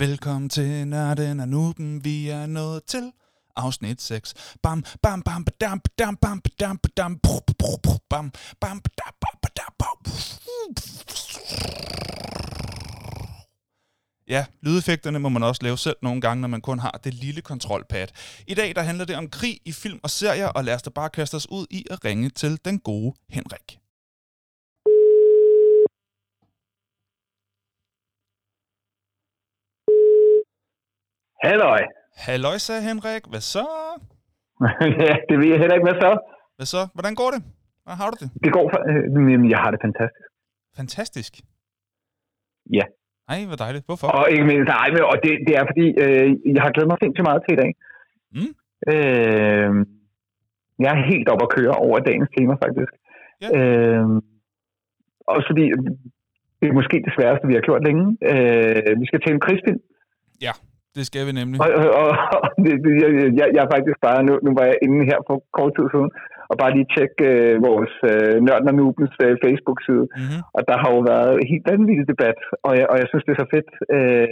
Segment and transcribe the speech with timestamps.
[0.00, 3.12] Velkommen til Nørden og Nuben, vi er nået til
[3.56, 4.34] afsnit 6.
[4.62, 9.72] Bam, bam, bam, badam, badam, bam, badam, badam, bru, bru, bam, bam, badam, bam, badam,
[9.78, 10.12] bam.
[14.28, 17.40] Ja, lydeffekterne må man også lave selv nogle gange, når man kun har det lille
[17.40, 18.08] kontrolpad.
[18.46, 20.90] I dag der handler det om krig i film og serier, og lad os da
[20.90, 23.79] bare kaste os ud i at ringe til den gode Henrik.
[31.44, 31.80] Halløj.
[32.26, 33.22] Halløj, sagde Henrik.
[33.32, 33.66] Hvad så?
[35.04, 36.10] ja, det ved jeg heller ikke, hvad så?
[36.56, 36.82] Hvad så?
[36.96, 37.40] Hvordan går det?
[37.84, 38.28] Hvad har du det?
[38.44, 38.64] Det går.
[38.90, 40.26] Øh, jamen, jeg har det fantastisk.
[40.80, 41.32] Fantastisk.
[42.78, 42.84] Ja.
[43.32, 43.84] Ej, hvor dejligt.
[43.88, 44.06] Hvorfor?
[44.18, 46.98] Og ikke mindst, nej, men, og det, det er fordi, øh, jeg har glædet mig
[47.00, 47.70] sindssygt meget til i dag.
[48.36, 48.52] Mm.
[48.92, 49.70] Øh,
[50.82, 52.92] jeg er helt oppe at køre over dagens tema, faktisk.
[53.42, 53.48] Ja.
[53.56, 54.06] Øh,
[55.34, 55.64] også fordi,
[56.60, 58.04] det er måske det sværeste, vi har gjort længe.
[58.30, 59.82] Øh, vi skal til en krigsfilm.
[60.96, 61.58] Det skal vi nemlig.
[61.64, 61.70] Og,
[62.02, 65.00] og, og det, det, jeg, jeg, jeg er faktisk bare, nu, nu var jeg inde
[65.10, 66.10] her for kort tid siden,
[66.50, 70.04] og bare lige tjekke øh, vores øh, Nørden og Nubens øh, Facebook-side.
[70.10, 70.40] Mm-hmm.
[70.56, 73.32] Og der har jo været en helt vanvittig debat, og jeg, og jeg synes, det
[73.32, 74.28] er så fedt, øh,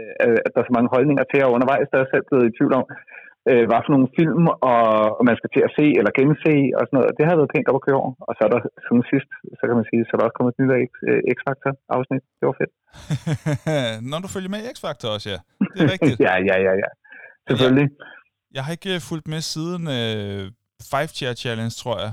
[0.47, 2.75] at der er så mange holdninger til, og undervejs der er selv blevet i tvivl
[2.81, 2.87] om,
[3.51, 4.83] øh, hvad for nogle film, og,
[5.19, 7.17] og man skal til at se eller gense, og sådan noget.
[7.19, 8.13] Det har været pænt op at køre over.
[8.29, 10.53] Og så er der siden sidst, så kan man sige, så er der også kommet
[10.55, 10.73] et nyt
[11.09, 12.25] øh, X-Factor-afsnit.
[12.39, 12.73] Det var fedt.
[14.11, 15.39] Når du følger med i X-Factor også, ja.
[15.75, 16.17] Det er rigtigt.
[16.27, 16.91] ja, ja, ja, ja.
[17.49, 17.89] Selvfølgelig.
[18.57, 20.43] Jeg har ikke øh, fulgt med siden øh,
[20.93, 22.13] Five Chair Challenge, tror jeg.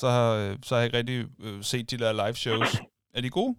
[0.00, 2.70] Så, har, øh, så har jeg ikke rigtig øh, set de der live shows.
[3.16, 3.52] Er de gode?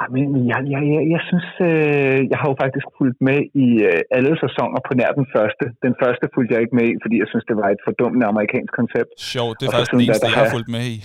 [0.00, 3.68] Ej, men jeg, jeg, jeg, jeg synes, øh, jeg har jo faktisk fulgt med i
[3.90, 5.64] øh, alle sæsoner på nær den første.
[5.86, 8.72] Den første fulgte jeg ikke med i, fordi jeg synes, det var et fordummende amerikansk
[8.80, 9.10] koncept.
[9.34, 10.96] Sjovt, det er Og faktisk den eneste, der jeg har fulgt med i.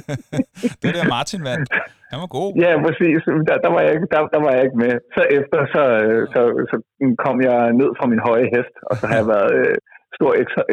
[0.82, 1.68] det der Martin vandt.
[2.12, 2.48] Han var god.
[2.64, 3.18] Ja, præcis.
[3.48, 4.92] Der, der, var jeg, ikke- der, der var jeg ikke med.
[5.16, 6.76] Så efter, så, øh, så, så
[7.24, 9.74] kom jeg ned fra min høje hest, og så har jeg været øh,
[10.18, 10.30] stor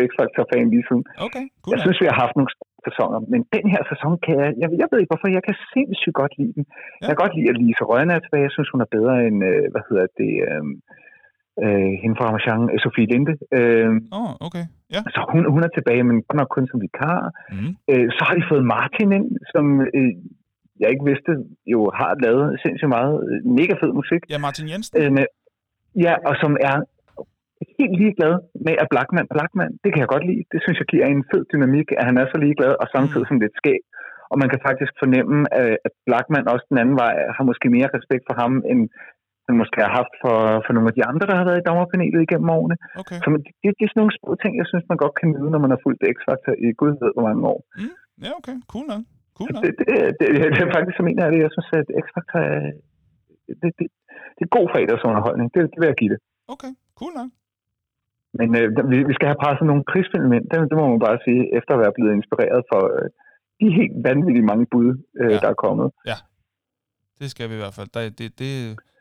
[0.07, 1.03] X-Factor-fan lige siden.
[1.27, 1.71] Okay, cool.
[1.73, 2.51] Jeg synes, vi har haft nogle
[2.87, 6.19] sæsoner, men den her sæson kan jeg, jeg, jeg ved ikke hvorfor, jeg kan sindssygt
[6.21, 6.65] godt lide den.
[6.69, 6.75] Ja.
[7.01, 8.47] Jeg kan godt lide, at Lise Rønne er tilbage.
[8.47, 10.63] Jeg synes, hun er bedre end, øh, hvad hedder det, øh,
[11.63, 13.33] øh, hende fra Ramachan, øh, Sofie Linde.
[13.57, 14.65] Øh, oh, okay.
[14.95, 15.01] Ja.
[15.13, 17.19] så hun, hun er tilbage, men godt nok kun som vikar.
[17.55, 17.71] Mm.
[17.91, 19.65] Øh, så har de fået Martin ind, som
[19.97, 20.11] øh,
[20.81, 21.31] jeg ikke vidste
[21.73, 24.21] jo har lavet sindssygt meget øh, mega fed musik.
[24.33, 24.93] Ja, Martin Jensen.
[24.99, 25.25] Øh, med,
[26.05, 26.77] ja, og som er
[27.79, 28.35] helt ligeglad
[28.65, 29.71] med, at Blackman Blackman.
[29.83, 30.43] Det kan jeg godt lide.
[30.53, 33.29] Det synes jeg giver en fed dynamik, at han er så ligeglad, og samtidig Mm.
[33.29, 33.81] som lidt skæg.
[34.31, 37.89] Og man kan faktisk fornemme, øh, at Blackman også den anden vej har måske mere
[37.97, 38.81] respekt for ham, end
[39.47, 42.21] han måske har haft for, for nogle af de andre, der har været i dommerpanelet
[42.21, 42.77] igennem årene.
[43.01, 43.17] Okay.
[43.23, 45.49] Så det, det, det er sådan nogle små ting, jeg synes, man godt kan nyde,
[45.53, 47.59] når man har fulgt X-Factor i gud ved hvor mange år.
[48.25, 48.55] Ja, okay.
[48.71, 49.03] Cool nok.
[49.37, 49.61] Cool nok.
[49.63, 49.87] Det, det,
[50.19, 52.61] det, det, er faktisk som en af det, jeg synes, at X-Factor er,
[53.61, 53.85] det, det,
[54.37, 55.47] det er god fredagsunderholdning.
[55.53, 56.19] Det, det vil jeg give det.
[56.53, 57.29] Okay, cool nok.
[58.39, 60.45] Men øh, vi, vi skal have presset nogle krigsfilm ind.
[60.49, 63.07] Det, det må man bare sige, efter at være blevet inspireret for øh,
[63.61, 64.89] de helt vanvittige mange bud,
[65.21, 65.33] øh, Ja.
[65.33, 65.39] ja.
[65.43, 65.87] der er kommet.
[67.19, 67.89] Det skal vi i hvert fald.
[67.93, 68.51] Der, det, det,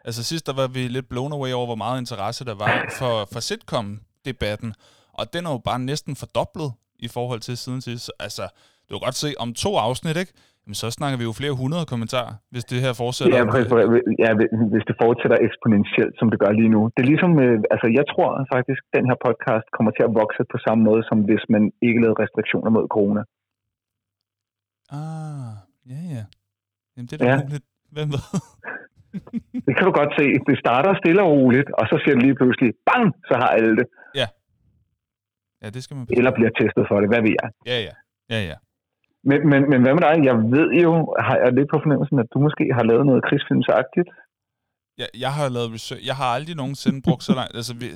[0.05, 3.15] altså sidst der var vi lidt blown away over, hvor meget interesse der var for,
[3.33, 4.71] for sitcom-debatten.
[5.13, 8.11] Og den er jo bare næsten fordoblet i forhold til siden sidst.
[8.21, 8.43] Altså,
[8.89, 10.33] du kan godt se, om to afsnit, ikke?
[10.65, 13.33] Jamen, så snakker vi jo flere hundrede kommentarer, hvis det her fortsætter.
[13.39, 13.71] Ja, præcis.
[14.25, 14.31] ja,
[14.73, 16.81] hvis det fortsætter eksponentielt, som det gør lige nu.
[16.95, 20.13] Det er ligesom, øh, altså jeg tror faktisk, at den her podcast kommer til at
[20.21, 23.23] vokse på samme måde, som hvis man ikke lavede restriktioner mod corona.
[25.01, 25.53] Ah,
[25.93, 26.25] ja, ja.
[26.93, 27.37] Jamen, det er da Ja.
[27.45, 27.65] muligt.
[27.97, 28.23] Hvem ved?
[29.67, 30.27] Det kan du godt se.
[30.49, 33.73] Det starter stille og roligt, og så siger det lige pludselig, bang, så har alle
[33.81, 33.87] det.
[35.63, 36.07] Ja, det skal man...
[36.19, 37.49] Eller bliver testet for det, hvad ved jeg.
[37.71, 37.95] Ja, ja.
[38.35, 38.57] Ja, ja.
[39.29, 40.17] Men, men, men hvad med dig?
[40.29, 40.93] Jeg ved jo,
[41.27, 44.09] har jeg lidt på fornemmelsen, at du måske har lavet noget krigsfilmsagtigt.
[44.99, 46.07] Jeg, jeg har lavet research.
[46.07, 47.57] Jeg har aldrig nogensinde brugt så langt.
[47.57, 47.87] Altså, vi,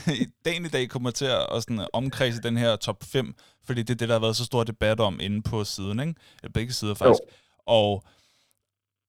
[0.46, 3.34] dagen i dag kommer til at, sådan, omkredse den her top 5,
[3.66, 6.14] fordi det er det, der har været så stor debat om inde på siden, ikke?
[6.42, 7.22] Eller begge sider faktisk.
[7.66, 8.02] Og,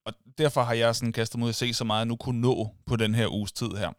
[0.06, 2.68] og derfor har jeg sådan kastet mod at se så meget, jeg nu kunne nå
[2.86, 3.92] på den her uges tid her.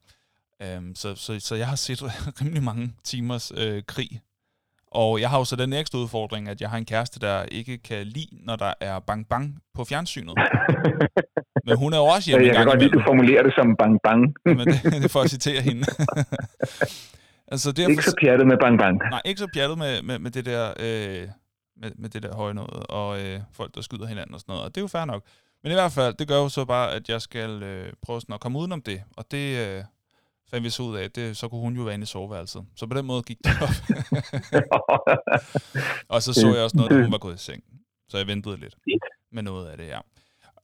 [0.79, 2.03] Um, så, så, så jeg har set
[2.41, 4.21] rimelig mange timers øh, krig.
[4.91, 7.79] Og jeg har jo så den ekstra udfordring, at jeg har en kæreste, der ikke
[7.79, 10.35] kan lide, når der er bang bang på fjernsynet.
[11.67, 13.77] Men hun er jo også hjemme jeg kan godt lide, at du formulerer det som
[13.77, 14.35] bang bang.
[14.45, 15.85] Men det, det er for at citere hende.
[17.53, 18.99] altså, det er Ikke så pjattet med bang bang.
[19.11, 21.29] Nej, ikke så pjattet med, med, med det der øh,
[21.81, 24.65] med, med det der høje noget, og øh, folk, der skyder hinanden og sådan noget.
[24.65, 25.23] Og det er jo fair nok.
[25.63, 28.35] Men i hvert fald, det gør jo så bare, at jeg skal øh, prøve sådan
[28.35, 29.03] at komme udenom det.
[29.17, 29.85] Og det øh,
[30.51, 32.65] fandt vi så ud af, det, så kunne hun jo være inde i soveværelset.
[32.77, 33.99] Så på den måde gik det op.
[36.15, 37.63] og så så jeg også noget, da hun var gået i seng.
[38.09, 38.75] Så jeg ventede lidt
[39.33, 40.01] med noget af det, ja.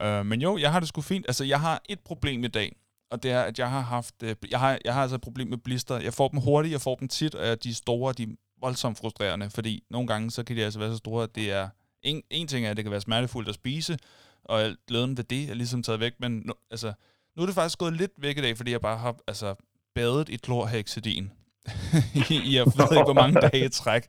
[0.02, 1.26] Øh, men jo, jeg har det sgu fint.
[1.28, 2.76] Altså, jeg har et problem i dag,
[3.10, 5.48] og det er, at jeg har haft, øh, jeg har, jeg har altså et problem
[5.48, 6.00] med blister.
[6.00, 8.28] Jeg får dem hurtigt, jeg får dem tit, og de er store, de er
[8.60, 11.68] voldsomt frustrerende, fordi nogle gange, så kan de altså være så store, at det er,
[12.02, 13.98] en, en ting er, at det kan være smertefuldt at spise,
[14.44, 16.92] og alt glæden ved det er ligesom taget væk, men nu, altså,
[17.36, 19.54] nu er det faktisk gået lidt væk i dag, fordi jeg bare har altså,
[19.94, 21.30] badet i klorhexidin
[22.30, 24.06] i, jeg ved ikke, hvor mange dage i træk.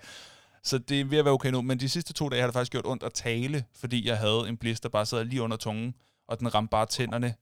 [0.63, 2.53] Så det er ved at være okay nu, men de sidste to dage har det
[2.53, 5.57] faktisk gjort ondt at tale, fordi jeg havde en blister, der bare sad lige under
[5.57, 5.93] tungen,
[6.27, 7.35] og den ramte bare tænderne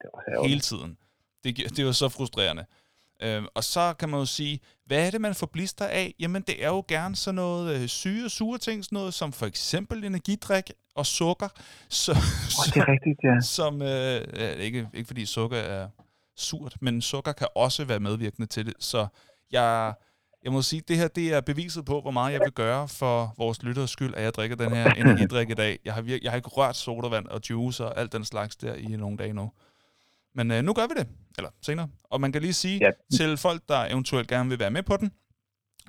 [0.46, 0.98] hele tiden.
[1.44, 2.66] Det, det var så frustrerende.
[3.22, 6.14] Øhm, og så kan man jo sige, hvad er det, man får blister af?
[6.20, 9.34] Jamen, det er jo gerne sådan noget øh, syge og sure ting, sådan noget som
[9.34, 11.48] for eksempel energidrik og sukker.
[11.90, 13.42] Så, oh, det er rigtigt, ja.
[13.42, 15.88] Som, øh, ikke, ikke fordi sukker er
[16.38, 18.74] surt, men sukker kan også være medvirkende til det.
[18.80, 19.08] Så
[19.52, 19.94] jeg,
[20.44, 23.34] jeg må sige, det her det er beviset på, hvor meget jeg vil gøre for
[23.38, 25.80] vores lytteres skyld, at jeg drikker den her energidrik i dag.
[25.86, 28.74] Jeg har, virke, jeg har ikke rørt sodavand og juice og alt den slags der
[28.74, 29.52] i nogle dage nu.
[30.36, 31.08] Men øh, nu gør vi det,
[31.38, 31.88] eller senere.
[32.04, 32.92] Og man kan lige sige ja.
[33.18, 35.12] til folk, der eventuelt gerne vil være med på den,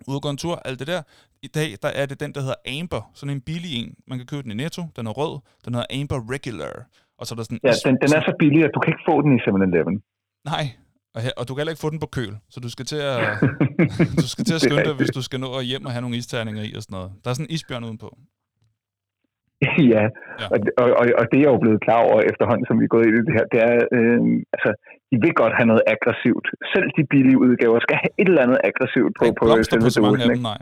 [0.08, 1.02] ud og gå en tur, alt det der.
[1.42, 3.94] I dag der er det den, der hedder Amber, sådan en billig en.
[4.06, 6.76] Man kan købe den i Netto, den er rød, den hedder Amber Regular.
[7.18, 7.60] Og så er der sådan...
[7.64, 9.94] Ja, den, den er så billig, at du kan ikke få den i 7-Eleven.
[10.52, 10.64] Nej,
[11.16, 13.18] og, og du kan heller ikke få den på køl, så du skal til at,
[14.22, 16.16] du skal til at skynde dig, hvis du skal nå at hjem og have nogle
[16.22, 17.10] isterninger i og sådan noget.
[17.22, 18.08] Der er sådan en isbjørn udenpå.
[19.94, 20.02] ja,
[20.40, 20.46] ja.
[20.52, 22.92] Og, og, og, og det er jeg jo blevet klar over efterhånden, som vi er
[22.94, 24.20] gået ind i det her, det er, øh,
[24.54, 24.70] altså,
[25.10, 26.46] de vil godt have noget aggressivt.
[26.72, 30.48] Selv de billige udgaver skal have et eller andet aggressivt på, på selve dosen, ikke?
[30.52, 30.60] nej.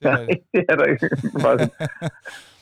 [0.00, 1.06] Det er, nej, det er der ikke.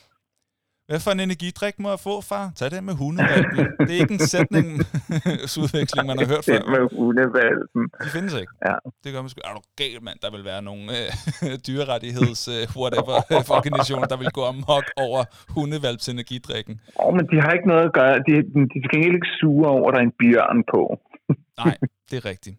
[0.89, 2.45] Hvad for en energidrik må jeg få, far?
[2.59, 3.65] Tag det med hundevalpen.
[3.87, 6.59] Det er ikke en sætningsudveksling, man har hørt før.
[6.59, 7.83] Det med hundevalpen.
[8.03, 8.53] De findes ikke.
[8.67, 8.75] Ja.
[9.03, 9.39] Det gør man sgu.
[9.49, 10.17] Er du gal, mand?
[10.25, 11.07] Der vil være nogle øh,
[11.67, 13.15] dyrerettigheds øh, whatever
[13.59, 15.19] organisationer, der vil gå amok over
[15.55, 16.73] hundevalps energidrikken.
[16.99, 18.13] Åh, oh, men de har ikke noget at gøre.
[18.27, 18.31] De,
[18.73, 20.81] de skal ikke sure over, at der er en bjørn på.
[21.63, 21.75] Nej,
[22.09, 22.55] det er rigtigt.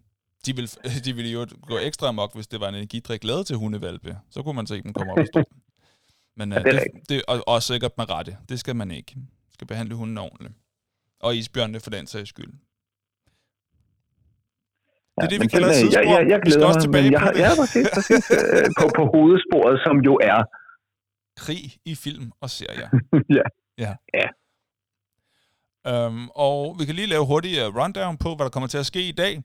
[0.46, 0.66] De vil,
[1.06, 4.10] de ville jo gå ekstra amok, hvis det var en energidrik lavet til hundevalpe.
[4.30, 5.42] Så kunne man se dem komme op og stå.
[6.38, 8.36] Men ja, øh, det, det, det, og, og sikkert med rette.
[8.48, 9.12] Det skal man ikke.
[9.16, 10.54] Man skal behandle hunden ordentligt.
[11.20, 12.52] Og isbjørnene for den sags skyld.
[15.16, 15.68] Det er det, vi kalder.
[15.68, 17.40] Jeg, jeg, jeg vi skal også tilbage jeg, på det.
[17.44, 18.30] Ja, præcis, præcis.
[18.30, 20.40] Øh, på, på hovedsporet, som jo er...
[21.36, 22.88] Krig i film og serier.
[23.38, 23.46] ja.
[23.84, 23.92] Ja.
[24.18, 24.28] ja.
[26.06, 29.02] Um, og vi kan lige lave hurtigt rundown på, hvad der kommer til at ske
[29.08, 29.42] i dag.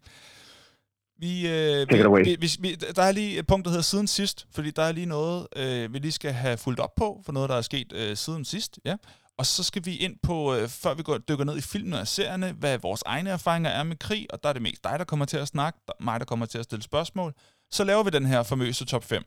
[1.19, 4.47] Vi, øh, vi, vi, vi, vi, der er lige et punkt, der hedder siden sidst,
[4.51, 7.49] fordi der er lige noget, øh, vi lige skal have fulgt op på, for noget,
[7.49, 8.79] der er sket øh, siden sidst.
[8.85, 8.95] Ja.
[9.37, 12.07] Og så skal vi ind på, øh, før vi går, dykker ned i filmene og
[12.07, 15.05] serierne, hvad vores egne erfaringer er med krig, og der er det mest dig, der
[15.05, 17.33] kommer til at snakke, der, mig, der kommer til at stille spørgsmål.
[17.71, 19.23] Så laver vi den her famøse top 5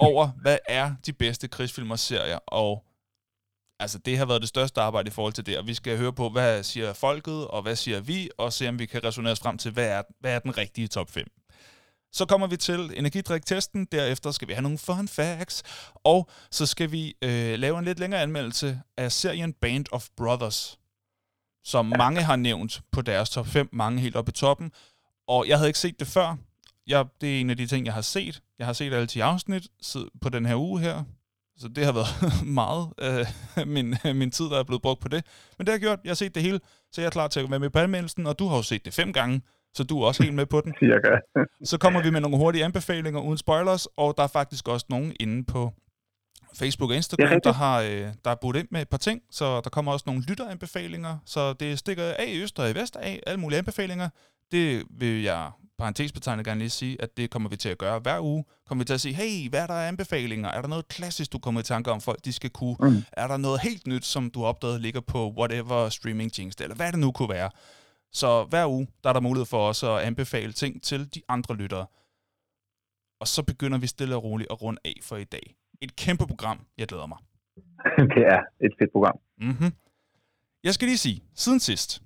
[0.00, 2.84] over, hvad er de bedste krigsfilm og serier, og
[3.80, 6.12] altså det har været det største arbejde i forhold til det, og vi skal høre
[6.12, 9.40] på, hvad siger folket, og hvad siger vi, og se om vi kan resonere os
[9.40, 11.26] frem til, hvad er, hvad er den rigtige top 5.
[12.12, 15.62] Så kommer vi til energidrik-testen, derefter skal vi have nogle fun facts,
[15.94, 20.78] og så skal vi øh, lave en lidt længere anmeldelse af serien Band of Brothers,
[21.64, 24.72] som mange har nævnt på deres top 5, mange helt oppe i toppen,
[25.28, 26.36] og jeg havde ikke set det før.
[26.86, 28.42] Jeg, det er en af de ting, jeg har set.
[28.58, 29.66] Jeg har set alle 10 afsnit
[30.20, 31.04] på den her uge her,
[31.58, 33.26] så det har været meget øh,
[33.66, 35.24] min, min tid, der er blevet brugt på det.
[35.58, 36.60] Men det har gjort, jeg har set det hele,
[36.92, 38.84] så jeg er klar til at være med på anmeldelsen, og du har jo set
[38.84, 39.42] det fem gange,
[39.74, 40.74] så du er også helt med på den.
[40.80, 41.16] Cirka.
[41.64, 45.12] så kommer vi med nogle hurtige anbefalinger uden spoilers, og der er faktisk også nogen
[45.20, 45.72] inde på
[46.58, 49.60] Facebook og Instagram, der har, øh, der er budt ind med et par ting, så
[49.60, 53.20] der kommer også nogle lytteranbefalinger, så det stikker af i øst og i vest af,
[53.26, 54.08] alle mulige anbefalinger.
[54.52, 58.20] Det vil jeg parentesbetegnet gerne lige sige, at det kommer vi til at gøre hver
[58.20, 58.44] uge.
[58.66, 60.48] Kommer vi til at sige, hey, hvad er der af anbefalinger?
[60.48, 62.76] Er der noget klassisk, du kommer i tanke om, folk de skal kunne?
[62.80, 63.02] Mm.
[63.12, 66.92] Er der noget helt nyt, som du opdagede ligger på whatever streaming tjeneste, eller hvad
[66.92, 67.50] det nu kunne være?
[68.12, 71.54] Så hver uge, der er der mulighed for os at anbefale ting til de andre
[71.54, 71.86] lyttere.
[73.20, 75.56] Og så begynder vi stille og roligt at runde af for i dag.
[75.80, 76.66] Et kæmpe program.
[76.78, 77.18] Jeg glæder mig.
[78.14, 79.18] Det er et fedt program.
[79.38, 79.72] Mm-hmm.
[80.64, 82.02] Jeg skal lige sige, siden sidst,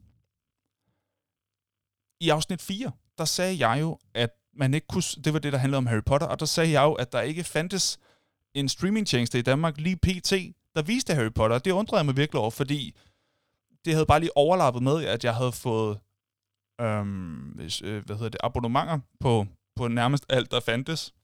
[2.21, 5.59] i afsnit 4, der sagde jeg jo, at man ikke kunne, det var det, der
[5.59, 7.99] handlede om Harry Potter, og der sagde jeg jo, at der ikke fandtes
[8.55, 10.33] en streamingtjeneste i Danmark lige pt.,
[10.77, 11.59] der viste Harry Potter.
[11.59, 12.97] Det undrede jeg mig virkelig over, fordi
[13.85, 15.99] det havde bare lige overlappet med, at jeg havde fået
[16.81, 19.47] øhm, øh, hvad hedder det, abonnementer på,
[19.77, 21.15] på nærmest alt, der fandtes.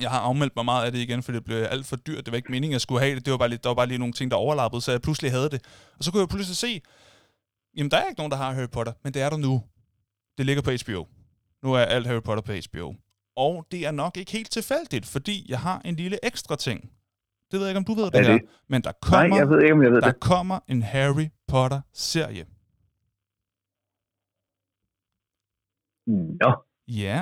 [0.00, 2.26] Jeg har afmeldt mig meget af det igen, for det blev alt for dyrt.
[2.26, 3.24] Det var ikke meningen, at jeg skulle have det.
[3.24, 5.30] det var bare lige, der var bare lige nogle ting, der overlappede, så jeg pludselig
[5.30, 5.62] havde det.
[5.98, 6.82] Og så kunne jeg pludselig se,
[7.76, 9.62] jamen der er ikke nogen, der har Harry Potter, men det er der nu.
[10.38, 11.06] Det ligger på HBO.
[11.62, 12.94] Nu er alt Harry Potter på HBO.
[13.36, 16.80] Og det er nok ikke helt tilfældigt, fordi jeg har en lille ekstra ting.
[17.50, 18.38] Det ved jeg ikke, om du ved det, det her.
[18.68, 20.20] Men der kommer, Nej, jeg ved ikke, om jeg ved der det.
[20.20, 22.44] kommer en Harry Potter-serie.
[26.42, 26.50] Nå,
[26.88, 27.18] Ja.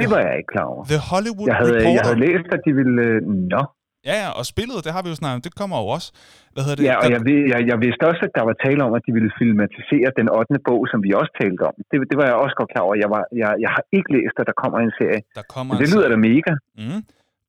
[0.00, 0.84] det var jeg ikke klar over.
[0.84, 1.92] The Hollywood Jeg havde, Reporter.
[1.98, 3.02] jeg havde læst, at de ville...
[3.02, 3.22] øh,
[3.54, 3.62] Nå.
[4.08, 6.08] Ja, ja, og spillet, det har vi jo snakket om, det kommer jo også.
[6.54, 6.84] Hvad hedder det?
[6.90, 9.02] Ja, og Der- jeg, ved, jeg, jeg vidste også, at der var tale om, at
[9.06, 10.58] de ville filmatisere den 8.
[10.68, 11.74] bog, som vi også talte om.
[11.90, 12.96] Det, det var jeg også godt klar over.
[13.04, 15.20] Jeg, var, jeg, jeg har ikke læst, at der kommer en serie.
[15.38, 16.52] der kommer Men det lyder da mega.
[16.82, 17.00] Mm.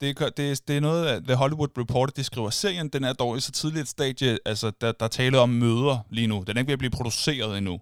[0.02, 2.50] Det, er, det, det er noget, The Hollywood Reporter, de skriver.
[2.62, 5.96] Serien, den er dog i så tidligt et stadie, altså der, der taler om møder
[6.18, 6.38] lige nu.
[6.48, 7.76] Den er ikke ved at blive produceret endnu.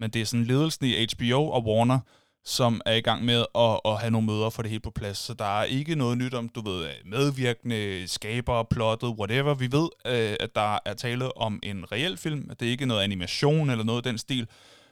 [0.00, 1.98] Men det er sådan ledelsen i HBO og Warner,
[2.46, 5.18] som er i gang med at, at have nogle møder for det hele på plads.
[5.18, 9.54] Så der er ikke noget nyt om, du ved, medvirkende, skaber, plottet, whatever.
[9.54, 12.48] Vi ved, øh, at der er tale om en reel film.
[12.50, 14.48] At det er ikke noget animation eller noget af den stil.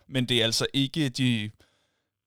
[0.09, 1.51] Men det er altså ikke de...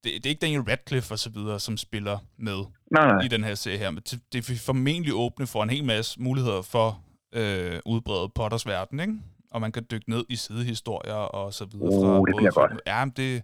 [0.03, 3.25] Det, det er ikke Daniel Radcliffe og så videre, som spiller med Nej, nej.
[3.25, 3.91] i den her serie her.
[3.91, 6.99] Men det, det vil formentlig åbne for en hel masse muligheder for
[7.33, 9.13] øh, udbredet Potters verden, ikke?
[9.51, 11.89] Og man kan dykke ned i sidehistorier og så videre.
[11.89, 12.81] Uh, fra det bliver godt.
[12.87, 13.43] Ja, men det...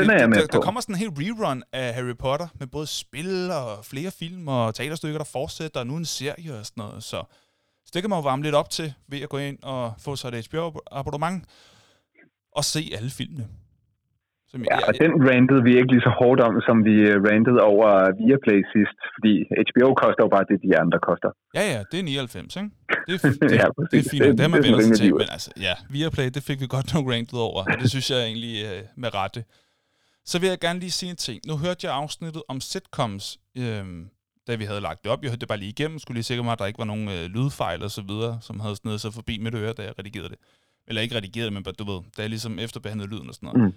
[0.00, 0.62] Den er jeg med der, der på.
[0.62, 4.74] kommer sådan en hel rerun af Harry Potter med både spil og flere film og
[4.74, 7.02] teaterstykker, der fortsætter, og nu en serie og sådan noget.
[7.02, 7.18] Så,
[7.84, 10.16] så det kan man jo varme lidt op til ved at gå ind og få
[10.16, 11.44] sig et HBO-abonnement
[12.58, 13.46] og se alle filmene.
[14.50, 17.60] Som Ja, og den rantede vi ikke lige så hårdt om, som vi øh, rantede
[17.72, 17.88] over
[18.20, 19.32] Viaplay sidst, fordi
[19.68, 21.30] HBO koster jo bare det, de andre koster.
[21.58, 22.70] Ja, ja, det er 99, ikke?
[23.06, 23.90] Det er, det, Ja, præcis.
[23.92, 26.28] det er fint, Det- det, det man er vendt sig til, men altså, ja, Viaplay,
[26.36, 29.40] det fik vi godt nok ranket over, og det synes jeg egentlig øh, med rette.
[30.26, 31.40] Så vil jeg gerne lige sige en ting.
[31.46, 34.06] Nu hørte jeg afsnittet om sitcoms, øh,
[34.46, 35.22] da vi havde lagt det op.
[35.22, 37.08] Jeg hørte det bare lige igennem, skulle lige sikre mig, at der ikke var nogen
[37.08, 40.28] øh, lydfejl og så videre, som havde snedet sig forbi mit øre, da jeg redigerede
[40.28, 40.38] det.
[40.88, 43.74] Eller ikke redigerede men bare, du ved, da jeg ligesom efterbehandlede lyden og sådan noget.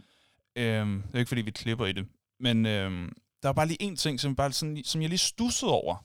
[0.56, 0.62] Mm.
[0.62, 2.06] Øhm, det er ikke, fordi vi klipper i det.
[2.40, 5.72] Men øhm, der var bare lige en ting, som, bare sådan, som jeg lige stussede
[5.72, 5.96] over.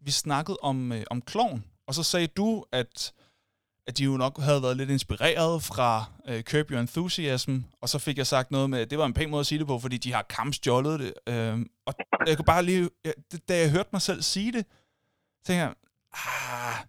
[0.00, 3.12] Vi snakkede om, øh, om klovn, og så sagde du, at,
[3.86, 7.98] at de jo nok havde været lidt inspireret fra øh, Curb Your Enthusiasm, og så
[7.98, 9.78] fik jeg sagt noget med, at det var en pæn måde at sige det på,
[9.78, 11.14] fordi de har kampstjålet det.
[11.26, 11.94] Øhm, og
[12.26, 14.66] jeg kunne bare lige, det- da jeg hørte mig selv sige det,
[15.46, 15.74] tænkte jeg,
[16.12, 16.86] ah,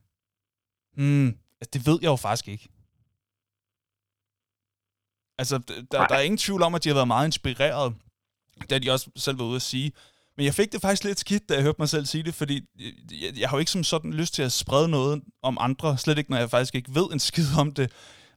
[0.94, 1.28] hmm,
[1.62, 2.70] altså, det ved jeg jo faktisk ikke.
[5.38, 5.58] Altså,
[5.92, 7.96] der, der er ingen tvivl om, at de har været meget inspireret.
[8.72, 9.92] Har de også selv været ude at sige.
[10.38, 12.62] Men jeg fik det faktisk lidt skidt, da jeg hørte mig selv sige det, fordi
[12.82, 15.98] øh, jeg, jeg har jo ikke som sådan lyst til at sprede noget om andre,
[15.98, 17.92] slet ikke, når jeg faktisk ikke ved en skid om det.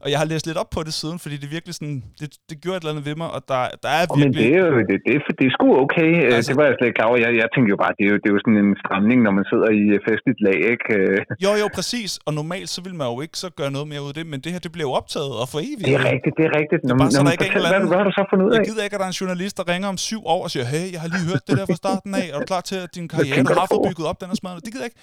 [0.04, 2.56] Og jeg har læst lidt op på det siden, fordi det virkelig sådan, det, det
[2.62, 4.44] gjorde et eller andet ved mig, og der, der er Og men virkelig...
[4.44, 6.10] det er jo det, det, er, det er sgu okay.
[6.16, 7.18] Altså- Altså, det var jeg slet ikke klar over.
[7.24, 9.32] Jeg, jeg tænkte jo bare, det er jo, det er jo sådan en stramning, når
[9.38, 10.88] man sidder i øh, festligt lag, ikke?
[10.98, 12.10] Øh, Jo, jo, præcis.
[12.26, 14.38] Og normalt så vil man jo ikke så gøre noget mere ud af det, men
[14.44, 15.86] det her, det bliver jo optaget og for evigt.
[15.90, 16.80] Det er rigtigt, det er rigtigt.
[16.88, 18.06] Nå, er bare men- så, nå, der men ikke er en fortæl, hvad, hvad har
[18.10, 18.56] du så fundet ud af?
[18.58, 20.66] Jeg gider ikke, at der er en journalist, der ringer om syv år og siger,
[20.74, 22.24] hey, jeg har lige hørt det der fra starten af.
[22.32, 24.60] Er du klar til, at din karriere har fået bygget op, den er smadret?
[24.66, 25.00] Det gider jeg ikke.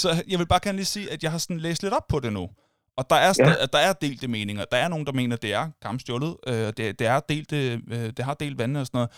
[0.00, 2.18] Så jeg vil bare gerne lige sige, at jeg har sådan læst lidt op på
[2.26, 2.44] det nu.
[2.98, 3.66] Og der er, ja.
[3.72, 4.64] Der er delte meninger.
[4.64, 6.36] Der er nogen, der mener, at det er kampstjålet.
[6.46, 9.10] Øh, det, det, er delt, øh, det har delt vandene og sådan noget.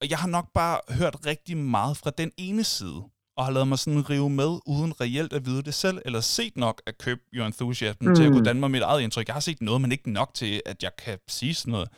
[0.00, 3.02] Og jeg har nok bare hørt rigtig meget fra den ene side,
[3.36, 6.56] og har lavet mig sådan rive med, uden reelt at vide det selv, eller set
[6.56, 8.14] nok at købe Your Enthusiasm mm.
[8.14, 9.26] til at kunne danne mig mit eget indtryk.
[9.26, 11.88] Jeg har set noget, men ikke nok til, at jeg kan sige sådan noget.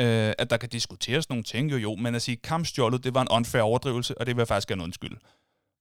[0.00, 3.22] Øh, at der kan diskuteres nogle ting, jo jo, men at sige kampstjålet, det var
[3.22, 5.16] en unfair overdrivelse, og det vil jeg faktisk gerne undskylde.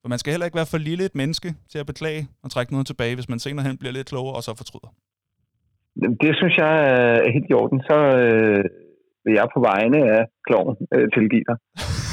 [0.02, 2.72] For man skal heller ikke være for lille et menneske til at beklage og trække
[2.74, 4.92] noget tilbage, hvis man senere hen bliver lidt klogere og så fortryder.
[6.24, 7.80] Det synes jeg er helt i orden.
[7.90, 8.64] Så øh,
[9.26, 11.58] vil jeg på vegne af kloven øh, tilgive dig.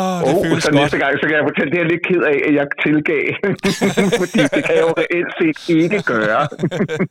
[0.00, 0.80] Ah, det oh, føles så godt.
[0.80, 3.24] næste gang, så kan jeg fortælle, det er jeg lidt ked af, at jeg tilgav.
[4.22, 6.42] Fordi det kan jeg jo reelt set ikke gøre.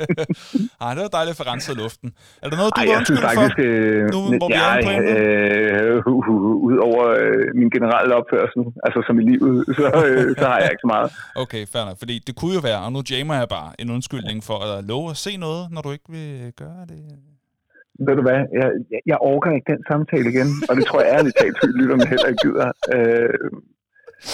[0.84, 2.08] Ej, det var dejligt for renset luften.
[2.44, 3.42] Er der noget, du Ej, jeg synes undskylde for?
[3.42, 5.18] faktisk, øh, Nu, hvor vi er jeg, emnet?
[5.18, 6.34] øh, hu, hu,
[6.70, 10.70] ud over øh, min generelle opførsel, altså som i livet, så, øh, så har jeg
[10.74, 11.08] ikke så meget.
[11.44, 11.98] Okay, fair nok.
[12.04, 15.06] Fordi det kunne jo være, og nu jammer jeg bare en undskyldning for at love
[15.14, 16.30] at se noget, når du ikke vil
[16.64, 17.00] gøre det.
[18.06, 18.68] Ved du hvad, jeg,
[19.12, 22.28] jeg- orker ikke den samtale igen, og det tror jeg ærligt talt, at lytterne heller
[22.32, 22.70] ikke gider.
[22.96, 23.48] Øh,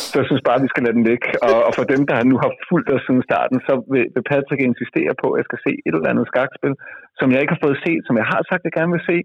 [0.10, 1.28] så jeg synes bare, at vi skal lade den ligge.
[1.48, 4.62] Og, og for dem, der nu har fulgt os siden starten, så vil, vil Patrick
[4.70, 6.74] insistere på, at jeg skal se et eller andet skakspil,
[7.20, 9.18] som jeg ikke har fået set, som jeg har sagt, at jeg gerne vil se.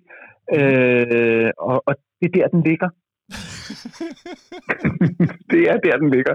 [0.59, 2.89] Øh, og, og det er der, den ligger.
[5.51, 6.35] det er der, den ligger.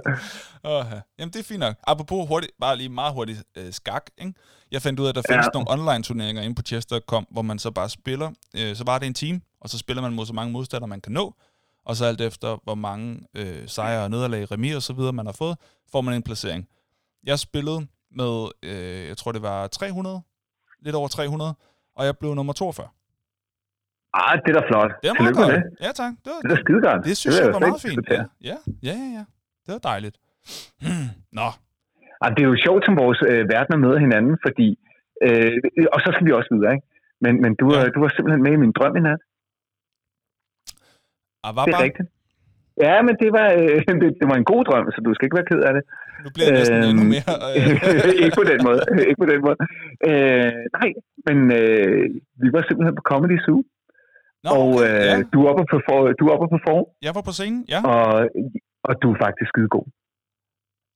[0.64, 1.76] Uh, jamen, det er fint nok.
[1.88, 4.34] Apropos hurtigt, bare lige meget hurtigt øh, skak, ikke?
[4.72, 5.50] Jeg fandt ud af, at der findes Ja.
[5.60, 8.32] nogle online-turneringer inde på chess.com, hvor man så bare spiller.
[8.58, 11.02] Øh, så var det en team, og så spiller man mod så mange modstandere, man
[11.02, 11.36] kan nå.
[11.86, 15.26] Og så alt efter, hvor mange øh, sejre og nederlag, remis og så videre, man
[15.26, 15.58] har fået,
[15.92, 16.68] får man en placering.
[17.24, 20.22] Jeg spillede med, øh, jeg tror det var 300,
[20.82, 21.56] lidt over 300,
[21.96, 22.88] og jeg blev nummer 42.
[24.14, 24.92] Ah, det er da flot.
[25.04, 25.54] Det er meget godt.
[25.56, 25.64] det.
[25.86, 26.12] Ja, tak.
[26.26, 27.06] Det, var, Det er skidegodt.
[27.06, 27.90] det synes vil jeg var meget fint.
[27.92, 28.26] diskutere.
[28.50, 29.24] Ja, ja, ja, ja.
[29.66, 30.16] Det var dejligt.
[31.40, 31.48] Nå,
[32.22, 34.68] Ah, det er jo sjovt, som vores øh, verdener møder hinanden, fordi,
[35.26, 35.58] øh,
[35.94, 36.88] og så skal vi også videre, ikke?
[37.24, 37.80] Men, men du, Ja.
[37.82, 37.88] ja.
[37.96, 39.22] du var simpelthen med i min drøm i nat.
[41.46, 42.10] Ah, var Det er rigtigt.
[42.86, 45.40] Ja, men det var, øh, det, det var en god drøm, så du skal ikke
[45.40, 45.84] være ked af det.
[46.24, 47.34] nu bliver jeg næsten Øhm, endnu mere...
[47.58, 48.80] Øh, ikke på den måde.
[49.10, 49.58] ikke på den måde.
[50.10, 50.90] Øh, nej,
[51.28, 52.04] men øh,
[52.44, 53.60] vi var simpelthen på Comedy Zoo,
[54.46, 55.16] Nå, og okay, øh, ja.
[55.34, 57.80] du er oppe på for, du er oppe på form, Jeg var på scenen, ja.
[57.94, 58.06] og,
[58.90, 59.88] og du er faktisk skide god.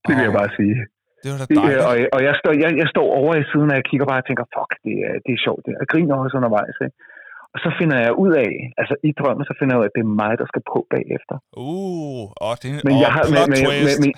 [0.05, 0.75] Det vil jeg bare sige.
[1.21, 1.79] Det var da Det, dejligt.
[1.81, 4.21] øh, og og jeg, står, jeg, jeg står over i siden, og jeg kigger bare
[4.23, 5.61] og tænker, fuck, det er, det er sjovt.
[5.65, 5.79] Det er.
[5.83, 6.77] Jeg griner også undervejs.
[6.85, 6.97] Ikke?
[7.53, 9.95] Og så finder jeg ud af, altså i drømmen, så finder jeg ud af, at
[9.97, 11.35] det er mig, der skal på bagefter.
[11.65, 13.99] Uh, åh, det er en Men jeg har, plot men, men, twist.
[14.03, 14.11] men,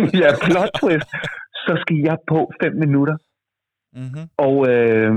[0.00, 1.10] men, ja, plot twist.
[1.66, 3.16] Så skal jeg på fem minutter.
[4.02, 4.22] Mhm.
[4.46, 5.10] Og øh,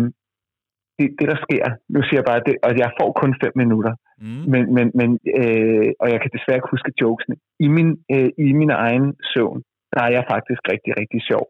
[1.00, 3.94] det, det, der sker, nu siger jeg bare, det, og jeg får kun fem minutter,
[4.22, 4.44] Mm.
[4.54, 5.10] men, men, men
[5.40, 7.36] øh, og jeg kan desværre ikke huske jokesene.
[7.66, 9.60] I min, øh, I min egen søvn,
[9.94, 11.46] der er jeg faktisk rigtig, rigtig sjov.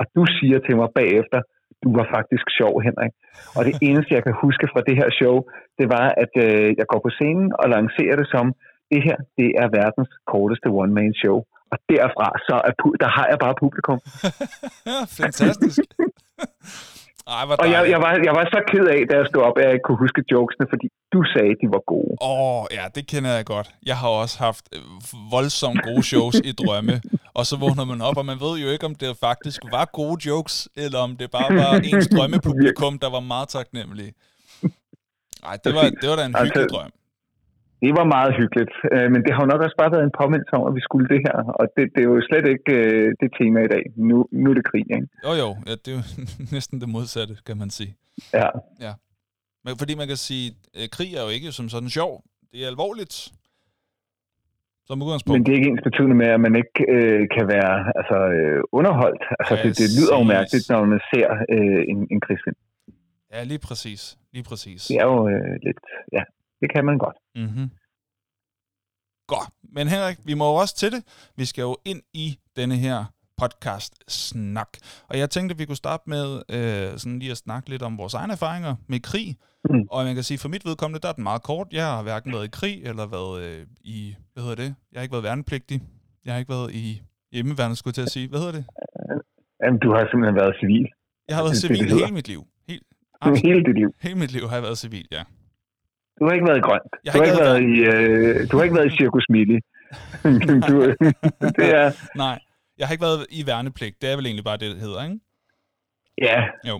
[0.00, 1.40] Og du siger til mig bagefter,
[1.82, 3.12] du var faktisk sjov, Henrik.
[3.56, 5.36] Og det eneste, jeg kan huske fra det her show,
[5.78, 8.46] det var, at øh, jeg går på scenen og lancerer det som,
[8.92, 11.38] det her, det er verdens korteste one-man-show.
[11.72, 13.98] Og derfra, så er, der har jeg bare publikum.
[15.20, 15.80] Fantastisk.
[17.38, 19.64] Ej, Og jeg, jeg, var, jeg var så ked af, da jeg stod op, at
[19.64, 22.12] jeg ikke kunne huske jokesene, fordi du sagde, de var gode.
[22.30, 23.68] Åh, oh, ja, det kender jeg godt.
[23.90, 24.80] Jeg har også haft øh,
[25.34, 26.96] voldsomt gode shows i drømme,
[27.38, 30.16] og så vågner man op, og man ved jo ikke, om det faktisk var gode
[30.28, 34.12] jokes, eller om det bare var ens drømmepublikum, der var meget taknemmelige.
[35.46, 36.90] Nej, det var, det var da en Altså, hyggelig drøm.
[37.82, 40.52] Det var meget hyggeligt, øh, men det har jo nok også bare været en påmindelse
[40.58, 43.28] om, at vi skulle det her, og det, det er jo slet ikke øh, det
[43.38, 43.84] tema i dag.
[44.08, 45.08] Nu, nu er det krig, ikke?
[45.26, 46.04] Jo, jo, ja, det er jo
[46.56, 47.92] næsten det modsatte, kan man sige.
[48.86, 48.92] Ja.
[49.64, 50.46] Men fordi man kan sige,
[50.82, 52.12] at krig er jo ikke som sådan sjov.
[52.52, 53.14] Det er alvorligt.
[54.86, 55.34] Som udgangspunkt.
[55.34, 58.60] Men det er ikke ens betydende med, at man ikke øh, kan være altså, øh,
[58.78, 59.22] underholdt.
[59.38, 62.58] Altså, det, det lyder jo mærkeligt, når man ser øh, en, en krigsfilm.
[63.32, 64.00] Ja, lige præcis.
[64.34, 64.80] Lige præcis.
[64.90, 65.82] Det er jo øh, lidt,
[66.16, 66.22] ja,
[66.60, 67.16] det kan man godt.
[67.36, 67.70] Mm-hmm.
[69.26, 69.50] Godt.
[69.62, 71.02] Men Henrik, vi må jo også til det.
[71.36, 73.04] Vi skal jo ind i denne her
[73.42, 74.72] podcast-snak.
[75.08, 77.98] Og jeg tænkte, at vi kunne starte med øh, sådan lige at snakke lidt om
[77.98, 79.36] vores egne erfaringer med krig.
[79.70, 79.84] Mm.
[79.90, 81.68] Og man kan sige, for mit vedkommende, der er den meget kort.
[81.72, 84.74] Jeg har hverken været i krig, eller været øh, i, hvad hedder det?
[84.92, 85.82] Jeg har ikke været værnepligtig.
[86.24, 88.28] Jeg har ikke været i hjemmeværnet, skulle jeg til at sige.
[88.28, 88.64] Hvad hedder det?
[89.62, 90.84] Jamen, du har simpelthen været civil
[91.28, 92.42] Jeg har været civil hele mit liv.
[92.68, 92.86] Helt,
[93.20, 93.88] absolut, hele dit liv.
[94.06, 95.22] hele mit liv har jeg været civil, ja.
[96.20, 96.90] Du har ikke været i grønt.
[97.04, 99.58] Jeg Du har ikke været i, øh, du har ikke været i Circus Mili.
[100.68, 100.74] du,
[101.58, 101.86] det er,
[102.24, 102.38] Nej,
[102.78, 103.94] jeg har ikke været i værnepligt.
[104.02, 105.18] Det er vel egentlig bare det, det hedder, ikke?
[106.28, 106.38] ja.
[106.68, 106.76] Jo.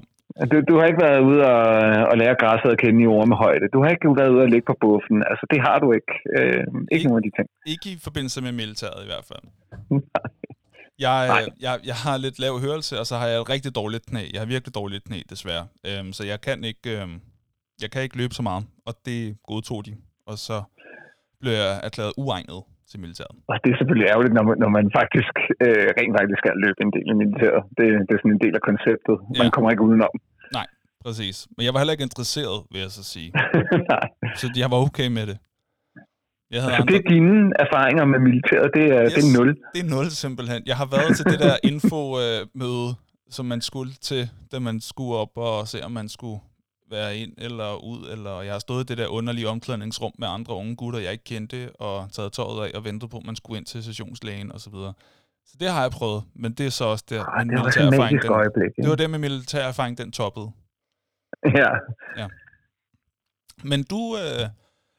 [0.52, 1.64] Du, du har ikke været ude og,
[2.10, 3.66] og lære græsset at kende i ormehøjde.
[3.74, 5.18] Du har ikke været ude og ligge på buffen.
[5.30, 6.12] Altså, det har du ikke.
[6.36, 7.48] Øh, ikke Ikke- nogen af de ting.
[7.74, 9.44] Ikke i forbindelse med militæret i hvert fald.
[11.06, 11.40] Jeg, Nej.
[11.40, 14.22] øh, jeg, jeg har lidt lav hørelse, og så har jeg et rigtig dårligt knæ.
[14.32, 15.66] Jeg har virkelig dårligt knæ, desværre.
[15.88, 17.16] Øhm, så jeg kan ikke, øhm,
[17.84, 19.18] jeg kan ikke løbe så meget, og det
[19.50, 19.92] godtog de.
[20.30, 20.56] Og så
[21.40, 23.34] blev jeg erklæret uegnet til militæret.
[23.50, 26.78] Og det er selvfølgelig ærgerligt, når man, når man faktisk øh, rent faktisk skal løbe
[26.86, 27.60] en del i militæret.
[27.76, 29.16] Det, det er sådan en del af konceptet.
[29.40, 29.54] Man Ja.
[29.54, 30.14] kommer ikke udenom.
[31.06, 31.36] Præcis.
[31.56, 33.28] Men jeg var heller ikke interesseret, vil jeg så sige.
[33.92, 34.06] Nej.
[34.40, 35.38] Så jeg var okay med det.
[36.54, 38.68] Jeg havde Så det andre, er dine erfaringer med militæret.
[38.78, 39.12] Det er, yes.
[39.14, 39.48] det er nul.
[39.74, 40.60] det er nul simpelthen.
[40.70, 42.88] Jeg har været til det der info-møde,
[43.36, 46.38] som man skulle til, da man skulle op og se, om man skulle
[46.90, 50.54] være ind eller ud, eller jeg har stået i det der underlige omklædningsrum med andre
[50.54, 53.58] unge gutter, jeg ikke kendte, og taget tøjet af og ventet på, at man skulle
[53.58, 54.94] ind til sessionslægen og så videre.
[55.46, 57.86] Så det har jeg prøvet, men det er så også der, Ah, min det militær
[57.86, 58.70] erfaring, den, øjeblik.
[58.76, 60.50] det var det med militær erfaring, den toppede.
[62.16, 62.26] Ja.
[63.64, 64.48] Men du, øh,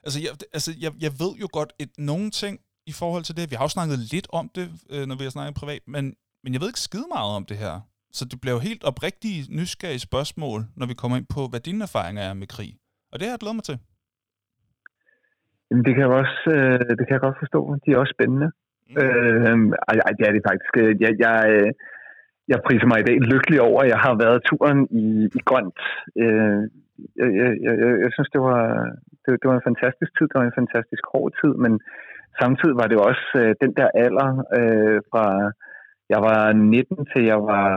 [0.03, 3.51] altså, jeg, altså jeg, jeg ved jo godt et, nogle ting i forhold til det.
[3.51, 6.53] Vi har jo snakket lidt om det, øh, når vi har snakket privat, men, men
[6.53, 7.79] jeg ved ikke skide meget om det her.
[8.17, 11.83] Så det bliver jo helt oprigtige, nysgerrige spørgsmål, når vi kommer ind på, hvad dine
[11.89, 12.71] erfaringer er med krig.
[13.11, 13.77] Og det har jeg glædet mig til.
[15.67, 17.61] Jamen, det kan jeg også, øh, det kan jeg godt forstå.
[17.83, 18.49] De er også spændende.
[18.89, 18.95] Mm.
[19.01, 19.55] Øh,
[19.89, 20.73] ej, ej, det er det faktisk.
[21.03, 21.69] Jeg, jeg, øh,
[22.51, 25.05] jeg priser mig i dag lykkelig over, at jeg har været turen i,
[25.37, 25.79] i grønt.
[26.23, 26.61] Øh,
[27.19, 28.61] jeg, jeg, jeg, jeg, synes, det var,
[29.23, 30.25] det, det var en fantastisk tid.
[30.27, 31.73] Det var en fantastisk hård tid, men
[32.41, 35.25] samtidig var det også øh, den der alder øh, fra
[36.13, 37.67] jeg var 19 til jeg var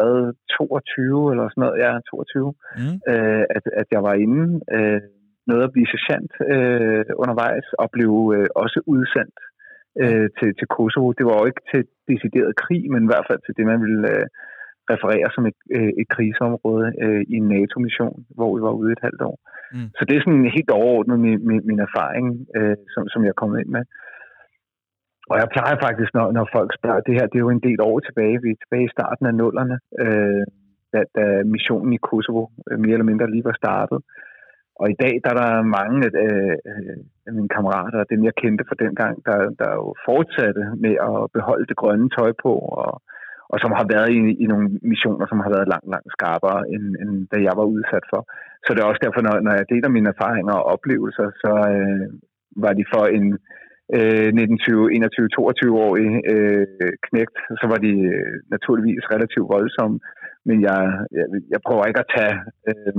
[0.00, 0.16] hvad,
[0.58, 1.76] 22 eller sådan noget.
[1.84, 2.96] Ja, 22 Mm.
[3.12, 4.44] øh, at, at jeg var inde.
[4.76, 5.00] Øh,
[5.50, 9.38] noget at blive sergeant øh, undervejs, og blev øh, også udsendt
[10.02, 11.08] øh, til, til Kosovo.
[11.18, 14.02] Det var jo ikke til decideret krig, men i hvert fald til det, man ville
[14.14, 14.26] øh,
[14.92, 19.04] referere som et, øh, et krigsområde øh, i en NATO-mission, hvor vi var ude et
[19.06, 19.36] halvt år.
[19.74, 19.88] Mm.
[19.96, 23.42] Så det er sådan helt overordnet min, min, min erfaring, øh, som, som jeg er
[23.42, 23.84] kommet ind med.
[25.30, 27.80] Og jeg plejer faktisk, når, når folk spørger, det her det er jo en del
[27.90, 30.44] år tilbage, vi er tilbage i starten af nullerne, øh,
[30.92, 33.98] da, da missionen i Kosovo øh, mere eller mindre lige var startet.
[34.80, 38.34] Og i dag der er der mange øh, øh af mine kammerater, og dem jeg
[38.42, 42.90] kendte fra dengang, der, der jo fortsatte med at beholde det grønne tøj på, og,
[43.52, 46.84] og som har været i, i nogle missioner, som har været langt, langt skarpere, end,
[47.02, 48.20] end da jeg var udsat for.
[48.64, 52.06] Så det er også derfor, når, når jeg deler mine erfaringer og oplevelser, så øh,
[52.64, 53.26] var de for en
[53.96, 59.96] øh, 19-21-22 årig øh, knægt, så var de øh, naturligvis relativt voldsomme.
[60.48, 60.80] Men jeg,
[61.16, 62.36] jeg, jeg prøver ikke at tage,
[62.70, 62.96] øh,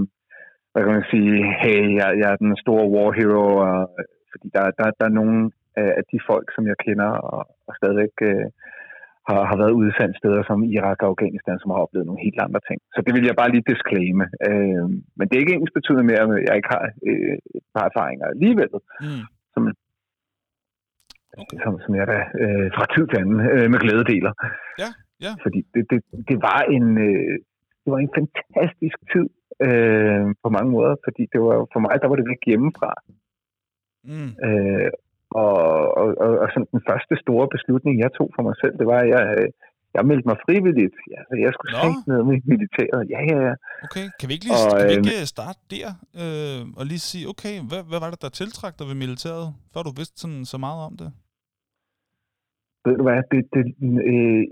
[0.72, 3.78] hvad kan man sige, hey, jeg, jeg er den store war hero, og,
[4.32, 5.38] fordi der, der, der er nogle
[5.76, 8.48] af de folk, som jeg kender og, og stadigvæk øh,
[9.30, 12.62] har, har været udsendt steder som Irak og Afghanistan, som har oplevet nogle helt andre
[12.70, 12.80] ting.
[12.96, 14.26] Så det vil jeg bare lige disclaime.
[14.50, 14.86] Øh,
[15.18, 18.26] men det er ikke ens betydende med, at jeg ikke har øh, et par erfaringer
[18.34, 18.72] alligevel,
[19.06, 19.26] mm
[21.32, 21.58] som, okay.
[21.64, 24.34] som, som jeg da øh, fra tid til anden øh, med glæde deler.
[24.84, 24.90] Ja,
[25.26, 25.34] ja.
[25.44, 27.36] Fordi det, det, det, var en, øh,
[27.84, 29.28] det var en fantastisk tid
[29.68, 32.92] øh, på mange måder, fordi det var for mig, der var det væk hjemmefra.
[34.10, 34.32] Mm.
[34.48, 34.90] Øh,
[35.44, 35.58] og,
[36.00, 39.00] og, og, og sådan den første store beslutning, jeg tog for mig selv, det var,
[39.04, 39.50] at jeg, øh,
[39.96, 40.96] jeg meldte mig frivilligt.
[41.14, 43.02] Ja, jeg skulle se ned med militæret.
[43.14, 43.54] Ja, ja, ja.
[43.88, 45.88] Okay, kan vi ikke lige og, kan vi ikke øh, starte der
[46.22, 49.82] øh, og lige sige, okay, hvad, hvad var det, der tiltrak dig ved militæret, før
[49.88, 51.10] du vidste sådan så meget om det?
[52.86, 53.64] Ved du hvad, det, det,
[54.12, 54.44] øh,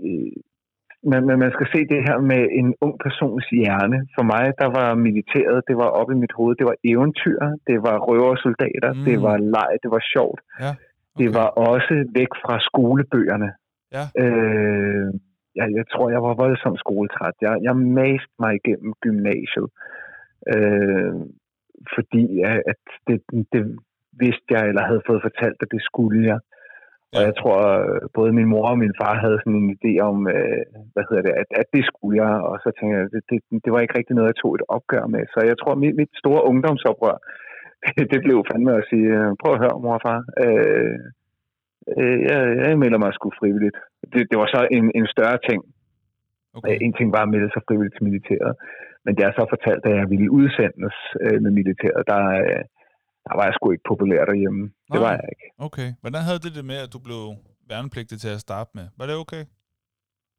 [1.12, 3.98] man, man skal se det her med en ung persons hjerne.
[4.16, 7.78] For mig, der var militæret, det var oppe i mit hoved, det var eventyr, det
[7.86, 9.04] var røversoldater, mm.
[9.08, 10.40] det var leg, det var sjovt.
[10.60, 10.70] Ja.
[10.70, 11.20] Okay.
[11.20, 13.50] Det var også væk fra skolebøgerne.
[13.96, 14.04] Ja.
[14.22, 15.08] Øh,
[15.58, 17.36] jeg, jeg tror, jeg var voldsomt skoletræt.
[17.40, 19.68] Jeg, jeg mast mig igennem gymnasiet,
[20.54, 21.12] øh,
[21.94, 22.24] fordi
[22.72, 23.18] at det,
[23.54, 23.62] det
[24.24, 26.40] vidste jeg, eller havde fået fortalt, at det skulle jeg.
[27.12, 27.16] Ja.
[27.16, 27.58] Og jeg tror,
[28.18, 31.34] både min mor og min far havde sådan en idé om, øh, hvad hedder det,
[31.42, 34.14] at, at det skulle jeg, og så tænkte jeg, det, det, det var ikke rigtig
[34.16, 35.22] noget, jeg tog et opgør med.
[35.34, 37.16] Så jeg tror, mit, mit store ungdomsoprør,
[38.12, 39.08] det blev fandme at sige,
[39.40, 40.98] prøv at høre, mor og far, øh,
[41.98, 43.76] øh, jeg, jeg melder mig sgu frivilligt.
[44.12, 45.60] Det, det var så en, en større ting.
[46.56, 46.76] Okay.
[46.86, 48.54] En ting var at melde sig frivilligt til militæret,
[49.04, 52.02] men det er så fortalt, at jeg ville udsendes øh, med militæret.
[52.12, 52.62] Der, øh,
[53.26, 54.62] der var jeg sgu ikke populær derhjemme.
[54.92, 55.46] Det var jeg ikke.
[55.66, 55.88] Okay.
[56.02, 57.20] Hvordan havde det det med, at du blev
[57.72, 58.86] værnepligtig til at starte med?
[58.98, 59.44] Var det okay?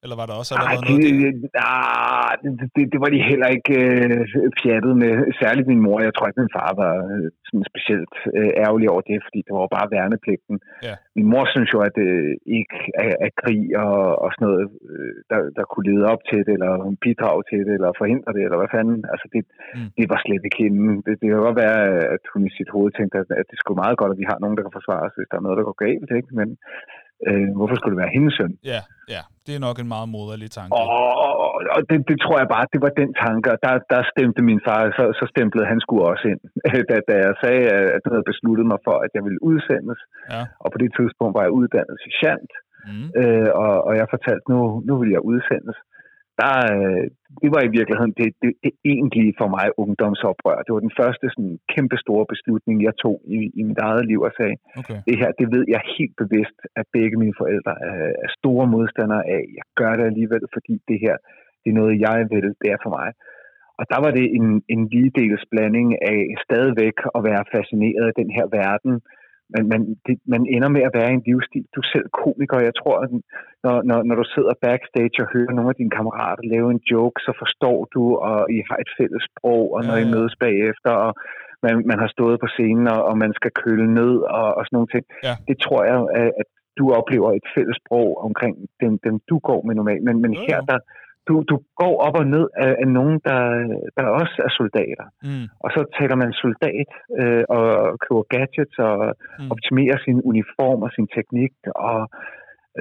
[0.04, 1.62] Eller var der også allerede Arh, noget der?
[1.72, 5.14] Ah, det, det, det var de heller ikke øh, pjattet med.
[5.42, 5.98] Særligt min mor.
[6.08, 9.54] Jeg tror ikke, min far var øh, sådan specielt øh, ærgerlig over det, fordi det
[9.54, 10.56] var bare værnepligten.
[10.88, 10.96] Ja.
[11.18, 14.66] Min mor synes jo, at det øh, ikke er, er krig og, og sådan noget,
[14.92, 16.74] øh, der, der kunne lede op til det, eller
[17.06, 19.00] bidrage til det, eller forhindre det, eller hvad fanden.
[19.14, 19.42] Altså, det,
[19.76, 19.90] mm.
[19.98, 20.86] det var slet ikke hende.
[21.06, 21.80] Det, det kan godt være,
[22.16, 24.38] at hun i sit hoved tænkte, at, at det skulle meget godt, at vi har
[24.42, 26.10] nogen, der kan forsvare os, hvis der er noget, der går galt.
[26.20, 26.32] Ikke?
[26.40, 26.50] Men
[27.28, 28.54] øh, hvorfor skulle det være hendes søn?
[28.74, 28.82] Ja,
[29.16, 29.24] ja.
[29.46, 30.72] Det er nok en meget moderlig tanke.
[30.80, 30.88] Og,
[31.46, 34.42] og, og det, det tror jeg bare, det var den tanke, og der, der stemte
[34.50, 36.42] min far, så, så stemplede han skulle også ind.
[36.90, 40.00] da, da jeg sagde, at jeg havde besluttet mig for, at jeg ville udsendes,
[40.34, 40.42] ja.
[40.64, 42.52] og på det tidspunkt var jeg uddannet sergeant,
[42.90, 43.08] mm.
[43.22, 45.78] øh, og, og jeg fortalte, nu, nu vil jeg udsendes
[46.40, 47.06] der, øh,
[47.42, 50.58] det var i virkeligheden det, det, det egentlige for mig ungdomsoprør.
[50.66, 54.20] Det var den første sådan, kæmpe store beslutning, jeg tog i, i mit eget liv
[54.28, 55.00] og sagde, okay.
[55.08, 59.24] det her, det ved jeg helt bevidst, at begge mine forældre er, er store modstandere
[59.38, 59.44] af.
[59.60, 61.16] Jeg gør det alligevel, fordi det her,
[61.62, 63.10] det er noget, jeg vil, det er for mig.
[63.80, 68.30] Og der var det en, en ligedels blanding af stadigvæk at være fascineret af den
[68.38, 68.94] her verden,
[69.54, 71.66] men man, det, man ender med at være i en livsstil.
[71.76, 73.10] Du er selv komiker, jeg tror, at
[73.66, 77.18] når, når, når du sidder backstage og hører nogle af dine kammerater lave en joke,
[77.26, 80.08] så forstår du, og I har et fælles sprog, og når ja, ja.
[80.08, 81.12] I mødes bagefter, og
[81.66, 84.76] man, man har stået på scenen, og, og man skal køle ned, og, og sådan
[84.78, 85.06] nogle ting.
[85.28, 85.36] Ja.
[85.50, 86.48] Det tror jeg, at, at
[86.80, 90.04] du oplever et fælles sprog omkring dem, dem du går med normalt.
[90.08, 90.80] Men, men ja, her, der,
[91.28, 93.42] du, du går op og ned af, af nogen, der,
[93.98, 95.08] der også er soldater.
[95.28, 95.46] Mm.
[95.64, 97.66] Og så taler man soldat øh, og
[98.04, 98.98] køber gadgets og
[99.40, 99.52] mm.
[99.54, 101.54] optimerer sin uniform og sin teknik
[101.88, 102.00] og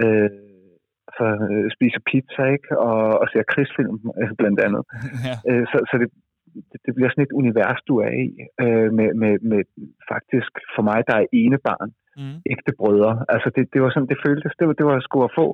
[0.03, 0.31] øh,
[1.17, 4.83] så øh, spiser pizza ikke og, og ser krigsfilm øh, blandt andet.
[5.29, 5.35] ja.
[5.49, 6.09] øh, så så det,
[6.85, 8.29] det, bliver sådan et univers, du er i
[8.65, 9.63] øh, med, med, med
[10.13, 12.37] faktisk for mig, der er ene barn, mm.
[12.53, 13.13] ægte brødre.
[13.35, 14.53] Altså det, det var sådan, det føltes.
[14.59, 15.47] Det var, det var sgu at få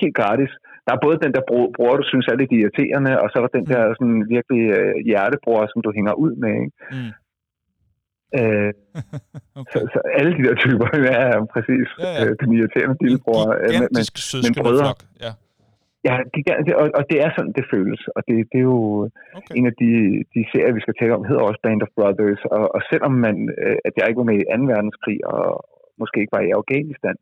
[0.00, 0.52] helt gratis.
[0.86, 1.42] Der er både den der
[1.76, 3.72] bror, du synes er lidt irriterende, og så er der den mm.
[3.72, 6.54] der sådan virkelig øh, hjertebror, som du hænger ud med.
[6.64, 6.78] Ikke?
[6.94, 7.12] Mm.
[8.38, 8.70] Øh,
[9.60, 9.72] okay.
[9.72, 10.86] så, så alle de der typer
[11.24, 12.20] er præcis ja, ja.
[12.22, 13.44] Øh, den irriterende lillebror.
[13.64, 13.88] Øh, men,
[14.44, 14.92] men, brødre.
[15.26, 15.32] Ja.
[16.08, 18.02] Ja, gigantisk, og, og det er sådan, det føles.
[18.16, 18.82] Og det, det er jo
[19.38, 19.54] okay.
[19.58, 19.92] en af de,
[20.34, 22.42] de serier, vi skal tale om, hedder også Band of Brothers.
[22.56, 24.72] Og, og selvom man, øh, at jeg ikke var med i 2.
[24.72, 25.44] verdenskrig, og
[26.00, 27.16] måske ikke var i Afghanistan,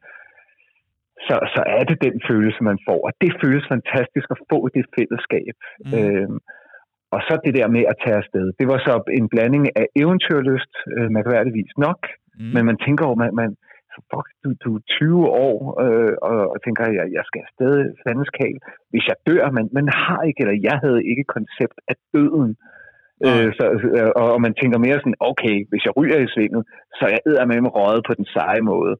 [1.27, 3.01] så, så er det den følelse, man får.
[3.09, 5.55] Og det føles fantastisk at få det fællesskab.
[5.87, 5.93] Mm.
[5.99, 6.39] Øhm,
[7.15, 8.47] og så det der med at tage afsted.
[8.61, 12.01] Det var så en blanding af eventyrlyst, øh, mærkværdigvis nok,
[12.39, 12.51] mm.
[12.55, 13.51] men man tænker over, man, man
[14.11, 17.73] fuck, du, du er 20 år, øh, og, og tænker, jeg, jeg skal afsted
[18.05, 18.57] fandens kal,
[18.91, 22.51] hvis jeg dør, men man har ikke, eller jeg havde ikke koncept af døden.
[23.27, 23.65] Øh, så,
[23.97, 26.63] øh, og, og man tænker mere sådan, okay, hvis jeg ryger i svinget,
[26.99, 28.95] så er jeg med mig røget på den seje måde.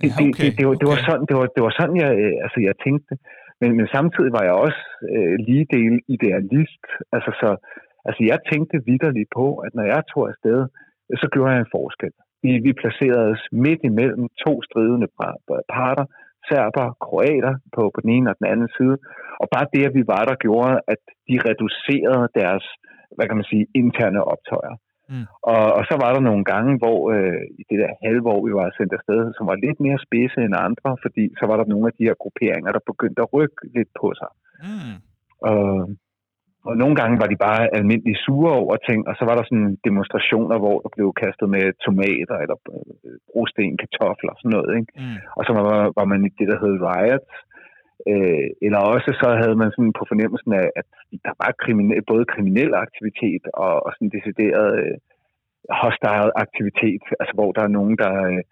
[0.00, 2.10] Det, det, okay, det, det, var, det, var sådan, det, var, det var sådan, jeg,
[2.22, 3.12] øh, altså, jeg tænkte.
[3.60, 4.82] Men, men samtidig var jeg også
[5.14, 6.84] øh, lige del idealist.
[7.14, 7.50] Altså, så,
[8.08, 10.58] altså, jeg tænkte vidderligt på, at når jeg tog afsted,
[11.20, 12.14] så gjorde jeg en forskel.
[12.44, 15.08] Vi, vi placerede os midt imellem to stridende
[15.74, 16.06] parter,
[16.48, 18.96] serber, kroater på, på den ene og den anden side.
[19.42, 22.64] Og bare det, at vi var der, gjorde, at de reducerede deres,
[23.16, 24.74] hvad kan man sige, interne optøjer.
[25.10, 25.26] Mm.
[25.52, 28.52] Og, og så var der nogle gange, hvor øh, i det der halve år, vi
[28.60, 31.86] var sendt afsted, som var lidt mere spidse end andre, fordi så var der nogle
[31.88, 34.30] af de her grupperinger, der begyndte at rykke lidt på sig.
[34.66, 34.96] Mm.
[35.50, 35.62] Og,
[36.68, 39.70] og nogle gange var de bare almindeligt sure over ting, og så var der sådan
[39.88, 42.58] demonstrationer, hvor der blev kastet med tomater eller
[43.06, 44.70] øh, brosten, kartofler og sådan noget.
[44.78, 44.92] Ikke?
[45.00, 45.18] Mm.
[45.38, 47.34] Og så var, var man i det, der hed riots,
[48.12, 50.86] Øh, eller også så havde man sådan på fornemmelsen af, at
[51.26, 54.96] der var kriminel, både kriminel aktivitet og, og sådan decideret øh,
[55.82, 58.42] hostile aktivitet, altså hvor der er nogen, der øh,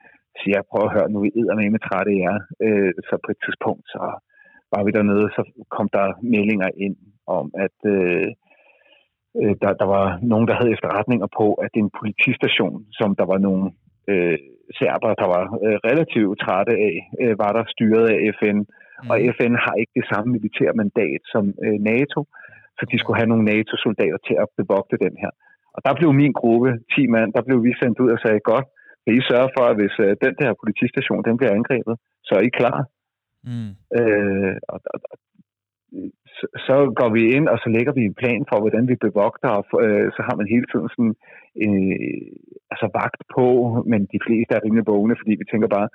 [0.41, 1.19] siger, prøv at høre, nu
[1.51, 2.37] er med med trætte jer.
[2.67, 4.03] Øh, så på et tidspunkt, så
[4.73, 5.43] var vi dernede, så
[5.77, 6.97] kom der meldinger ind
[7.39, 8.27] om, at øh,
[9.41, 13.11] øh der, der var nogen, der havde efterretninger på, at det er en politistation, som
[13.21, 13.65] der var nogle
[14.11, 14.39] øh,
[14.79, 19.17] serber, der var øh, relativt trætte af, øh, var der styret af FN, øh, og
[19.37, 22.21] FN har ikke det samme militære mandat som øh, NATO,
[22.79, 25.33] så de skulle have nogle NATO-soldater til at bevogte den her.
[25.75, 28.67] Og der blev min gruppe, 10 mand, der blev vi sendt ud og sagde, godt,
[29.05, 32.43] kan I sørge for, at hvis øh, den der politistation den bliver angrebet, så er
[32.49, 32.79] I klar.
[33.49, 33.71] Mm.
[33.99, 34.99] Øh, og, og,
[36.67, 39.65] så går vi ind, og så lægger vi en plan for, hvordan vi bevogter, og
[39.85, 41.15] øh, så har man hele tiden sådan
[41.65, 42.27] øh,
[42.73, 43.47] altså vagt på,
[43.91, 45.89] men de fleste er rimelig vågne, fordi vi tænker bare,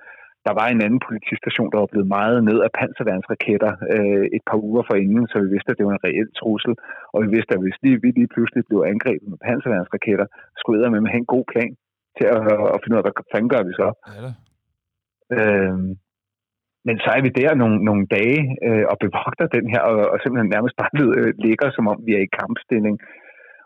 [0.46, 4.60] der var en anden politistation, der var blevet meget ned af panserværnsraketter øh, et par
[4.68, 6.74] uger forinden, så vi vidste, at det var en reel trussel.
[7.14, 10.28] Og vi vidste, at hvis lige, vi lige pludselig blev angrebet med panserværnsraketter,
[10.60, 11.72] skulle jeg med at have en god plan
[12.18, 12.42] til at,
[12.74, 13.90] at finde ud af, hvad fanden gør vi så.
[14.18, 14.30] Ja,
[15.38, 15.92] øhm,
[16.88, 20.18] men så er vi der nogle, nogle dage øh, og bevogter den her, og, og
[20.20, 22.96] simpelthen nærmest bare øh, ligger, som om vi er i kampstilling.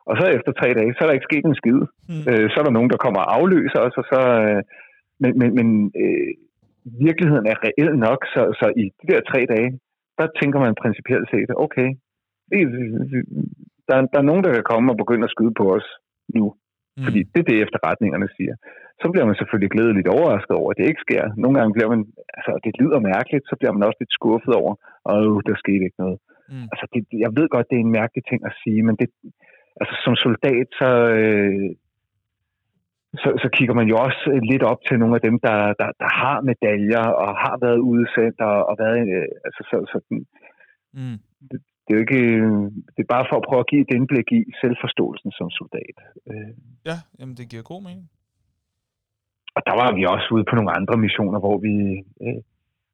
[0.10, 1.80] Og så efter tre dage, så er der ikke sket en skid.
[2.10, 2.24] Mm.
[2.30, 4.22] Øh, så er der nogen, der kommer og afløser os, og så...
[4.46, 4.62] Øh,
[5.22, 5.68] men men, men
[6.04, 6.32] øh,
[7.06, 9.70] virkeligheden er reelt nok, så, så i de der tre dage,
[10.20, 11.90] der tænker man principielt set, okay,
[13.88, 15.88] der, der er nogen, der kan komme og begynde at skyde på os
[16.38, 16.46] nu.
[16.98, 17.04] Mm.
[17.06, 18.56] Fordi det er det, efterretningerne siger.
[19.02, 21.24] Så bliver man selvfølgelig glædeligt overrasket over, at det ikke sker.
[21.44, 22.02] Nogle gange bliver man,
[22.38, 24.74] altså det lyder mærkeligt, så bliver man også lidt skuffet over,
[25.10, 25.16] og
[25.48, 26.20] der skete ikke noget.
[26.52, 26.68] Mm.
[26.72, 29.10] Altså det, jeg ved godt, det er en mærkelig ting at sige, men det,
[29.82, 30.90] altså som soldat, så,
[31.20, 31.70] øh,
[33.14, 35.90] så, så kigger man jo også øh, lidt op til nogle af dem, der, der,
[36.02, 39.00] der har medaljer og har været udsendt og, og været...
[39.16, 39.98] Øh, altså, så, så,
[40.94, 41.18] mm.
[41.50, 42.24] det, det er jo ikke...
[42.96, 45.98] Det er bare for at prøve at give et indblik i selvforståelsen som soldat.
[46.32, 46.52] Øh.
[46.90, 48.08] Ja, jamen det giver god mening.
[49.56, 51.76] Og der var vi også ude på nogle andre missioner, hvor vi,
[52.26, 52.40] øh,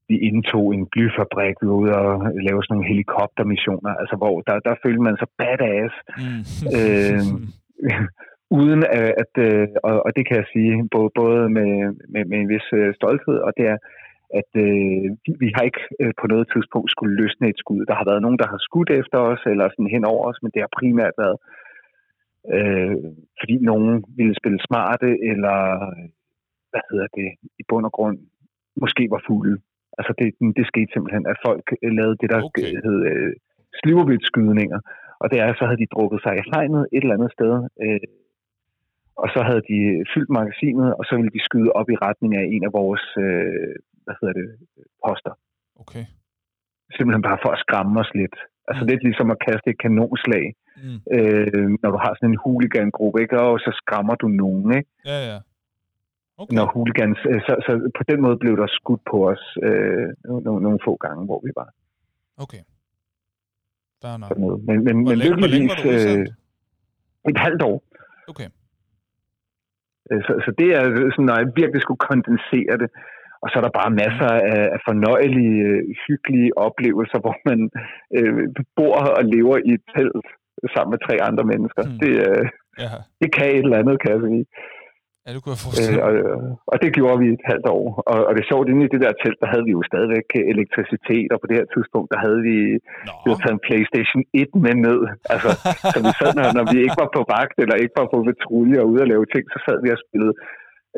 [0.10, 2.10] vi indtog en blyfabrik, vi var ude og
[2.48, 5.94] lave sådan nogle helikoptermissioner, altså hvor der, der følte man sig badass.
[6.22, 6.42] Mm.
[6.78, 7.22] øh,
[8.52, 8.84] uden
[9.24, 11.72] at, øh, og, og det kan jeg sige både, både med,
[12.14, 13.78] med, med en vis øh, stolthed, og det er,
[14.40, 17.86] at øh, vi, vi har ikke øh, på noget tidspunkt skulle løsne et skud.
[17.86, 20.52] Der har været nogen, der har skudt efter os, eller sådan hen over os, men
[20.54, 21.38] det har primært været,
[22.56, 22.96] øh,
[23.40, 25.58] fordi nogen ville spille smarte, eller
[26.72, 27.30] hvad hedder det,
[27.60, 28.18] i bund og grund,
[28.84, 29.58] måske var fulde.
[29.98, 31.66] Altså det, det skete simpelthen, at folk
[32.00, 32.72] lavede det, der okay.
[32.86, 33.34] hed øh,
[33.80, 34.80] slivervildskydninger,
[35.22, 38.00] og det er, så havde de drukket sig i hegnet et eller andet sted, øh,
[39.22, 39.80] og så havde de
[40.14, 43.74] fyldt magasinet, og så ville de skyde op i retning af en af vores, øh,
[44.04, 44.48] hvad hedder det,
[45.04, 45.34] poster.
[45.84, 46.06] Okay.
[46.96, 48.38] Simpelthen bare for at skræmme os lidt.
[48.70, 48.90] Altså mm.
[48.92, 50.46] lidt ligesom at kaste et kanonslag,
[50.84, 51.00] mm.
[51.16, 53.40] øh, når du har sådan en huligangruppe, ikke?
[53.42, 54.90] Og så skræmmer du nogen, ikke?
[55.12, 55.40] Ja, ja.
[56.42, 56.56] Okay.
[56.56, 60.08] Når hooligans, øh, så, så på den måde blev der skudt på os øh,
[60.46, 61.70] nogle, nogle få gange, hvor vi var.
[62.38, 62.64] Okay.
[64.02, 64.30] Der er nok.
[64.38, 65.90] Men, men, hvor, men længe, hvor længe var du?
[65.90, 66.28] Øh,
[67.32, 67.78] et halvt år.
[68.28, 68.50] Okay.
[70.12, 72.90] Øh, så, så det er sådan, når jeg virkelig skulle kondensere det.
[73.42, 75.64] Og så er der bare masser af, af fornøjelige,
[76.08, 77.60] hyggelige oplevelser, hvor man
[78.18, 78.42] øh,
[78.78, 80.28] bor og lever i et telt
[80.74, 81.84] sammen med tre andre mennesker.
[81.86, 82.00] Mm.
[82.02, 82.44] Det, øh,
[82.84, 82.92] ja.
[83.22, 84.46] det kan et eller andet, kan jeg sige.
[85.28, 86.12] Ja, det kunne jeg forestille øh, og,
[86.72, 87.86] og det gjorde vi et halvt år.
[88.12, 90.28] Og, og det er sjovt, inde i det der telt, der havde vi jo stadigvæk
[90.54, 92.58] elektricitet, og på det her tidspunkt, der havde vi,
[93.22, 95.00] vi havde taget en Playstation 1 med ned.
[95.34, 95.50] Altså,
[95.94, 98.78] så vi sad, når, når vi ikke var på vagt, eller ikke var på patrulje
[98.82, 100.34] og ude at lave ting, så sad vi og spillede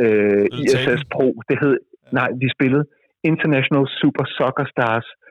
[0.04, 1.28] øh, ISS Pro.
[1.50, 1.76] Det hed,
[2.20, 2.84] nej, vi spillede
[3.32, 5.29] International Super Soccer Stars øh,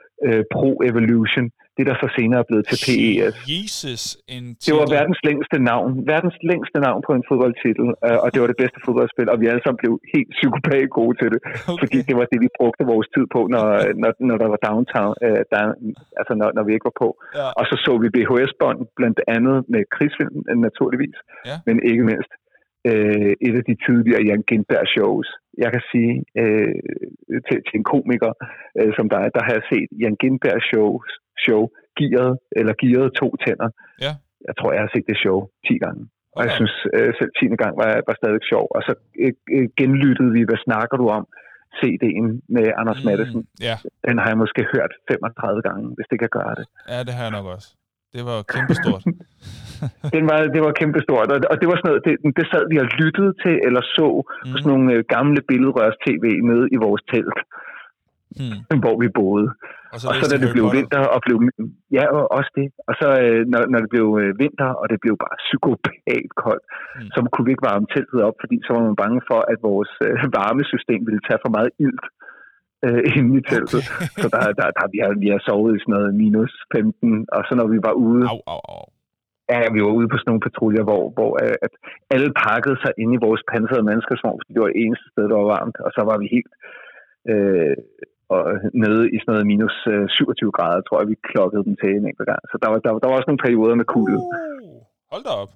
[0.55, 1.47] Pro Evolution
[1.79, 3.35] det der så senere er blevet til PES.
[3.55, 4.03] Jesus,
[4.35, 5.91] en det var verdens længste navn.
[6.13, 9.47] Verdens længste navn på en fodboldtitel, øh, og det var det bedste fodboldspil, og vi
[9.51, 11.41] alle sammen blev helt psykopat gode til det,
[11.73, 11.81] okay.
[11.83, 13.67] fordi det var det, vi brugte vores tid på, når,
[14.03, 15.63] når, når der var downtown, øh, der,
[16.21, 17.11] altså når, når vi ikke var på.
[17.39, 17.49] Ja.
[17.59, 20.37] Og så så vi VHS-bånd, blandt andet med krigsfilm,
[20.69, 21.19] naturligvis,
[21.51, 21.57] ja.
[21.67, 22.33] men ikke mindst
[22.91, 25.29] øh, et af de tidligere Jan Gindberg shows.
[25.65, 26.75] Jeg kan sige øh,
[27.47, 28.33] til, til en komiker,
[28.79, 31.11] øh, som dig, der har jeg set Jan Gindberg shows,
[31.45, 31.63] show,
[31.99, 33.71] gearet, eller gearet to tænder.
[34.05, 34.13] Ja.
[34.49, 36.03] Jeg tror, jeg har set det show 10 gange.
[36.37, 37.63] Og jeg synes øh, selv 10.
[37.63, 38.67] gang var, var stadig sjov.
[38.77, 38.93] Og så
[39.25, 41.25] øh, øh, genlyttede vi, hvad snakker du om?
[41.79, 43.43] CD'en med Anders mm, Madsen.
[43.69, 43.77] Ja.
[44.09, 46.67] Den har jeg måske hørt 35 gange, hvis det kan gøre det.
[46.93, 47.69] Ja, det har jeg nok også.
[48.15, 49.05] Det var kæmpestort.
[50.17, 52.77] den var, det var kæmpestort, og, og det var sådan noget, det, det sad vi
[52.85, 54.57] og lyttede til, eller så mm.
[54.61, 57.39] sådan nogle øh, gamle billedrørs-tv nede i vores telt,
[58.41, 58.59] mm.
[58.83, 59.49] hvor vi boede.
[59.93, 60.79] Og så, og så da det blev Potter.
[60.79, 61.37] vinter, og blev,
[61.99, 62.67] ja, og også det.
[62.89, 66.65] Og så øh, når, når det blev øh, vinter, og det blev bare psykopat koldt,
[66.69, 67.11] mm.
[67.13, 69.93] så kunne vi ikke varme teltet op, fordi så var man bange for, at vores
[70.07, 72.07] øh, varmesystem ville tage for meget ilt
[72.87, 73.83] øh, inde i teltet.
[73.87, 74.23] Okay.
[74.23, 77.41] så der, der, der, vi, har, vi har sovet i sådan noget minus 15, og
[77.47, 78.25] så når vi var ude...
[78.33, 78.85] Au, au, au.
[79.53, 81.73] Ja, vi var ude på sådan nogle patruljer, hvor, hvor øh, at
[82.15, 85.39] alle pakkede sig ind i vores pansrede mandskabsvogn, fordi det var det eneste sted, der
[85.43, 86.53] var varmt, og så var vi helt
[87.33, 87.77] øh,
[88.35, 88.43] og
[88.83, 92.07] nede i sådan noget minus øh, 27 grader, tror jeg, vi klokkede den til en
[92.11, 92.43] enkelt gang.
[92.51, 94.19] Så der var, der, der var også nogle perioder med kulde.
[94.19, 94.79] Uh,
[95.13, 95.53] hold da op.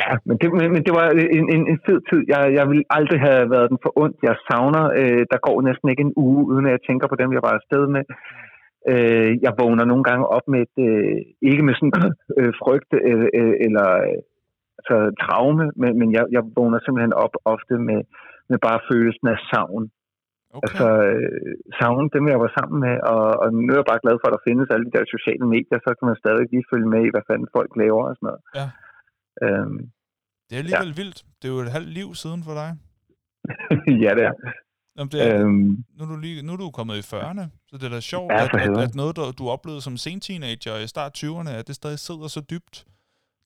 [0.00, 1.06] Ja, men det, men, det var
[1.38, 2.20] en, en, en fed tid.
[2.32, 4.16] Jeg, jeg ville aldrig have været den for ondt.
[4.28, 7.32] Jeg savner, øh, der går næsten ikke en uge, uden at jeg tænker på dem,
[7.32, 8.04] jeg var afsted med.
[8.92, 11.16] Øh, jeg vågner nogle gange op med et, øh,
[11.50, 11.94] ikke med sådan
[12.38, 14.18] øh, frygt øh, øh, eller øh,
[14.78, 18.00] altså, traume, men, men jeg, jeg vågner simpelthen op ofte med,
[18.50, 19.84] med bare følelsen af savn.
[20.56, 20.62] Okay.
[20.64, 24.16] Altså, øh, savn dem, jeg var sammen med, og, og nu er jeg bare glad
[24.18, 26.88] for, at der findes alle de der sociale medier, så kan man stadig lige følge
[26.94, 28.42] med i, hvad fanden folk laver og sådan noget.
[28.58, 28.66] Ja.
[29.42, 29.90] Øhm,
[30.50, 30.94] det er alligevel ja.
[30.94, 31.24] vildt.
[31.42, 32.76] Det er jo et halvt liv siden for dig.
[34.04, 34.32] ja, det er.
[34.98, 37.76] Jamen, det er øhm, nu, er du lige, nu er du kommet i 40'erne, så
[37.76, 40.76] det er da sjovt, ja, at, at, at noget, du, du oplevede som sen teenager
[40.76, 42.86] i start 20'erne, at det stadig sidder så dybt.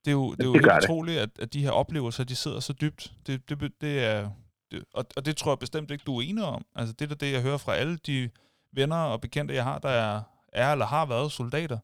[0.05, 2.37] Det er jo, det er jo det helt utroligt, at, at de her oplevelser, de
[2.37, 3.13] sidder så dybt.
[3.27, 4.31] Det, det, det er,
[4.71, 6.65] det, og, og det tror jeg bestemt ikke, du er enig om.
[6.75, 8.31] Altså det er det, jeg hører fra alle de
[8.73, 10.21] venner og bekendte, jeg har, der er,
[10.53, 11.79] er eller har været soldater.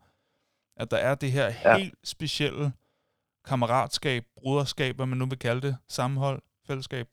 [0.77, 1.77] At der er det her ja.
[1.77, 2.73] helt specielle
[3.49, 7.07] kammeratskab, bruderskab, hvad man nu vil kalde det, sammenhold, fællesskab,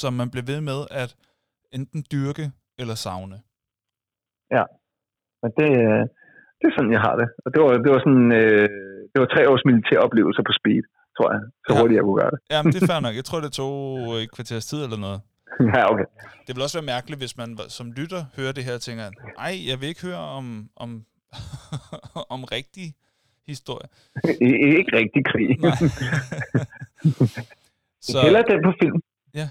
[0.00, 1.10] som man bliver ved med at
[1.72, 2.46] enten dyrke
[2.80, 3.36] eller savne.
[4.56, 4.64] Ja,
[5.42, 5.68] men det,
[6.58, 7.28] det er sådan, jeg har det.
[7.44, 8.68] Og det var, det var sådan, øh,
[9.12, 10.84] det var tre års militæroplevelser på speed,
[11.16, 11.80] tror jeg, så ja.
[11.80, 12.40] hurtigt jeg kunne gøre det.
[12.52, 13.16] Jamen, det er fair nok.
[13.20, 13.74] Jeg tror, det tog
[14.22, 15.20] et kvarters tid eller noget.
[15.74, 16.08] Ja, okay.
[16.46, 19.04] Det vil også være mærkeligt, hvis man som lytter hører det her og tænker,
[19.42, 20.46] nej, jeg vil ikke høre om,
[20.84, 20.90] om,
[22.34, 22.86] om rigtig
[23.48, 23.88] historie.
[24.78, 25.48] ikke rigtig krig.
[28.10, 29.02] så, Heller den på film.
[29.34, 29.48] Ja.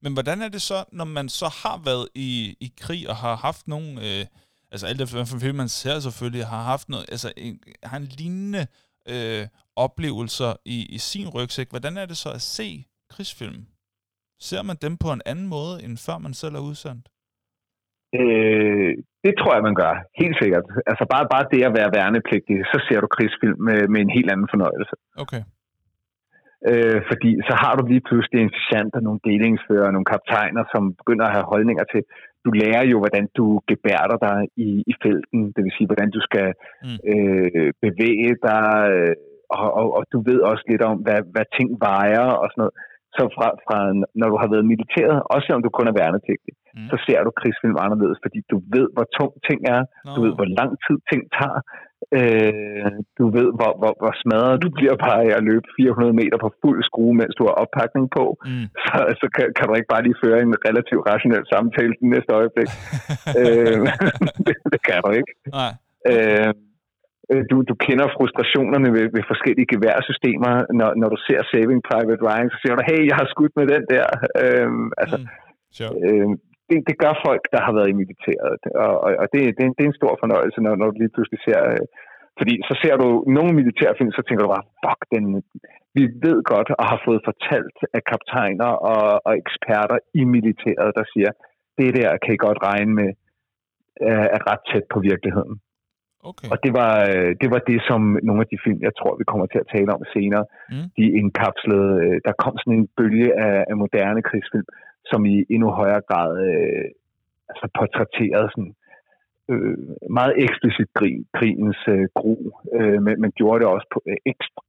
[0.00, 3.36] Men hvordan er det så, når man så har været i, i krig og har
[3.36, 4.26] haft nogle, øh,
[4.72, 8.04] altså alt efter hvilken film man ser selvfølgelig, har haft noget, altså en, har en
[8.04, 8.66] lignende
[9.08, 11.70] øh, oplevelser i, i sin rygsæk.
[11.70, 13.66] Hvordan er det så at se krigsfilm?
[14.40, 17.08] Ser man dem på en anden måde, end før man selv er udsendt?
[18.20, 18.90] Øh,
[19.24, 19.94] det tror jeg, man gør.
[20.22, 20.66] Helt sikkert.
[20.90, 24.30] Altså bare, bare det at være værnepligtig, så ser du krigsfilm med, med en helt
[24.32, 24.94] anden fornøjelse.
[25.24, 25.42] Okay.
[26.70, 30.82] Øh, fordi så har du lige pludselig en sergeant og nogle delingsfører, nogle kaptajner, som
[31.00, 32.02] begynder at have holdninger til,
[32.44, 36.20] du lærer jo, hvordan du gebærder dig i, i felten, det vil sige, hvordan du
[36.28, 36.48] skal
[36.86, 36.98] mm.
[37.12, 39.14] øh, bevæge dig, øh,
[39.56, 42.76] og, og, og du ved også lidt om, hvad, hvad ting vejer og sådan noget.
[43.16, 43.78] Så fra, fra,
[44.20, 46.88] når du har været militæret, også selvom du kun er værnepligtig, mm.
[46.90, 50.14] så ser du krigsfilm anderledes, fordi du ved, hvor tung ting er, no.
[50.14, 51.60] du ved, hvor lang tid ting tager,
[52.18, 56.36] øh, du ved, hvor, hvor, hvor smadret du bliver bare af at løbe 400 meter
[56.44, 58.66] på fuld skrue, mens du har oppakning på, mm.
[58.86, 62.32] så, så kan, kan du ikke bare lige føre en relativt rationel samtale den næste
[62.40, 62.70] øjeblik.
[63.40, 63.80] øh,
[64.46, 65.32] det, det kan du ikke.
[65.60, 65.72] Nej.
[66.10, 66.52] Øh,
[67.32, 72.22] Øh, du, du kender frustrationerne ved, ved forskellige geværsystemer, når, når du ser Saving Private
[72.26, 74.06] Ryan, så siger du, hey, jeg har skudt med den der.
[74.42, 75.26] Øhm, altså, mm,
[75.76, 75.92] sure.
[76.08, 76.34] øhm,
[76.68, 79.82] det, det gør folk, der har været i militæret, og, og, og det, det, det
[79.84, 81.60] er en stor fornøjelse, når, når du lige pludselig ser...
[81.74, 81.86] Øh,
[82.40, 85.24] fordi så ser du nogle militærfilm, så tænker du bare, fuck, den,
[85.98, 91.04] vi ved godt og har fået fortalt af kaptajner og, og eksperter i militæret, der
[91.12, 91.30] siger,
[91.78, 93.10] det der kan I godt regne med
[94.36, 95.54] er ret tæt på virkeligheden.
[96.30, 96.48] Okay.
[96.52, 99.24] Og det var, øh, det var det, som nogle af de film, jeg tror, vi
[99.30, 100.86] kommer til at tale om senere, mm.
[100.98, 101.90] de indkapslede.
[102.04, 104.68] Øh, der kom sådan en bølge af, af moderne krigsfilm,
[105.10, 106.84] som i endnu højere grad øh,
[107.50, 108.74] altså portrætterede sådan,
[109.50, 109.76] øh,
[110.18, 112.34] meget eksplicit krig, krigens øh, gru,
[112.78, 114.68] øh, men, men gjorde det også på, øh, ekstremt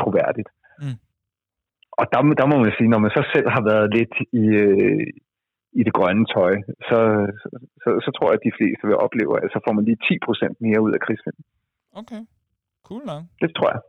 [0.00, 0.50] troværdigt.
[0.82, 0.98] Mm.
[1.98, 5.06] Og der, der må man sige, når man så selv har været lidt i, øh,
[5.80, 6.54] i det grønne tøj,
[6.88, 6.98] så,
[7.82, 10.64] så, så, tror jeg, at de fleste vil opleve, at så får man lige 10%
[10.66, 11.40] mere ud af krigsfilm.
[12.00, 12.22] Okay,
[12.88, 13.22] cool nok.
[13.42, 13.82] Det tror jeg.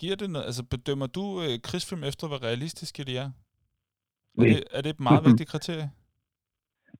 [0.00, 3.30] Giver det noget, altså bedømmer du øh, krigsfilm efter, hvor realistiske de er?
[4.38, 5.90] Er det, er det et meget vigtigt kriterie?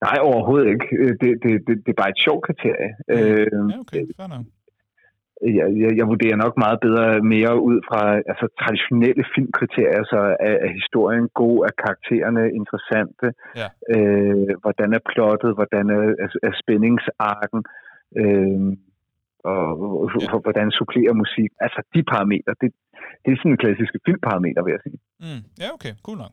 [0.07, 0.87] Nej, overhovedet ikke.
[1.03, 2.91] Øh, det, det, det, det er bare et sjovt kriterie.
[3.09, 4.47] Ja, okay, fair nok
[5.43, 10.55] jeg, jeg, jeg vurderer nok meget bedre mere ud fra altså, traditionelle filmkriterier, så er,
[10.66, 13.26] er historien god, er karaktererne interessante,
[13.61, 13.68] ja.
[13.95, 17.61] øh, hvordan er plottet, hvordan er, er, er spændingsarken,
[18.22, 18.61] øh,
[19.45, 20.39] og ja.
[20.45, 21.51] hvordan supplerer musik.
[21.64, 22.68] Altså de parametre, det,
[23.22, 24.99] det er sådan en klassiske filmparameter, vil jeg sige.
[25.24, 25.43] Mm.
[25.62, 26.32] Ja, okay, cool nok.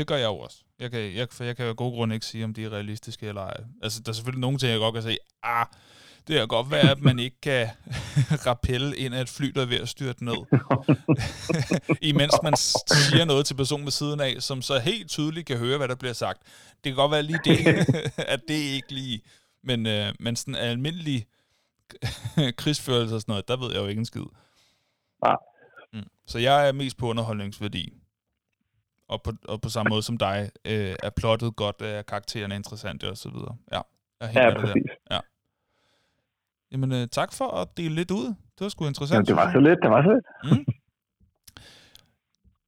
[0.00, 0.56] Det gør jeg jo også.
[0.78, 2.72] Jeg kan, jeg, for jeg kan jo af gode grunde ikke sige, om de er
[2.72, 3.56] realistiske eller ej.
[3.82, 5.66] Altså, der er selvfølgelig nogle ting, jeg godt kan sige, ah,
[6.28, 7.68] det kan godt være, at man ikke kan
[8.46, 10.34] rappelle ind af et fly, der er ved at styrte ned.
[12.10, 15.78] Imens man siger noget til personen ved siden af, som så helt tydeligt kan høre,
[15.78, 16.42] hvad der bliver sagt.
[16.72, 17.66] Det kan godt være lige det,
[18.34, 19.20] at det ikke lige...
[19.64, 21.26] Men, øh, men sådan almindelig
[22.56, 24.26] krigsførelse og sådan noget, der ved jeg jo ikke en skid.
[25.26, 25.34] Ja.
[25.92, 26.08] Mm.
[26.26, 27.99] Så jeg er mest på underholdningsværdi.
[29.10, 33.10] Og på, og på samme måde som dig, øh, er plottet godt, er karaktererne interessante
[33.10, 33.56] og så videre.
[33.72, 33.80] Ja,
[34.20, 34.84] jeg er ja, præcis.
[35.08, 35.14] Der.
[35.14, 35.20] Ja.
[36.72, 38.26] Jamen, øh, tak for at dele lidt ud.
[38.26, 39.16] Det var sgu interessant.
[39.16, 40.58] Jamen, det var så lidt, det var så lidt.
[40.58, 40.64] Mm.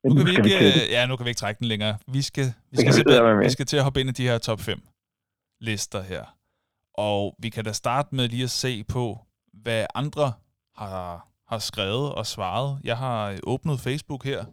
[0.04, 1.98] Nu kan vi ikke, vi øh, ja, nu kan vi ikke trække den længere.
[2.06, 4.60] Vi skal, vi skal, skal vi skal til at hoppe ind i de her top
[4.60, 4.80] 5
[5.60, 6.36] lister her.
[6.94, 9.18] Og vi kan da starte med lige at se på,
[9.52, 10.32] hvad andre
[10.76, 12.78] har, har skrevet og svaret.
[12.84, 14.44] Jeg har øh, åbnet Facebook her,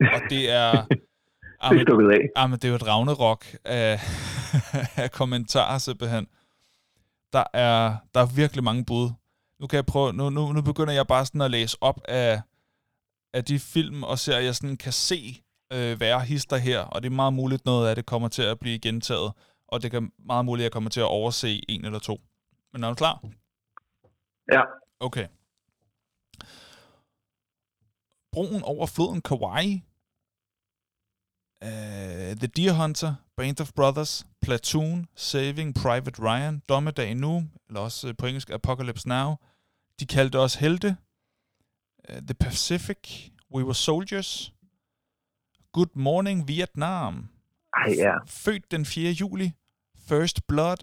[0.00, 0.72] og det er...
[1.62, 2.22] det er stukket af.
[2.36, 4.00] Jamen, det er jo et ravnerok af,
[5.04, 6.26] af kommentarer simpelthen
[7.34, 9.10] der er, der er virkelig mange bud.
[9.60, 12.42] Nu kan jeg prøve, nu, nu, nu begynder jeg bare sådan at læse op af,
[13.34, 15.42] af de film og serier, jeg sådan kan se
[15.72, 18.58] øh, være hister her, og det er meget muligt, noget af det kommer til at
[18.58, 19.32] blive gentaget,
[19.68, 22.20] og det kan meget muligt, at jeg kommer til at overse en eller to.
[22.72, 23.24] Men er du klar?
[24.52, 24.62] Ja.
[25.00, 25.26] Okay.
[28.32, 29.82] Broen over floden Kauai.
[31.64, 33.14] Uh, The Deer Hunter.
[33.36, 39.08] Band of Brothers, Platoon, Saving Private Ryan, Dommedag Nu, eller også øh, på engelsk Apocalypse
[39.08, 39.34] Now.
[40.00, 40.96] De kaldte os helte.
[42.08, 44.54] Uh, The Pacific, We Were Soldiers.
[45.72, 47.28] Good Morning Vietnam.
[47.76, 48.14] Ej, ja.
[48.26, 49.10] Født den 4.
[49.10, 49.52] juli.
[50.08, 50.76] First Blood.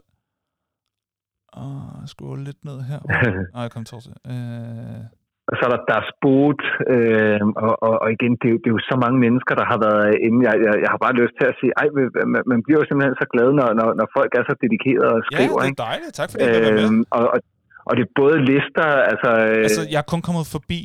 [1.48, 3.00] Og jeg scroller lidt ned her.
[3.54, 5.06] Nej, jeg kom til uh,
[5.52, 6.62] og så er der Das Boot,
[6.94, 9.66] øh, og, og, og igen, det er, jo, det er jo så mange mennesker, der
[9.72, 10.40] har været inde.
[10.48, 11.88] Jeg, jeg, jeg har bare lyst til at sige, ej,
[12.34, 15.24] man, man bliver jo simpelthen så glad, når, når, når folk er så dedikerede og
[15.30, 15.58] skriver.
[15.60, 16.14] Ja, det er dejligt.
[16.20, 17.06] Tak fordi øh, med.
[17.18, 17.40] Og, og,
[17.88, 19.30] og det er både lister, altså...
[19.50, 20.82] Øh, altså, jeg er kun kommet forbi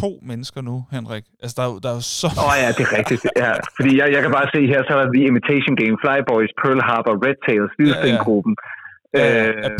[0.00, 1.24] to mennesker nu, Henrik.
[1.42, 2.28] Altså, der er, der er jo så...
[2.40, 3.22] Åh oh, ja, det er rigtigt.
[3.44, 3.52] Ja.
[3.76, 6.80] Fordi jeg, jeg kan bare se her, så er der The Imitation Game, Flyboys, Pearl
[6.88, 8.54] Harbor, Red Tails, Hvidestengruppen.
[8.56, 8.83] Ja, ja.
[9.14, 9.20] Uh,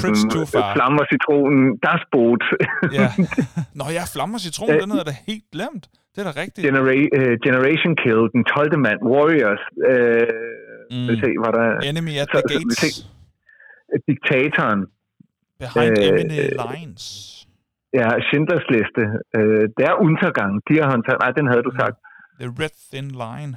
[0.03, 0.75] Prince Too Far.
[0.77, 2.45] Flamme og citronen, das Boot.
[2.99, 3.09] ja.
[3.81, 5.85] Nå ja, Flamme og citronen, den hedder da helt glemt.
[6.13, 6.63] Det er da rigtigt.
[6.67, 8.79] Genera- uh, Generation Kill, den 12.
[8.87, 9.63] mand, Warriors.
[9.91, 11.07] Uh, mm.
[11.21, 11.69] se, var der...
[11.91, 12.79] Enemy at så, the Gates.
[12.81, 12.89] Se,
[14.09, 14.81] diktatoren.
[15.63, 17.05] Behind uh, Enemy Lines.
[18.01, 19.03] Ja, Schindlers liste.
[19.39, 20.53] Uh, det er Untergang.
[20.93, 21.21] Håndtaget.
[21.25, 21.97] Nej, den havde du sagt.
[22.43, 23.53] The Red Thin Line.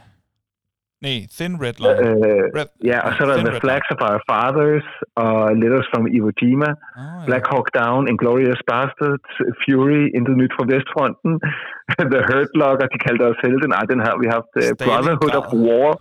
[1.05, 1.99] Nej, Thin Red Line.
[2.05, 4.87] Øh, red, ja, og så er der The Flags of Our Fathers
[5.23, 7.25] og Letters from Iwo Jima, oh, ja.
[7.27, 9.31] Black Hawk Down, Inglorious Bastards,
[9.61, 11.31] Fury, Intet Nyt fra Vestfronten,
[12.13, 13.65] The Hurt Locker, de kaldte os helte.
[13.75, 14.51] Nej, den har vi haft.
[14.61, 15.91] Uh, Brotherhood of War,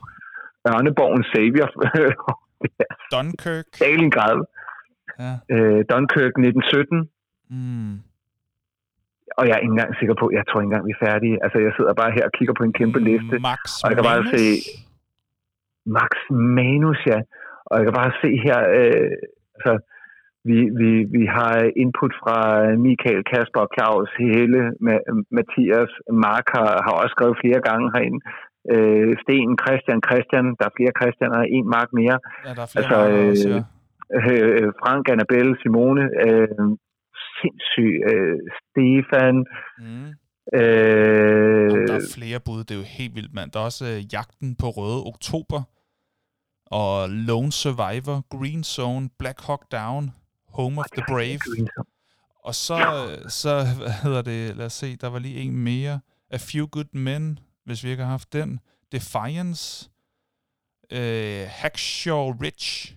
[0.70, 1.68] Ørneborgen Savior.
[3.14, 3.66] Dunkirk.
[3.78, 4.38] Stalingrad.
[5.22, 5.32] Ja.
[5.54, 7.08] Uh, Dunkirk 1917.
[7.54, 7.94] Mm.
[9.38, 11.36] Og jeg er ikke engang sikker på, jeg tror ikke engang, vi er færdige.
[11.44, 13.34] Altså, jeg sidder bare her og kigger på en kæmpe liste.
[13.50, 14.42] Max og jeg kan bare se
[15.86, 17.20] Max Manus, ja.
[17.66, 19.10] Og jeg kan bare se her, øh,
[19.56, 19.72] altså,
[20.48, 22.38] vi, vi, vi har input fra
[22.86, 24.60] Michael, Kasper, Claus, Hele,
[25.36, 25.92] Mathias,
[26.26, 28.20] Mark har, har også skrevet flere gange herinde.
[28.74, 32.16] Øh, Sten, Christian, Christian, der er flere Christianer, en Mark mere.
[32.46, 33.62] Ja, der er flere altså, øh, også, ja.
[34.32, 36.66] øh, Frank, Annabelle, Simone, øh,
[37.38, 37.92] sindssyg.
[38.10, 39.36] Øh, Stefan.
[39.84, 40.10] Mm.
[40.54, 40.60] Øh,
[41.70, 43.50] Jamen, der er flere bud, det er jo helt vildt, mand.
[43.50, 45.62] Der er også øh, Jagten på Røde Oktober,
[46.66, 50.12] og Lone Survivor, Green Zone, Black Hawk Down,
[50.48, 51.38] Home of the Brave.
[52.44, 52.78] Og så,
[53.28, 56.00] så, hvad hedder det, lad os se, der var lige en mere.
[56.30, 58.60] A Few Good Men, hvis vi ikke har haft den.
[58.92, 59.90] Defiance.
[60.92, 62.96] Øh, Hackshaw Ridge.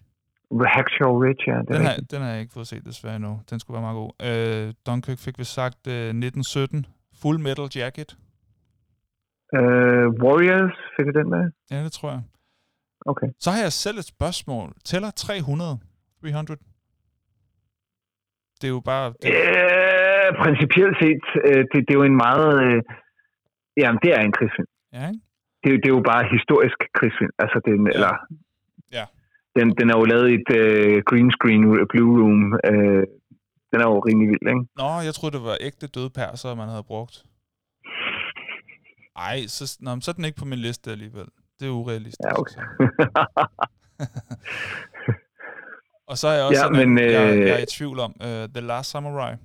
[0.67, 1.57] Hackshaw Ridge, ja.
[1.59, 3.41] Det Den har, den har jeg ikke fået set desværre endnu.
[3.49, 4.67] Den skulle være meget god.
[4.67, 6.85] Øh, Dunkirk fik vi sagt øh, 1917.
[7.21, 8.09] Full Metal Jacket.
[9.57, 11.43] Øh, Warriors, fik du den med?
[11.71, 12.21] Ja, det tror jeg.
[13.05, 13.27] Okay.
[13.39, 14.67] Så har jeg selv et spørgsmål.
[14.85, 15.79] Tæller 300?
[16.21, 16.59] 300?
[18.61, 19.05] Det er jo bare...
[19.23, 19.29] Det,
[20.29, 22.49] Øh, principielt set, øh, det, det er jo en meget...
[22.65, 22.81] Øh,
[23.81, 24.69] jamen, det er en krigsfilm.
[24.93, 25.21] ja, ikke?
[25.63, 27.33] Det, er jo- det er jo bare historisk krigsfilm.
[27.43, 27.91] Altså, den, ja.
[27.95, 28.13] eller,
[28.97, 29.05] Ja.
[29.55, 32.43] Den, den er jo lavet i et øh, green screen blue room.
[32.71, 33.03] Øh,
[33.71, 34.67] den er jo rimelig vild, ikke?
[34.75, 37.25] Nå, jeg troede, det var ægte døde perser, man havde brugt.
[39.15, 41.27] Ej, så, nå, så er den ikke på min liste alligevel.
[41.59, 42.19] Det er urealistisk.
[42.23, 42.53] Ja, okay.
[42.53, 42.61] så.
[46.09, 47.99] Og så er jeg også Ja, sådan, men, en, jeg, øh, jeg er i tvivl
[47.99, 49.35] om uh, The Last Samurai.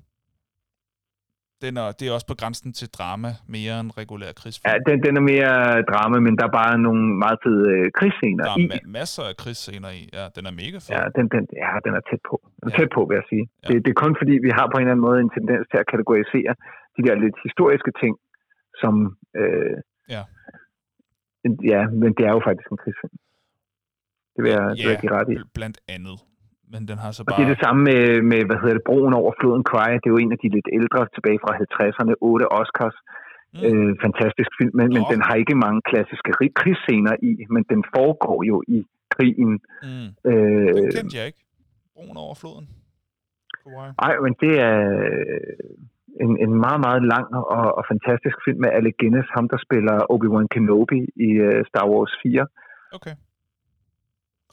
[1.67, 4.67] Den er, det er også på grænsen til drama, mere end regulær krigsfilm.
[4.71, 5.53] ja, den, den er mere
[5.93, 8.65] drama, men der er bare nogle meget fede øh, krigsscener Der i.
[8.65, 10.03] er ma- masser af krigsscener i.
[10.19, 10.91] Ja, den er mega fed.
[10.97, 12.37] Ja, den, den, ja, den er tæt på.
[12.61, 12.79] Den er Ja.
[12.79, 13.45] tæt på, vil jeg sige.
[13.53, 13.67] Ja.
[13.69, 15.79] Det, det er kun fordi, vi har på en eller anden måde en tendens til
[15.83, 16.53] at kategorisere
[16.97, 18.15] de der lidt historiske ting,
[18.83, 18.93] som...
[19.43, 19.77] Øh,
[20.17, 20.23] Ja.
[21.73, 23.17] Ja, men det er jo faktisk en krigsfilm.
[24.35, 25.37] Det vil jeg, det vil jeg give ret i.
[25.39, 26.17] bl- blandt andet.
[26.73, 27.37] Men den har så Og bare...
[27.37, 29.91] det er det samme med, med, hvad hedder det, broen over floden Kwai.
[30.03, 32.13] Det er jo en af de lidt ældre tilbage fra 50'erne.
[32.31, 32.97] Otte Oscars.
[33.55, 33.65] Mm.
[33.67, 37.81] Øh, fantastisk film, men, men den har ikke mange klassiske rig- krigsscener i, men den
[37.97, 38.79] foregår jo i
[39.15, 39.53] krigen.
[39.89, 40.09] Mm.
[40.31, 41.43] Øh, Den kendte jeg ikke.
[41.95, 42.67] Broen over floden.
[43.65, 43.93] Hawaii.
[44.07, 48.71] Ej, men det er øh, en, en meget, meget lang og, og fantastisk film med
[48.79, 52.47] Alec Guinness, ham der spiller Obi-Wan Kenobi i uh, Star Wars 4,
[52.99, 53.15] Okay.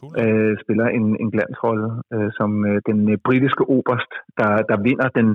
[0.01, 0.13] Cool.
[0.21, 5.09] øh, spiller en, en glansrolle øh, som øh, den øh, britiske oberst, der, der vinder
[5.19, 5.27] den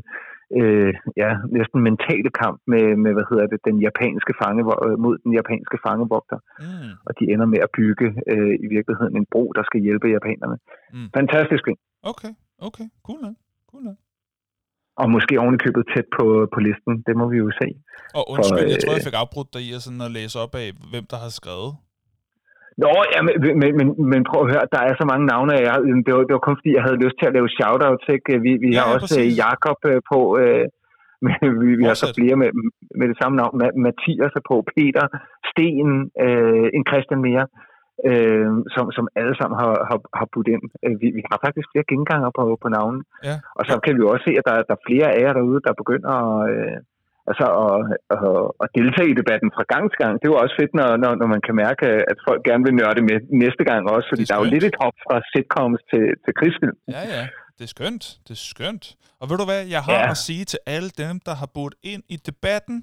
[0.61, 0.93] øh,
[1.23, 4.63] ja, næsten mentale kamp med, med, hvad hedder det, den japanske fange,
[5.05, 6.39] mod den japanske fangevogter.
[6.65, 6.93] Mm.
[7.07, 10.57] Og de ender med at bygge øh, i virkeligheden en bro, der skal hjælpe japanerne.
[10.95, 11.09] Mm.
[11.19, 11.81] Fantastisk film.
[12.13, 12.33] Okay,
[12.69, 12.87] okay.
[13.07, 13.37] Cool nok.
[13.71, 13.99] Cool nok.
[15.03, 16.93] Og måske ovenikøbet tæt på, på listen.
[17.07, 17.69] Det må vi jo se.
[18.19, 20.37] Og undskyld, For, jeg tror, øh, jeg fik afbrudt dig i at, sådan at læse
[20.45, 21.73] op af, hvem der har skrevet.
[22.83, 25.53] Nå, ja, men, men, men, men prøv at høre, der er så mange navne.
[25.69, 25.75] Jeg,
[26.07, 28.07] det, var, det var kun fordi, jeg havde lyst til at lave shoutouts.
[28.17, 28.33] Ikke?
[28.45, 29.33] Vi, vi Ja, har ja, også præcis.
[29.35, 30.21] øh, Jakob øh, på.
[30.43, 30.65] Øh,
[31.27, 32.51] men vi, vi har så flere med,
[32.99, 33.55] med det samme navn.
[33.63, 35.05] Ma- Mathias er på, Peter,
[35.51, 35.91] Sten,
[36.25, 37.45] øh, en Christian mere,
[38.09, 40.65] øh, som, som alle sammen har, har, har budt ind.
[40.85, 43.01] Øh, Vi, vi har faktisk flere genganger på, på navnen.
[43.29, 43.37] Ja.
[43.59, 45.61] Og så kan vi jo også se, at der, der er flere af jer derude,
[45.67, 46.77] der begynder at, øh,
[47.31, 47.79] altså at,
[48.15, 48.21] at,
[48.65, 50.13] at deltage i debatten fra gang til gang.
[50.21, 53.01] Det jo også fedt, når, når, når man kan mærke, at folk gerne vil nørde
[53.09, 55.81] med næste gang også, fordi Det er der er jo lidt et hop fra sitcoms
[55.91, 56.77] til, til krigsfilm.
[56.97, 57.23] Ja, ja.
[57.59, 58.05] Det er skønt.
[58.27, 58.85] Det er skønt.
[59.21, 60.11] Og ved du hvad, jeg har Ja.
[60.15, 62.77] at sige til alle dem, der har budt ind i debatten?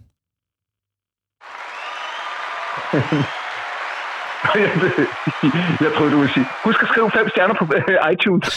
[5.83, 8.47] Jeg troede, du ville sige, husk at skrive fem stjerner på øh, iTunes.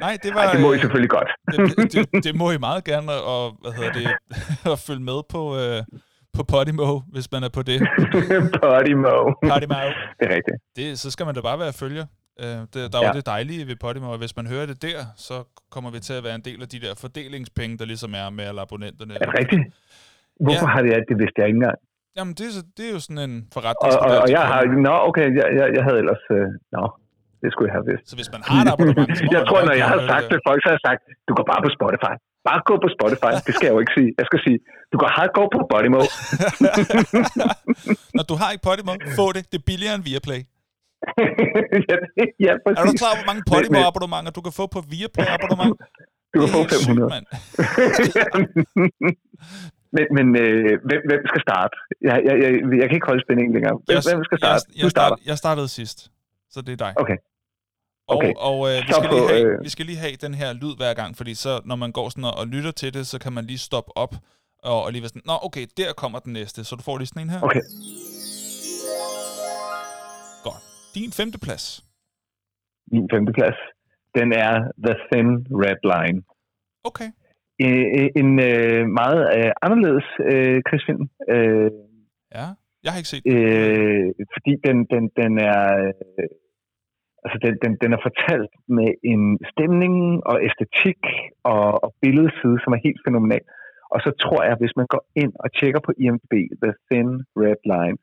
[0.00, 0.40] Nej, det var...
[0.40, 1.30] Ej, det må I øh, selvfølgelig godt.
[1.78, 4.06] det, det, det, må I meget gerne, og hvad hedder det,
[4.72, 5.82] at følge med på, øh,
[6.36, 7.78] på Podimo, hvis man er på det.
[8.62, 9.14] Podimo.
[9.50, 9.78] Podimo.
[10.18, 10.58] Det er rigtigt.
[10.76, 12.06] Det, så skal man da bare være følger.
[12.42, 13.12] Øh, det, der er jo Ja.
[13.12, 15.34] det dejlige ved Podimo, og hvis man hører det der, så
[15.74, 18.44] kommer vi til at være en del af de der fordelingspenge, der ligesom er med
[18.44, 19.14] alle abonnenterne.
[19.14, 19.62] Er det rigtigt?
[20.44, 20.72] Hvorfor Ja.
[20.74, 21.04] har det det?
[21.08, 21.78] Det vidste jeg ikke engang.
[22.16, 24.16] Jamen, det er, så, det er jo sådan en Og, forretningsmodel.
[24.16, 24.58] og, og til jeg har...
[24.88, 26.22] Nå, okay, jeg, jeg, jeg havde ellers...
[26.36, 26.84] Øh, nå,
[27.42, 28.04] det skulle jeg have vidst.
[28.10, 30.32] Så hvis man har et abonnement, jeg tror, når jeg har sagt det.
[30.32, 32.14] det, folk så har sagt, du går bare på Spotify.
[32.48, 33.32] Bare gå på Spotify.
[33.46, 34.10] Det skal jeg jo ikke sige.
[34.20, 34.58] Jeg skal sige,
[34.92, 36.00] du går hardcore på Podimo.
[38.16, 39.42] Når du har ikke Podimo, få det.
[39.52, 40.40] Det er billigere end Viaplay.
[41.90, 43.00] ja, det- ja, Er du præcis.
[43.02, 45.74] klar hvor mange Men- Podimo-abonnementer du kan få på Viaplay-abonnement?
[46.32, 47.10] Du kan få helt sygt, 500.
[47.14, 47.24] mand.
[49.96, 51.74] men men øh, hvem, hvem skal starte?
[52.08, 53.74] Jeg, jeg, jeg, jeg kan ikke holde spændingen længere.
[53.86, 54.62] Hvem, Jeg, hvem skal starte?
[54.68, 55.16] jeg, jeg, Du starter.
[55.16, 55.98] start, jeg startede sidst,
[56.50, 56.94] så det er dig.
[56.96, 57.16] Okay.
[58.08, 58.32] Og, Okay.
[58.36, 60.94] og øh, vi, skal lige have, øh, vi skal lige have den her lyd hver
[60.94, 63.44] gang, fordi så når man går sådan og, og lytter til det, så kan man
[63.44, 64.14] lige stoppe op
[64.62, 67.06] og, og lige være sådan, nå okay, der kommer den næste, så du får lige
[67.06, 67.40] sådan en her.
[67.42, 67.62] Okay.
[70.46, 70.62] Godt.
[70.94, 71.64] Din femte plads.
[72.92, 73.58] Min femte plads,
[74.18, 74.52] den er
[74.86, 75.28] The Thin
[75.62, 76.18] Red Line.
[76.84, 77.08] Okay.
[77.58, 77.72] En,
[78.20, 81.04] en øh, meget øh, anderledes øh, krigsfilm.
[81.34, 81.70] Øh,
[82.38, 82.46] Ja,
[82.84, 83.32] jeg har ikke set den.
[83.36, 85.62] øh, fordi den, den, den er...
[85.84, 86.28] Øh,
[87.24, 89.22] altså den, den, den er fortalt med en
[89.52, 89.94] stemning
[90.30, 91.00] og æstetik
[91.52, 93.44] og, og billedside, som er helt fænomenal.
[93.94, 97.08] Og så tror jeg, hvis man går ind og tjekker på IMDb, The Thin
[97.42, 97.98] Red Line,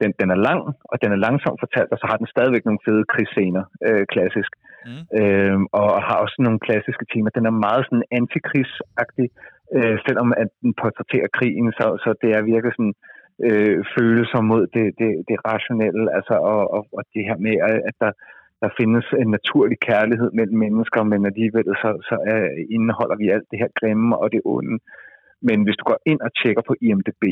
[0.00, 2.84] den, den er lang, og den er langsomt fortalt, og så har den stadigvæk nogle
[2.86, 4.52] fede krigsscener, øh, klassisk.
[4.88, 5.04] Mm.
[5.20, 7.30] Øh, og har også nogle klassiske timer.
[7.38, 9.28] Den er meget sådan antikrigsagtig,
[9.76, 13.13] øh, selvom at den portrætterer krigen, så, så det er virkelig sådan øh,
[13.48, 17.54] Øh, følelser mod det, det, det rationelle, altså, og, og, og det her med,
[17.88, 18.12] at der,
[18.62, 22.40] der findes en naturlig kærlighed mellem mennesker, men alligevel så, så er,
[22.76, 24.78] indeholder vi alt det her grimme og det onde.
[25.48, 27.24] Men hvis du går ind og tjekker på IMDb,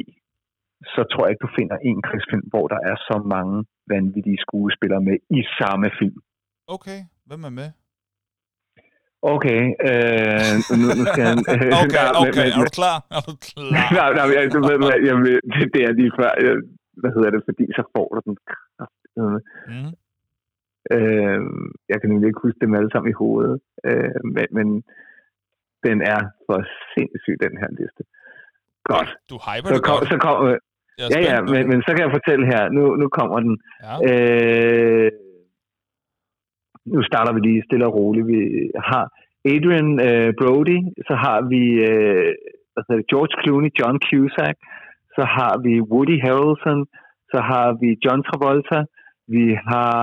[0.95, 5.03] så tror jeg ikke, du finder en krigsfilm, hvor der er så mange vanvittige skuespillere
[5.09, 6.19] med i samme film.
[6.77, 6.99] Okay,
[7.29, 7.69] hvem er med?
[9.23, 11.35] Okay, øh, nu, nu skal jeg...
[11.55, 12.97] Øh, okay, okay, er du klar?
[13.17, 13.71] Er du klar?
[13.99, 15.15] nej, nej, jeg, du ved, jeg, jeg,
[15.55, 16.55] det, det er lige før, jeg,
[17.01, 18.35] hvad hedder det, fordi så får du den
[19.17, 19.93] mm.
[20.95, 21.41] øh,
[21.91, 23.57] Jeg kan nemlig ikke huske dem alle sammen i hovedet,
[23.89, 24.67] øh, men, men
[25.87, 26.59] den er for
[26.93, 28.03] sindssyg, den her liste.
[28.93, 29.11] Godt.
[29.31, 30.09] Du hyper så det kom, godt.
[30.13, 30.59] Så kom, øh,
[31.15, 33.55] ja, ja, men, men så kan jeg fortælle her, nu, nu kommer den.
[33.87, 33.95] Ja.
[34.09, 35.11] Øh,
[36.85, 38.27] nu starter vi lige stille og roligt.
[38.27, 38.41] Vi
[38.91, 39.05] har
[39.53, 40.79] Adrian øh, Brody,
[41.09, 42.33] så har vi øh,
[42.89, 44.57] det, George Clooney, John Cusack,
[45.17, 46.81] så har vi Woody Harrelson,
[47.33, 48.81] så har vi John Travolta,
[49.35, 49.99] vi har,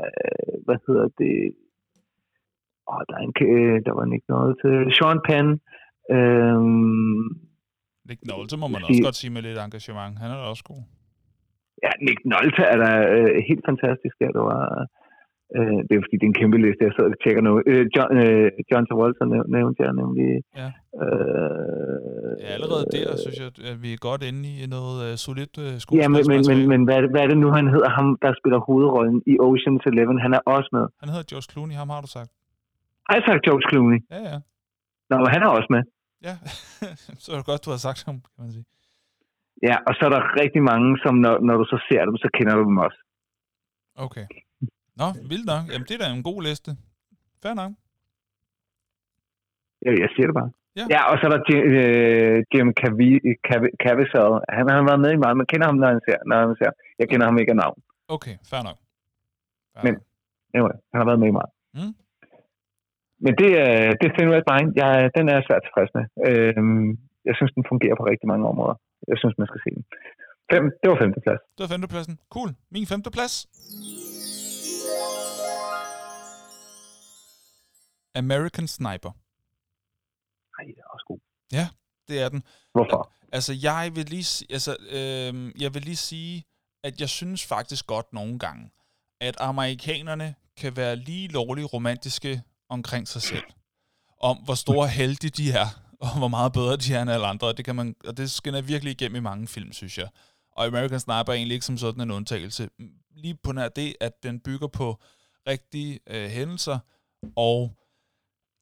[0.00, 1.36] øh, hvad hedder det,
[2.90, 5.48] åh, der, er en, øh, der var ikke noget til, Sean Penn,
[6.16, 6.60] øh,
[8.08, 10.14] Nick Nolte må man også godt sige med lidt engagement.
[10.22, 10.82] Han er da også god.
[11.84, 14.16] Ja, Nick Nolte er da øh, helt fantastisk.
[14.24, 14.64] Ja, det var,
[15.56, 17.52] Øh, det er fordi, det er en kæmpe liste, jeg sidder og tjekker nu.
[17.70, 20.28] Øh, John, øh, John Travolta næv- nævnte jeg nemlig.
[20.60, 20.68] Ja.
[21.02, 25.54] Øh, ja, allerede der synes jeg, at vi er godt inde i noget uh, solidt
[25.64, 27.90] uh, Ja, men, men, men, men hvad, er det, hvad er det nu, han hedder?
[27.98, 30.16] Ham, der spiller hovedrollen i Ocean's Eleven.
[30.26, 30.84] Han er også med.
[31.02, 32.30] Han hedder George Clooney, ham har du sagt.
[33.08, 33.98] Har jeg sagt George Clooney?
[34.14, 34.38] Ja, ja.
[35.10, 35.82] Nå, men han er også med.
[36.26, 36.34] Ja,
[37.22, 38.66] så er det godt, du har sagt ham, kan man sige.
[39.68, 42.28] Ja, og så er der rigtig mange, som når, når du så ser dem, så
[42.36, 42.98] kender du dem også.
[44.06, 44.26] Okay.
[45.00, 45.62] Nå, vildt nok.
[45.72, 46.70] Jamen, det er da en god liste.
[47.42, 47.72] Fair nok.
[49.84, 50.50] Ja, jeg siger det bare.
[50.78, 52.68] Ja, ja og så er der uh, Jim
[53.84, 54.32] Caviezel.
[54.56, 55.36] Han, han har været med i meget.
[55.42, 56.18] Man kender ham, når han ser.
[56.28, 56.70] Når han ser.
[57.00, 57.78] Jeg kender ham ikke af navn.
[58.16, 58.78] Okay, fair nok.
[59.72, 59.94] Fair Men
[60.54, 61.52] anyway, han har været med i meget.
[61.76, 61.94] Mm.
[63.24, 64.68] Men det, uh, det er Thin Red Line.
[64.80, 66.04] Jeg, den er svært tilfreds med.
[66.28, 66.54] Uh,
[67.28, 68.76] jeg synes, den fungerer på rigtig mange områder.
[69.10, 69.84] Jeg synes, man skal se den.
[70.52, 71.42] Fem, det var femteplads.
[71.56, 72.14] Det var femtepladsen.
[72.34, 72.50] Cool.
[72.74, 73.34] Min femteplads.
[78.16, 79.12] American Sniper.
[80.56, 81.18] Nej, det er også god.
[81.52, 81.68] Ja,
[82.08, 82.42] det er den.
[82.72, 83.12] Hvorfor?
[83.32, 86.44] Altså, jeg vil lige, altså, øh, jeg vil lige sige,
[86.84, 88.70] at jeg synes faktisk godt nogle gange,
[89.20, 93.44] at amerikanerne kan være lige lovligt romantiske omkring sig selv.
[94.20, 95.66] Om hvor store heldige de er,
[96.04, 97.52] og hvor meget bedre de er end alle andre.
[97.52, 100.08] Det kan man, og det skinner virkelig igennem i mange film, synes jeg.
[100.52, 102.68] Og American Sniper er egentlig ikke som sådan en undtagelse.
[103.10, 105.00] Lige på nær det, at den bygger på
[105.48, 106.78] rigtige øh, hændelser,
[107.36, 107.76] og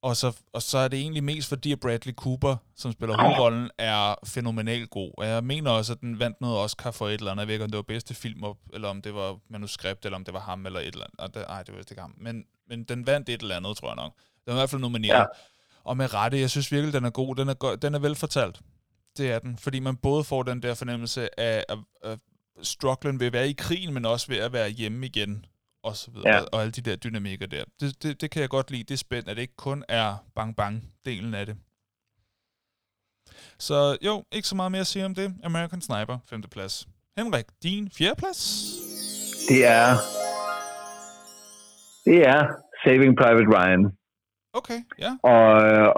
[0.05, 3.71] og så, og så er det egentlig mest fordi, at Bradley Cooper, som spiller hovedrollen,
[3.79, 5.11] er fænomenalt god.
[5.19, 7.41] Og jeg mener også, at den vandt noget Oscar for et eller andet.
[7.41, 8.43] Jeg ved ikke, om det var bedste film,
[8.75, 11.21] eller om det var manuskript, eller om det var ham, eller et eller andet.
[11.21, 12.15] Og det, ej, det var ikke ham.
[12.19, 14.13] Men, men den vandt et eller andet, tror jeg nok.
[14.17, 15.19] Den var i hvert fald nomineret.
[15.19, 15.25] Ja.
[15.85, 17.37] Og med rette, jeg synes virkelig, den er god.
[17.37, 18.61] Den er, go- den er velfortalt.
[19.17, 19.59] Det er den.
[19.59, 22.19] Fordi man både får den der fornemmelse af, at, at
[22.63, 25.47] strugglen ved at være i krigen, men også ved at være hjemme igen
[25.89, 26.41] og så videre, ja.
[26.53, 27.65] og alle de der dynamikker der.
[27.81, 30.09] Det, det, det kan jeg godt lide, det er spændt, at det ikke kun er
[30.37, 31.57] bang-bang-delen af det.
[33.59, 35.35] Så jo, ikke så meget mere at sige om det.
[35.45, 36.89] American Sniper, femte plads.
[37.19, 38.41] Henrik, din fjerde plads?
[39.49, 39.89] Det er...
[42.05, 42.41] Det er
[42.85, 43.83] Saving Private Ryan.
[44.61, 45.13] Okay, ja.
[45.33, 45.49] Og,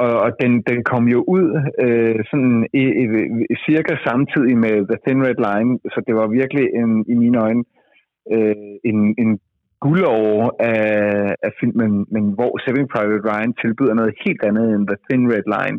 [0.02, 1.48] og, og den, den kom jo ud
[1.84, 3.04] øh, sådan i, i,
[3.52, 7.38] i, cirka samtidig med The Thin Red Line, så det var virkelig en, i mine
[7.46, 7.64] øjne
[8.34, 8.54] øh,
[8.90, 9.30] en, en
[9.86, 10.30] guldår
[10.72, 15.22] af, af filmen, men hvor Saving Private Ryan tilbyder noget helt andet end The Thin
[15.32, 15.78] Red Line.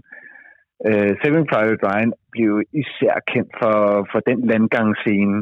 [0.90, 2.52] Uh, Saving Private Ryan blev
[2.82, 3.78] især kendt for,
[4.12, 5.38] for den landgangsscene,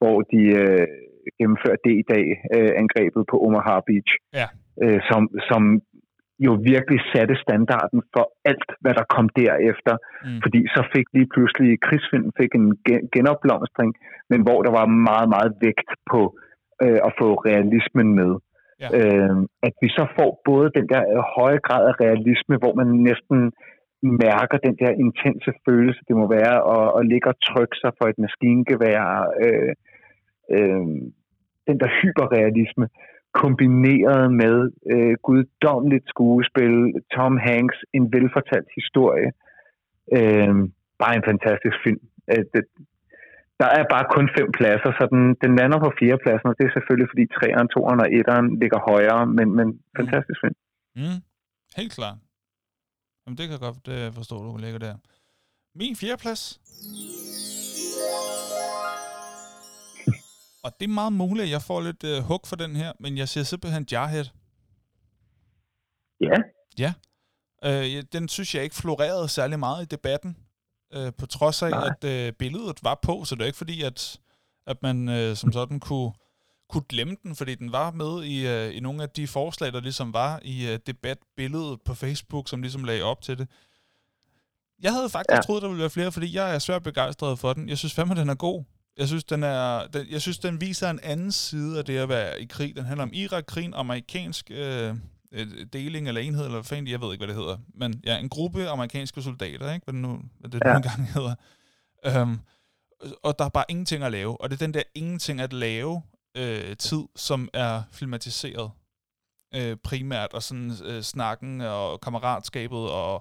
[0.00, 0.84] hvor de uh,
[1.38, 4.46] gennemførte det i dag, uh, angrebet på Omaha Beach, ja.
[4.82, 5.62] uh, som, som
[6.46, 9.94] jo virkelig satte standarden for alt, hvad der kom derefter.
[10.24, 10.40] Mm.
[10.44, 12.68] Fordi så fik lige pludselig krigsfilm fik en
[13.14, 13.92] genopblomstring,
[14.30, 16.20] men hvor der var meget, meget vægt på
[16.82, 18.32] øh, at få realismen med.
[18.80, 18.88] Ja.
[18.98, 22.86] Øh, at vi så får både den der øh, høje grad af realisme, hvor man
[22.86, 23.52] næsten
[24.02, 28.06] mærker den der intense følelse, det må være at, at ligge og trykke sig for
[28.08, 29.02] et maskingevær.
[29.44, 29.72] Øh,
[30.54, 30.86] øh,
[31.68, 32.88] den der hyperrealisme,
[33.32, 34.56] kombineret med
[34.92, 36.74] øh, guddommeligt skuespil,
[37.14, 39.30] Tom Hanks, en velfortalt historie.
[40.18, 40.54] Øh,
[41.00, 42.02] bare en fantastisk film.
[42.30, 42.62] Øh, det,
[43.60, 46.64] der er bare kun fem pladser, så den, den lander på fire pladser, og det
[46.66, 49.66] er selvfølgelig, fordi 3'eren, 2'eren og 1'eren ligger højere, men, men
[49.98, 50.56] fantastisk film.
[51.00, 51.20] Mm,
[51.78, 52.18] helt klart.
[53.22, 54.94] Jamen, det kan jeg godt det forstå, du ligger der.
[55.80, 56.42] Min fjerdeplads.
[60.64, 63.18] og det er meget muligt, at jeg får lidt uh, hug for den her, men
[63.18, 64.28] jeg siger simpelthen Jarhead.
[66.20, 66.38] Ja.
[66.78, 66.92] Ja.
[67.68, 70.36] Uh, den synes jeg ikke florerede særlig meget i debatten
[70.94, 71.90] øh, på trods af, Nej.
[72.02, 74.20] at øh, billedet var på, så det er ikke fordi, at,
[74.66, 76.12] at man øh, som sådan kunne,
[76.68, 79.80] kunne glemme den, fordi den var med i, øh, i nogle af de forslag, der
[79.80, 83.48] ligesom var i øh, debatbilledet på Facebook, som ligesom lagde op til det.
[84.82, 85.40] Jeg havde faktisk ja.
[85.40, 87.68] troet, der ville være flere, fordi jeg er svært begejstret for den.
[87.68, 88.64] Jeg synes fandme, den er god.
[88.96, 92.08] Jeg synes, den er, den, jeg synes, den viser en anden side af det at
[92.08, 92.76] være i krig.
[92.76, 94.94] Den handler om Irak-krigen, amerikansk øh,
[95.72, 97.56] deling eller enhed, eller fanden, jeg ved ikke, hvad det hedder.
[97.74, 99.84] Men ja, en gruppe amerikanske soldater, ikke?
[99.84, 100.76] Hvad det nu, hvad det ja.
[100.76, 101.34] engang hedder.
[102.22, 102.40] Um,
[103.22, 104.40] og der er bare ingenting at lave.
[104.40, 106.02] Og det er den der ingenting at lave
[106.36, 108.70] øh, tid, som er filmatiseret
[109.54, 113.14] øh, primært, og sådan øh, snakken og kammeratskabet og,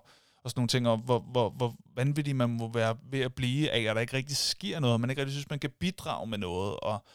[0.44, 3.72] og sådan nogle ting, og hvor, hvor, hvor vanvittigt man må være ved at blive
[3.72, 6.38] af, at der ikke rigtig sker noget, man ikke rigtig synes, man kan bidrage med
[6.38, 7.06] noget, og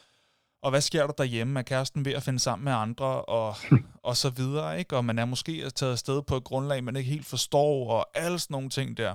[0.63, 1.59] og hvad sker der derhjemme?
[1.59, 3.57] Er kæresten ved at finde sammen med andre, og,
[4.03, 4.97] og så videre, ikke?
[4.97, 8.39] Og man er måske taget afsted på et grundlag, man ikke helt forstår, og alle
[8.39, 9.15] sådan nogle ting der.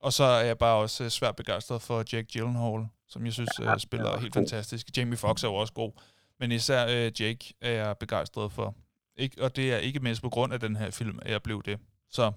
[0.00, 3.50] Og så er jeg bare også øh, svært begejstret for Jake Gyllenhaal, som jeg synes
[3.60, 4.40] ja, uh, spiller helt god.
[4.40, 4.96] fantastisk.
[4.96, 5.92] Jamie Foxx er jo også god,
[6.40, 8.74] men især uh, Jake er jeg begejstret for.
[9.16, 11.62] Ikke, og det er ikke mindst på grund af den her film, at jeg blev
[11.62, 11.78] det.
[12.10, 12.32] Så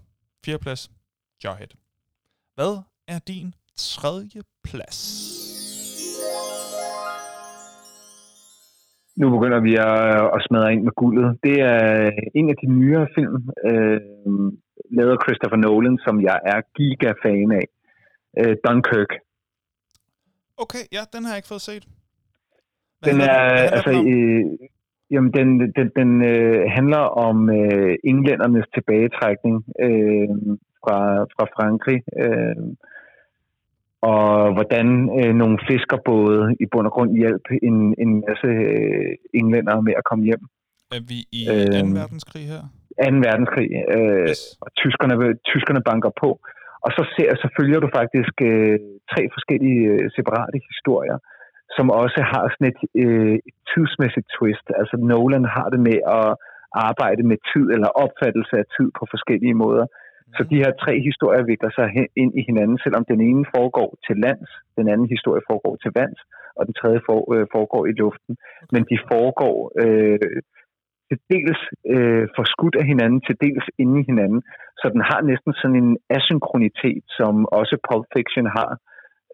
[0.46, 0.92] fjerdeplads,
[1.44, 1.68] Jarhead.
[2.56, 5.33] Hvad er din tredje plads?
[9.22, 10.00] Nu begynder vi at,
[10.36, 11.28] at smadre ind med guldet.
[11.44, 13.36] Det er en af de nyere film,
[13.70, 14.00] øh,
[14.98, 17.66] lavet af Christopher Nolan, som jeg er giga-fan af.
[18.40, 19.12] Øh, Dunkirk.
[20.64, 21.86] Okay, ja, den har jeg ikke fået set.
[23.00, 23.44] Hvad den er,
[23.76, 24.44] altså, øh,
[25.12, 25.48] jamen, den,
[25.78, 29.56] den, den øh, handler om øh, englændernes tilbagetrækning
[29.86, 30.30] øh,
[30.84, 31.00] fra,
[31.34, 32.00] fra Frankrig.
[32.24, 32.56] Øh,
[34.10, 34.26] og
[34.56, 34.88] hvordan
[35.20, 40.08] øh, nogle fiskerbåde i bund og grund hjalp en, en masse øh, englænder med at
[40.10, 40.44] komme hjem.
[40.98, 42.00] Er vi i øh, 2.
[42.02, 42.64] verdenskrig her?
[43.10, 43.28] 2.
[43.28, 44.42] verdenskrig, øh, yes.
[44.64, 45.16] og tyskerne,
[45.52, 46.30] tyskerne banker på.
[46.86, 48.76] Og så, ser, så følger du faktisk øh,
[49.14, 51.18] tre forskellige øh, separate historier,
[51.76, 54.68] som også har sådan et, øh, et tidsmæssigt twist.
[54.82, 56.30] Altså Nolan har det med at
[56.90, 59.86] arbejde med tid eller opfattelse af tid på forskellige måder.
[60.36, 63.90] Så de her tre historier vikler sig hen, ind i hinanden, selvom den ene foregår
[64.08, 66.22] til lands, den anden historie foregår til vands,
[66.58, 67.02] og den tredje
[67.36, 68.34] øh, foregår i luften.
[68.74, 70.40] Men de foregår øh,
[71.08, 71.62] til dels
[71.94, 74.42] øh, forskudt af hinanden, til dels inde i hinanden.
[74.80, 78.72] Så den har næsten sådan en asynkronitet, som også Pulp Fiction har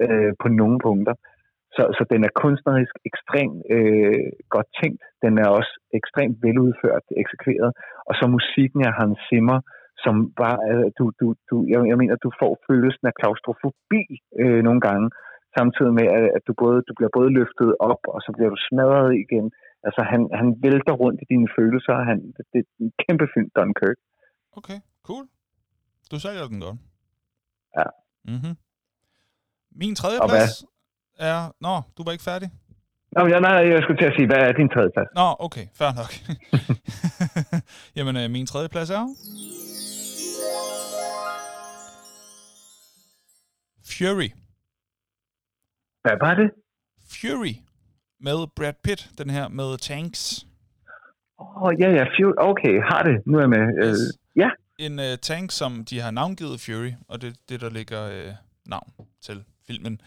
[0.03, 1.15] øh, på nogle punkter.
[1.75, 4.25] Så, så den er kunstnerisk ekstremt øh,
[4.55, 5.01] godt tænkt.
[5.23, 7.71] Den er også ekstremt veludført, eksekveret.
[8.07, 9.59] Og så musikken af Hans Zimmer,
[10.03, 10.59] som bare,
[10.97, 14.03] du, du, du, jeg, jeg mener, du får følelsen af klaustrofobi
[14.41, 15.05] øh, nogle gange,
[15.57, 19.11] samtidig med, at du, både, du bliver både løftet op, og så bliver du smadret
[19.25, 19.45] igen.
[19.87, 21.95] Altså, han, han vælter rundt i dine følelser.
[22.09, 23.99] Han, det, det er en kæmpe film, Dunkirk.
[24.59, 25.25] Okay, cool.
[26.11, 26.77] Du sælger den godt.
[27.77, 27.87] Ja.
[28.31, 28.55] Mm-hmm.
[29.81, 30.53] Min tredje plads
[31.19, 31.37] er...
[31.65, 32.49] Nå, du var ikke færdig?
[33.15, 35.09] Nå, ja, nej, jeg skulle til at sige, hvad er din tredje plads?
[35.15, 36.11] Nå, okay, fair nok.
[37.97, 39.03] Jamen, øh, min tredje plads er...
[43.99, 44.29] Fury.
[46.01, 46.51] Hvad var det?
[47.11, 47.53] Fury.
[48.19, 50.45] Med Brad Pitt, den her med tanks.
[51.39, 52.33] Åh, oh, ja, ja, Fury.
[52.37, 53.25] Okay, har det.
[53.25, 53.83] Nu er jeg med.
[53.83, 53.97] Øh, yes.
[53.97, 54.49] Uh, ja.
[54.79, 58.33] En uh, tank, som de har navngivet Fury, og det er det, der ligger uh,
[58.65, 58.89] navn
[59.21, 60.01] til filmen.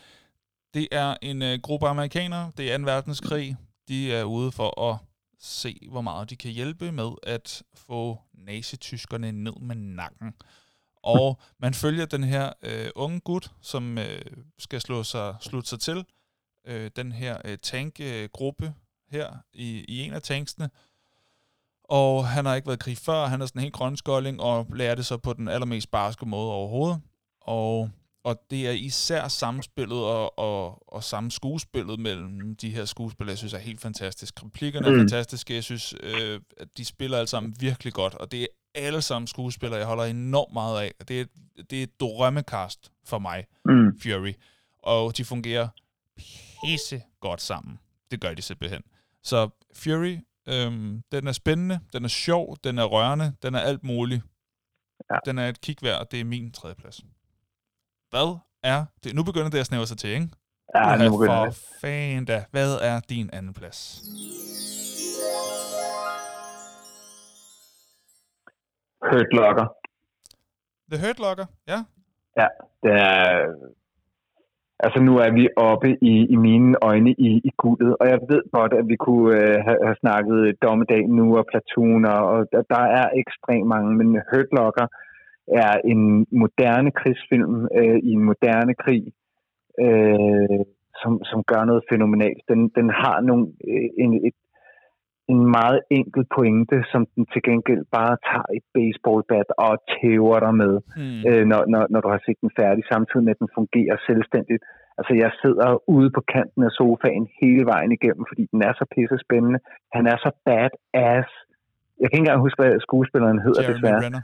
[0.74, 2.84] Det er en uh, gruppe amerikanere, det er 2.
[2.84, 3.56] verdenskrig.
[3.88, 4.98] De er ude for at
[5.42, 10.34] se, hvor meget de kan hjælpe med at få nazityskerne ned med nakken.
[11.02, 14.24] Og man følger den her øh, unge gut, som øh,
[14.58, 16.04] skal slå sig, slutte sig til
[16.66, 18.74] øh, den her øh, tankgruppe
[19.10, 20.70] her i, i en af tanksene.
[21.84, 24.66] Og han har ikke været i krig før, han er sådan en helt grønskolding, og
[24.74, 27.00] lærer det så på den allermest barske måde overhovedet.
[27.40, 27.90] Og,
[28.24, 33.38] og det er især samspillet og, og, og samme skuespillet mellem de her skuespillere, jeg
[33.38, 34.44] synes er helt fantastisk.
[34.44, 34.98] Replikkerne er mm.
[34.98, 39.02] fantastiske, jeg synes, øh, at de spiller alle sammen virkelig godt, og det er alle
[39.02, 40.92] sammen skuespillere, jeg holder enormt meget af.
[41.08, 41.24] Det er,
[41.70, 44.00] det er et drømmekast for mig, mm.
[44.02, 44.32] Fury.
[44.78, 45.68] Og de fungerer
[46.64, 47.78] pisse godt sammen.
[48.10, 48.82] Det gør de simpelthen.
[49.22, 50.18] Så Fury
[50.48, 54.22] Øhm, den er spændende, den er sjov, den er rørende, den er alt muligt.
[55.10, 55.18] Ja.
[55.24, 57.00] Den er et kig værd, og det er min tredje plads.
[58.14, 58.30] Hvad
[58.72, 59.10] er det?
[59.16, 60.28] Nu begynder det at snævre sig til, ikke?
[60.76, 61.78] Ja, nu begynder for det.
[61.80, 62.38] fanden da.
[62.54, 63.78] Hvad er din anden plads?
[69.08, 69.66] Hurt Locker.
[70.90, 71.78] The Hurt Locker, ja.
[72.40, 72.48] Ja,
[72.82, 73.20] det er...
[74.84, 78.42] Altså nu er vi oppe i, i mine øjne i, i guldet, og jeg ved
[78.52, 82.82] godt, at vi kunne øh, have, have snakket Dommedag nu og Platoon, og, der, der
[83.00, 84.86] er ekstremt mange, men Hurt Locker
[85.54, 89.04] er en moderne krigsfilm øh, i en moderne krig,
[89.84, 90.60] øh,
[91.00, 92.42] som, som gør noget fænomenalt.
[92.48, 94.36] Den, den har nogle, øh, en, et,
[95.32, 100.54] en meget enkel pointe, som den til gengæld bare tager et baseballbat og tæver dig
[100.62, 101.20] med, Hmm.
[101.28, 104.62] øh, når, når, når du har set den færdig, samtidig med, at den fungerer selvstændigt.
[104.98, 108.84] Altså, jeg sidder ude på kanten af sofaen hele vejen igennem, fordi den er så
[108.94, 109.58] pisse spændende.
[109.96, 111.30] Han er så badass.
[112.00, 114.02] Jeg kan ikke engang huske, hvad skuespilleren hedder, Jeremy desværre.
[114.06, 114.22] Renner.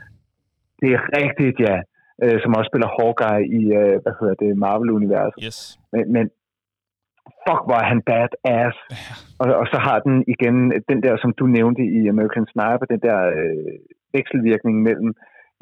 [0.81, 1.77] Det er rigtigt, ja.
[2.23, 5.43] Øh, som også spiller Hawkeye i, øh, hvad hedder det, Marvel-universet.
[5.47, 5.59] Yes.
[5.93, 6.25] Men, men
[7.45, 8.77] fuck, hvor er han badass.
[9.41, 10.57] Og, og så har den igen
[10.89, 13.75] den der, som du nævnte i American Sniper, den der øh,
[14.17, 15.11] vekselvirkning mellem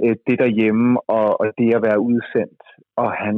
[0.03, 2.63] øh, det derhjemme og, og det at være udsendt.
[3.01, 3.36] Og han,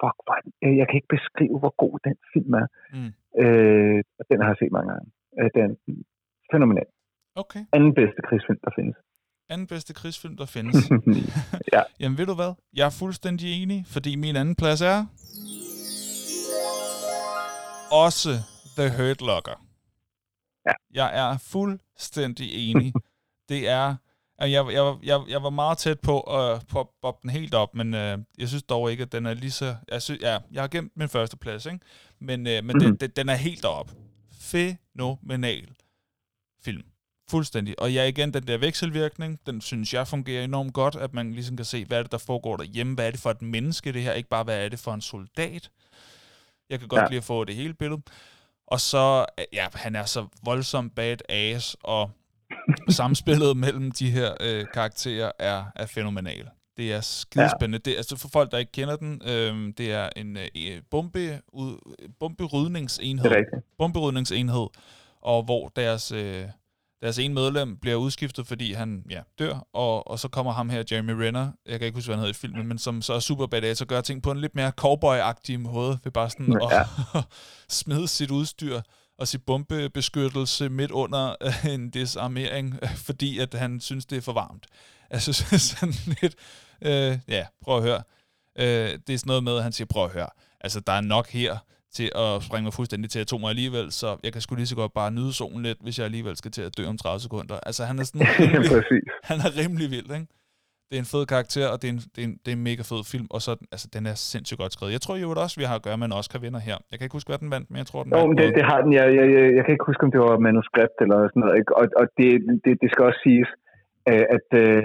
[0.00, 2.66] fuck, hvor, øh, jeg kan ikke beskrive, hvor god den film er.
[2.96, 3.12] Mm.
[3.42, 5.08] Øh, og den har jeg set mange gange.
[5.38, 5.74] Øh, den er
[6.52, 6.90] fænomenal.
[7.42, 7.62] Okay.
[7.76, 8.96] Anden bedste krigsfilm, der findes.
[9.48, 10.90] Anden bedste krigsfilm, der findes.
[11.72, 11.82] ja.
[12.00, 12.54] Jamen ved du hvad?
[12.74, 15.06] Jeg er fuldstændig enig, fordi min anden plads er...
[17.92, 18.30] Også
[18.76, 19.66] The Hurt Locker.
[20.66, 20.72] Ja.
[20.94, 22.92] Jeg er fuldstændig enig.
[23.48, 23.96] det er...
[24.40, 27.94] Jeg, jeg, jeg, jeg, var meget tæt på at poppe pop den helt op, men
[27.94, 29.76] øh, jeg synes dog ikke, at den er lige så...
[29.88, 31.78] Jeg, synes, ja, jeg har gemt min første plads, ikke?
[32.20, 32.80] Men, øh, men mm.
[32.80, 33.92] den, den, den er helt deroppe.
[34.32, 35.68] Fænomenal
[36.64, 36.84] film.
[37.30, 37.80] Fuldstændig.
[37.80, 41.56] Og ja, igen, den der vekselvirkning, den synes jeg fungerer enormt godt, at man ligesom
[41.56, 44.02] kan se, hvad er det, der foregår derhjemme, hvad er det for et menneske, det
[44.02, 45.70] her, ikke bare, hvad er det for en soldat.
[46.70, 47.06] Jeg kan godt ja.
[47.06, 48.02] Lide at få det hele billede.
[48.66, 52.10] Og så, ja, han er så voldsomt badass, og
[52.88, 56.48] samspillet mellem de her øh, karakterer er, er fænomenal.
[56.76, 57.80] Det er skidespændende.
[57.86, 57.90] Ja.
[57.90, 61.96] Det, altså for folk, der ikke kender den, øh, det er en øh, bombe, ud,
[62.20, 63.24] bomberydningsenhed.
[63.24, 63.76] Det er rigtigt.
[63.78, 64.66] Bomberydningsenhed,
[65.20, 66.44] og hvor deres, øh,
[67.02, 70.82] deres ene medlem bliver udskiftet, fordi han ja, dør, og, og så kommer ham her,
[70.92, 73.20] Jeremy Renner, jeg kan ikke huske, hvad han hedder i filmen, men som så er
[73.20, 76.80] super badass og gør ting på en lidt mere cowboy-agtig måde, ved bare sådan Ja.
[77.14, 77.24] at
[77.68, 78.80] smide sit udstyr
[79.18, 84.22] og sit bombebeskyttelse midt under øh, en disarmering, øh, fordi at han synes, det er
[84.22, 84.66] for varmt.
[85.10, 85.32] Altså
[85.70, 86.34] sådan lidt,
[86.82, 88.02] øh, ja, prøv at høre.
[88.58, 90.28] Øh, det er sådan noget med, at han siger, prøv at høre.
[90.60, 91.58] Altså, der er nok her
[91.98, 94.92] til at springe mig fuldstændig til atomer alligevel, så jeg kan sgu lige så godt
[95.00, 97.56] bare nyde solen lidt, hvis jeg alligevel skal til at dø om 30 sekunder.
[97.68, 100.28] Altså, han er sådan rimelig, han er rimelig vild, ikke?
[100.88, 102.66] Det er en fed karakter, og det er en, det er en, det er en
[102.70, 104.92] mega fed film, og så, altså, den er sindssygt godt skrevet.
[104.96, 106.76] Jeg tror jo også, vi har at gøre med en Oscar-vinder her.
[106.88, 108.46] Jeg kan ikke huske, hvad den vandt, men jeg tror, den Jo, vandt men det,
[108.58, 108.92] det har den.
[108.98, 111.54] Jeg, jeg, jeg, jeg kan ikke huske, om det var manuskript eller sådan noget.
[111.60, 111.70] Ikke?
[111.80, 112.28] Og, og det,
[112.64, 113.50] det, det skal også siges,
[114.10, 114.82] øh, at øh,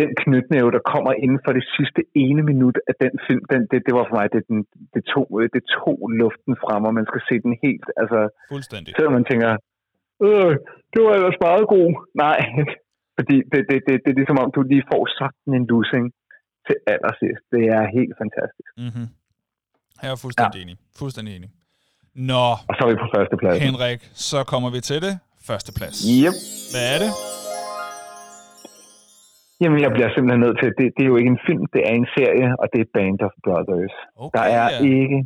[0.00, 3.78] den knytnæve, der kommer inden for det sidste ene minut af den film, den, det,
[3.86, 4.58] det var for mig, det, den,
[4.94, 7.88] det, tog, øh, det tog luften frem, og man skal se den helt.
[8.00, 8.18] Altså,
[8.52, 8.90] Fuldstændig.
[8.96, 9.50] selvom man tænker,
[10.26, 10.52] øh,
[10.92, 11.88] det var ellers meget god.
[12.24, 12.38] Nej,
[13.16, 16.06] fordi det, det, det, det er ligesom om, du lige får sådan en lussing
[16.66, 17.44] til allersidst.
[17.54, 18.70] Det er helt fantastisk.
[18.84, 19.06] Mm-hmm.
[20.02, 20.64] Jeg er fuldstændig ja.
[20.64, 20.76] enig.
[21.00, 21.50] Fuldstændig enig.
[22.30, 23.58] Nå, Og så er vi på første plads.
[23.68, 25.14] Henrik, så kommer vi til det.
[25.50, 25.96] Første plads.
[26.22, 26.34] Yep.
[26.72, 27.12] Hvad er det?
[29.62, 31.92] Jamen, jeg bliver simpelthen nødt til, det, det er jo ikke en film, det er
[32.00, 33.94] en serie, og det er Band of Brothers.
[34.24, 34.84] Okay, Der er, ja.
[35.00, 35.18] ikke,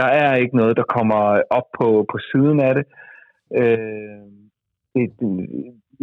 [0.00, 1.20] der er ikke noget, der kommer
[1.58, 2.84] op på, på siden af det.
[3.60, 4.22] Øh,
[4.94, 5.28] det, det.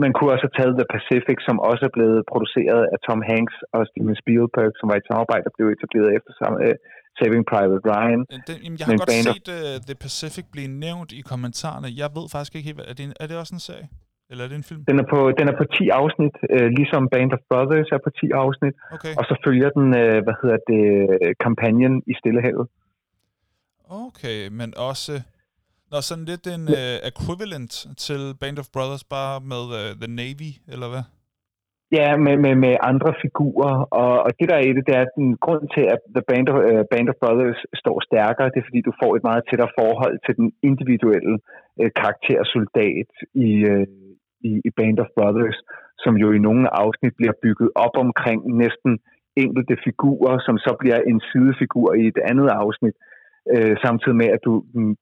[0.03, 3.55] Man kunne også have taget The Pacific, som også er blevet produceret af Tom Hanks
[3.75, 6.75] og Steven Spielberg, som var et samarbejde, der blev etableret efter sammen, uh,
[7.17, 8.21] Saving Private Ryan.
[8.33, 11.09] Øh, Den, jamen, jeg har Men godt Band of- set uh, The Pacific blive nævnt
[11.19, 11.87] i kommentarerne.
[12.01, 13.87] Jeg ved faktisk ikke helt, er det, en, er det også en serie?
[14.29, 14.81] Eller er det en film?
[14.91, 18.09] Den er på, den er på 10 afsnit, øh, ligesom Band of Brothers er på
[18.09, 19.13] 10 afsnit, Okay.
[19.19, 20.83] og så følger den, øh, hvad hedder det,
[21.45, 22.65] Companion i Stillehavet.
[24.07, 25.13] Okay, men også...
[25.91, 27.73] Nå, sådan lidt en uh, equivalent
[28.05, 31.03] til Band of Brothers, bare med uh, The Navy, eller hvad?
[31.97, 35.07] Ja, med, med, med andre figurer, og, og det der er i det, det er
[35.19, 38.67] den grund til, at The Band of, uh, Band of Brothers står stærkere, det er
[38.69, 41.35] fordi, du får et meget tættere forhold til den individuelle
[41.79, 43.11] uh, karaktersoldat
[43.47, 43.85] i, uh,
[44.49, 45.57] i, i Band of Brothers,
[46.03, 48.91] som jo i nogle afsnit bliver bygget op omkring næsten
[49.43, 52.95] enkelte figurer, som så bliver en sidefigur i et andet afsnit.
[53.53, 54.95] øh, samtidig med, at du, mm,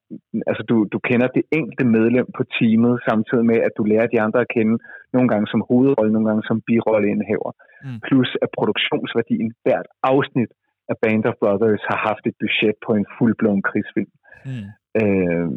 [0.49, 4.21] altså du, du kender det enkelte medlem på teamet, samtidig med, at du lærer de
[4.25, 4.75] andre at kende,
[5.15, 7.51] nogle gange som hovedrolle, nogle gange som birolleindhæver.
[7.85, 7.99] Mm.
[8.07, 10.51] Plus at produktionsværdien hvert afsnit
[10.91, 14.13] af Band of Brothers har haft et budget på en fuldblåen krigsfilm.
[14.47, 14.67] Mm.
[15.01, 15.47] Øh,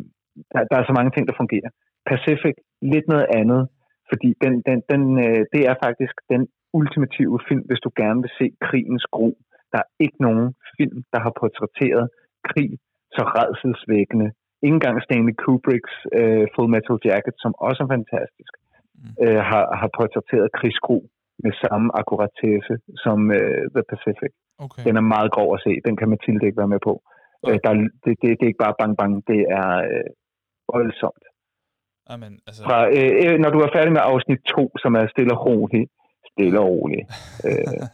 [0.53, 1.71] der, der er så mange ting, der fungerer.
[2.11, 2.55] Pacific,
[2.93, 3.63] lidt noget andet,
[4.11, 6.43] fordi den, den, den, øh, det er faktisk den
[6.79, 9.29] ultimative film, hvis du gerne vil se krigens gro.
[9.73, 12.07] Der er ikke nogen film, der har portrætteret
[12.49, 12.71] krig
[13.17, 14.29] så redselsvækkende.
[14.67, 18.53] Ingen gang Stanley Kubricks uh, Full Metal Jacket, som også er fantastisk,
[18.95, 19.15] mm.
[19.25, 20.99] uh, har, har portrætteret krigsgro
[21.45, 24.33] med samme akkuratesse som uh, The Pacific.
[24.65, 24.83] Okay.
[24.87, 25.73] Den er meget grov at se.
[25.87, 26.95] Den kan Mathilde ikke være med på.
[27.43, 27.55] Okay.
[27.55, 27.73] Uh, der,
[28.05, 30.09] det, det, det er ikke bare bang bang, det er uh,
[30.73, 31.25] voldsomt.
[32.09, 32.63] Amen, altså...
[32.67, 35.91] Fra, uh, når du er færdig med afsnit 2, som er stille og roligt,
[36.33, 37.07] stille og roligt,
[37.49, 37.85] uh,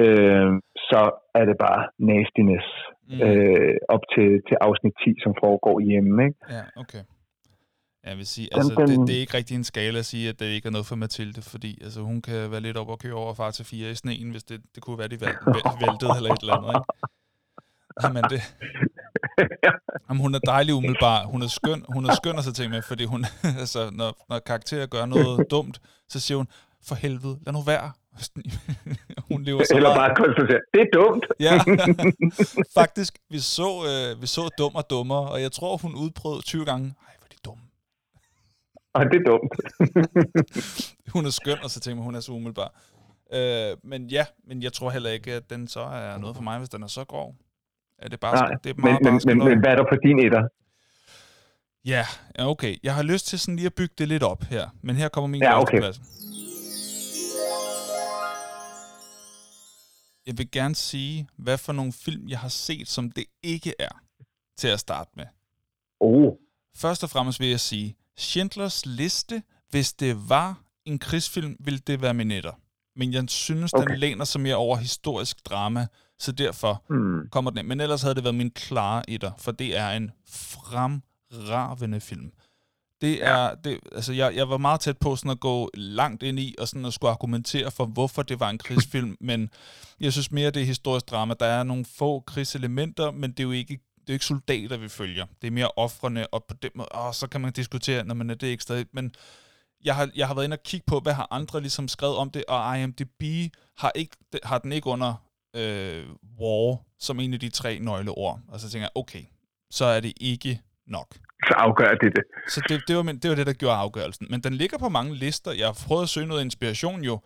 [0.00, 0.50] uh,
[0.90, 1.02] så
[1.34, 2.66] er det bare nastiness
[3.08, 3.20] mm.
[3.26, 6.24] øh, op til, til afsnit 10, som foregår hjemme.
[6.26, 6.38] Ikke?
[6.50, 7.02] Ja, okay.
[8.08, 10.28] Jeg vil sige, altså, den, den, det, det er ikke rigtig en skala at sige,
[10.28, 12.98] at det ikke er noget for Mathilde, fordi altså, hun kan være lidt op og
[12.98, 15.20] køre over far til fire i sneen, hvis det, det kunne være, de
[15.84, 16.72] væltede eller et eller andet.
[16.76, 16.88] Ikke?
[18.02, 18.40] Jamen, det,
[20.08, 21.24] Jamen, hun er dejlig umiddelbar.
[21.24, 23.24] Hun er skøn, hun er skøn at se ting med, fordi hun,
[23.62, 26.48] altså, når, når karakterer gør noget dumt, så siger hun,
[26.86, 27.92] for helvede, lad nu være.
[29.30, 31.26] hun lever så Eller bare konstatere, det er dumt.
[31.40, 31.54] ja,
[32.80, 36.64] faktisk, vi så, øh, vi så dum og dummer, og jeg tror, hun udprøvede 20
[36.64, 37.62] gange, ej, hvor er de dumme.
[38.94, 39.52] Og det er dumt.
[41.14, 42.74] hun er skøn, og så tænker hun er så umiddelbar.
[43.32, 46.58] Øh, men ja, men jeg tror heller ikke, at den så er noget for mig,
[46.58, 47.34] hvis den er så grov.
[47.98, 49.96] Er det bare, Nej, det er meget men, men, men, men hvad er der på
[50.02, 50.48] din etter?
[51.84, 52.04] Ja,
[52.38, 52.76] okay.
[52.82, 55.28] Jeg har lyst til sådan lige at bygge det lidt op her, men her kommer
[55.28, 55.78] min ja, okay.
[55.78, 56.00] plads.
[60.26, 64.02] jeg vil gerne sige, hvad for nogle film, jeg har set, som det ikke er,
[64.56, 65.24] til at starte med.
[66.00, 66.32] Oh.
[66.76, 72.02] Først og fremmest vil jeg sige, Schindlers Liste, hvis det var en krigsfilm, ville det
[72.02, 72.52] være min etter.
[72.96, 73.86] Men jeg synes, okay.
[73.86, 75.86] den læner sig mere over historisk drama,
[76.18, 77.28] så derfor hmm.
[77.30, 77.66] kommer den ind.
[77.66, 82.32] Men ellers havde det været min klare etter, for det er en fremravende film.
[83.00, 86.38] Det er, det, altså jeg, jeg var meget tæt på sådan at gå langt ind
[86.38, 89.50] i, og sådan at skulle argumentere for, hvorfor det var en krigsfilm, men
[90.00, 91.34] jeg synes mere, det er historisk drama.
[91.40, 94.88] Der er nogle få krigselementer, men det er jo ikke, det er ikke soldater, vi
[94.88, 95.26] følger.
[95.42, 98.30] Det er mere offrene, og på den måde, åh, så kan man diskutere, når man
[98.30, 99.12] er det ikke stadig, men
[99.86, 102.30] jeg har, jeg har været inde og kigge på, hvad har andre ligesom skrevet om
[102.30, 103.22] det, og IMDb
[103.78, 105.14] har, ikke, har den ikke under
[105.56, 106.04] øh,
[106.40, 108.40] war som en af de tre nøgleord.
[108.48, 109.22] Og så tænker jeg, okay,
[109.70, 111.16] så er det ikke nok
[111.48, 112.24] så afgør det det.
[112.48, 114.26] Så det, det, var, det var det, der gjorde afgørelsen.
[114.30, 115.52] Men den ligger på mange lister.
[115.52, 117.20] Jeg har prøvet at søge noget inspiration jo,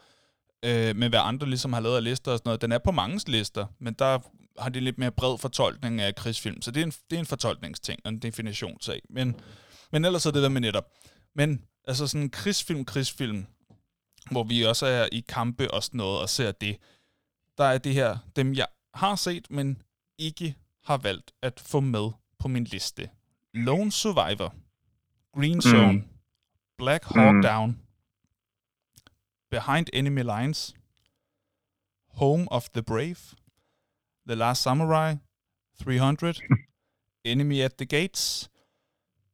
[0.64, 2.62] øh, med hvad andre ligesom har lavet af lister og sådan noget.
[2.62, 4.18] Den er på mange lister, men der
[4.58, 6.62] har de lidt mere bred fortolkning af krigsfilm.
[6.62, 9.00] Så det er en, det er en fortolkningsting og en definitionssag.
[9.10, 9.36] Men,
[9.92, 10.84] men ellers er det der med netop.
[11.34, 13.46] Men altså sådan en krigsfilm, krigsfilm,
[14.30, 16.76] hvor vi også er i kampe og sådan noget og ser det,
[17.58, 19.82] der er det her, dem jeg har set, men
[20.18, 23.10] ikke har valgt at få med på min liste.
[23.54, 24.54] Lone Survivor,
[25.34, 26.08] Green Zone, mm.
[26.78, 27.42] Black Hawk mm.
[27.42, 27.82] Down,
[29.50, 30.74] Behind Enemy Lines,
[32.08, 33.36] Home of the Brave,
[34.26, 35.16] The Last Samurai,
[35.82, 36.34] 300,
[37.24, 38.50] Enemy at the Gates,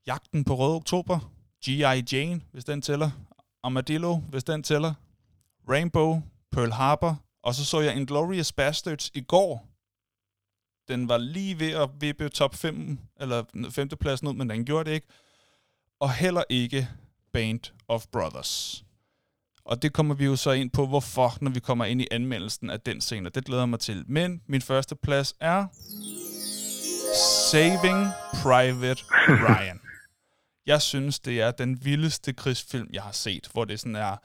[0.07, 1.36] Jagten på Røde Oktober,
[1.69, 2.05] G.I.
[2.13, 3.11] Jane, hvis den tæller,
[3.63, 4.95] Armadillo, hvis den tæller,
[5.69, 9.69] Rainbow, Pearl Harbor, og så så jeg Inglourious Bastards i går,
[10.89, 14.95] den var lige ved at vippe top 5, eller femtepladsen ud, men den gjorde det
[14.95, 15.07] ikke.
[16.01, 16.89] Og heller ikke
[17.33, 18.85] Band of Brothers.
[19.65, 22.71] Og det kommer vi jo så ind på, hvorfor, når vi kommer ind i anmeldelsen
[22.71, 23.31] af den scene.
[23.31, 24.05] Det glæder mig til.
[24.07, 25.67] Men min første plads er
[27.51, 28.07] Saving
[28.43, 29.86] Private Ryan.
[30.67, 34.17] Jeg synes, det er den vildeste krigsfilm, jeg har set, hvor det sådan er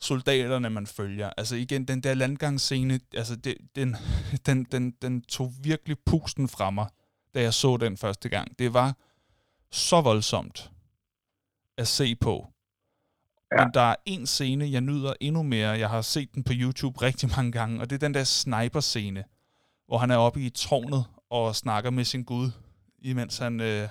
[0.00, 1.30] soldaterne, man følger.
[1.36, 3.96] Altså igen, den der landgangsscene, altså det, den,
[4.46, 6.88] den, den, den tog virkelig pusten fra mig,
[7.34, 8.58] da jeg så den første gang.
[8.58, 8.96] Det var
[9.70, 10.70] så voldsomt
[11.78, 12.46] at se på.
[13.52, 13.64] Ja.
[13.64, 15.70] Men der er en scene, jeg nyder endnu mere.
[15.70, 19.24] Jeg har set den på YouTube rigtig mange gange, og det er den der sniper-scene,
[19.86, 22.50] hvor han er oppe i tårnet og snakker med sin gud,
[22.98, 23.88] imens han øh,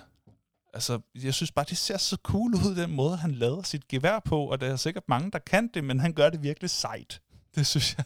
[0.75, 4.19] altså, jeg synes bare, det ser så cool ud, den måde, han lader sit gevær
[4.19, 7.21] på, og der er sikkert mange, der kan det, men han gør det virkelig sejt.
[7.55, 8.05] Det synes jeg.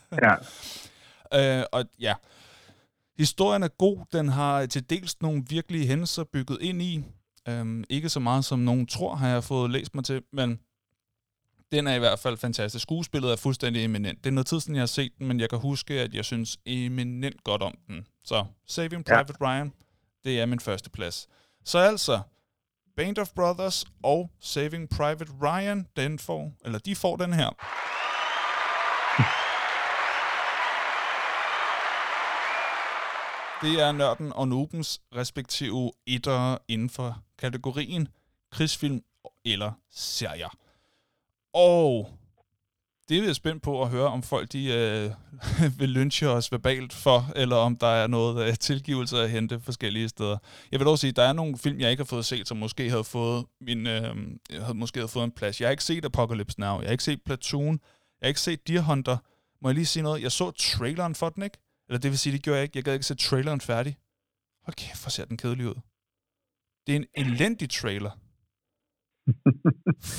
[1.34, 1.60] Ja.
[1.60, 2.14] øh, og ja,
[3.18, 3.98] historien er god.
[4.12, 7.04] Den har til dels nogle virkelige hændelser bygget ind i.
[7.48, 10.60] Øhm, ikke så meget, som nogen tror, har jeg fået læst mig til, men
[11.72, 12.84] den er i hvert fald fantastisk.
[12.84, 14.24] Skuespillet er fuldstændig eminent.
[14.24, 16.26] Det er noget tid siden, jeg har set den, men jeg kan huske, at jeg
[16.26, 18.08] synes eminent godt om den.
[18.24, 19.46] Så Saving Private ja.
[19.46, 19.74] Ryan,
[20.24, 21.28] Det er min første plads.
[21.66, 22.20] Så altså,
[23.00, 27.50] Band of Brothers og Saving Private Ryan, den får, eller de får den her.
[33.62, 38.08] Det er Nørden og Nobens respektive etter inden for kategorien
[38.52, 39.02] krigsfilm
[39.46, 40.58] eller serier.
[41.54, 42.12] Og
[43.10, 45.12] det er jeg spændt på at høre, om folk de, øh,
[45.80, 50.10] vil lynche os verbalt for, eller om der er noget øh, tilgivelse at hente forskellige
[50.10, 50.38] steder.
[50.72, 52.58] Jeg vil dog sige, at der er nogle film, jeg ikke har fået set, som
[52.58, 54.16] måske havde fået, min, øh,
[54.52, 55.62] havde måske havde fået en plads.
[55.62, 57.80] Jeg har ikke set Apocalypse Now, jeg har ikke set Platoon,
[58.22, 59.18] jeg har ikke set Deer Hunter.
[59.62, 60.22] Må jeg lige sige noget?
[60.22, 61.58] Jeg så traileren for den, ikke?
[61.90, 62.78] Eller det vil sige, det gjorde jeg ikke.
[62.78, 63.98] Jeg gad ikke se traileren færdig.
[64.66, 65.76] Hold kæft, hvor ser den kedelig ud.
[66.88, 68.12] Det er en elendig trailer.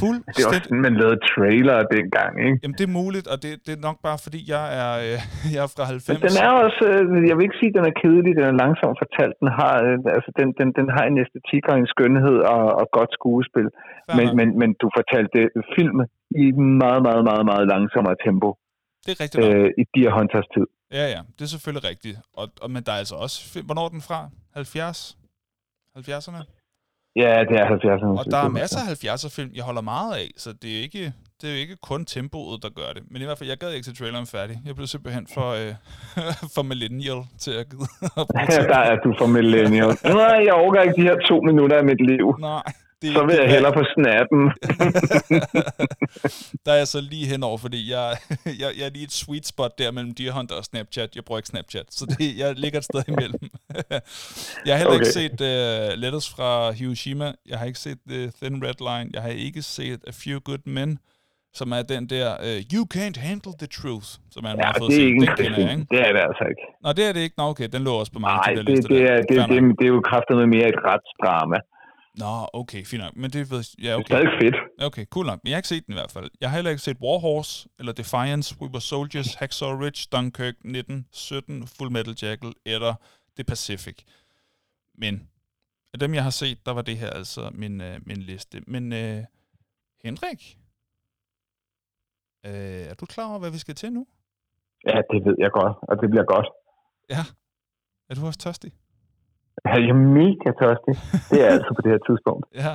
[0.01, 0.37] Fuldstændig.
[0.37, 2.57] Det var sådan, man lavede trailer dengang, ikke?
[2.63, 5.19] Jamen, det er muligt, og det, det er nok bare, fordi jeg er, øh,
[5.55, 6.09] jeg er fra 90.
[6.11, 8.57] Men den er også, øh, jeg vil ikke sige, at den er kedelig, den er
[8.63, 9.35] langsomt fortalt.
[9.43, 12.87] Den har, øh, altså, den, den, den har en æstetik og en skønhed og, og
[12.99, 13.69] godt skuespil.
[14.19, 15.39] Men, men, men du fortalte
[15.77, 15.99] film
[16.45, 16.47] i
[16.83, 18.49] meget, meget, meget, meget langsommere tempo.
[19.05, 19.55] Det er rigtigt nok.
[19.57, 20.67] Øh, I Deer Hunters tid.
[20.99, 22.17] Ja, ja, det er selvfølgelig rigtigt.
[22.41, 23.37] Og, og, men der er altså også,
[23.67, 24.21] hvornår er den fra?
[24.55, 25.19] 70?
[25.97, 26.41] 70'erne?
[27.17, 28.19] Ja, det er 70'erne.
[28.19, 31.13] Og der er masser af 70'er film, jeg holder meget af, så det er ikke
[31.41, 33.03] det er jo ikke kun tempoet, der gør det.
[33.11, 34.57] Men i hvert fald, jeg gad ikke til traileren færdig.
[34.67, 35.73] Jeg blev simpelthen for, øh,
[36.55, 39.93] for millennial til at gide der er du for millennial.
[40.23, 42.37] Nej, jeg overgår ikke de her to minutter af mit liv.
[42.41, 42.63] Nej.
[43.03, 44.41] Det, så vil jeg hellere på snappen.
[46.65, 48.17] der er jeg så lige henover, fordi jeg,
[48.63, 51.17] jeg, jeg er lige et sweet spot der mellem Deer Hunter og Snapchat.
[51.17, 53.41] Jeg bruger ikke Snapchat, så det, jeg ligger et sted imellem.
[54.67, 55.05] jeg har heller okay.
[55.05, 57.33] ikke set uh, Letters fra Hiroshima.
[57.51, 59.11] Jeg har ikke set The Thin Red Line.
[59.15, 60.99] Jeg har ikke set A Few Good Men
[61.59, 64.77] som er den der uh, You Can't Handle the Truth, som er en ja, meget
[64.81, 65.87] fed det er ikke den kender jeg, ikke?
[65.95, 66.65] Det er det altså ikke.
[66.85, 67.37] Nå, det er det ikke.
[67.41, 68.31] Nå, okay, den lå også på mig.
[68.31, 71.59] Nej, det, det, det, er, det, det, det, er jo kraftigt med mere et retsdrama.
[72.19, 73.17] Nå, okay, fint nok.
[73.17, 74.05] Men det, ved, ja, okay.
[74.05, 74.57] det er stadig fedt.
[74.87, 75.41] Okay, cool nok.
[75.43, 76.31] Men jeg har ikke set den i hvert fald.
[76.41, 81.67] Jeg har heller ikke set Warhorse, eller Defiance, We Were Soldiers, Hacksaw Ridge, Dunkirk, 1917,
[81.67, 82.95] Full Metal Jacket, eller
[83.37, 83.97] The Pacific.
[84.95, 85.29] Men
[85.93, 88.63] af dem, jeg har set, der var det her altså min, øh, min liste.
[88.67, 89.25] Men øh,
[90.05, 90.59] Henrik,
[92.47, 94.07] øh, er du klar over, hvad vi skal til nu?
[94.87, 96.49] Ja, det ved jeg godt, og det bliver godt.
[97.11, 97.25] Ja.
[98.09, 98.73] Er du også tørstig?
[99.65, 100.95] Er mega tørstig.
[101.31, 102.45] Det er altså på det her tidspunkt.
[102.63, 102.73] Ja,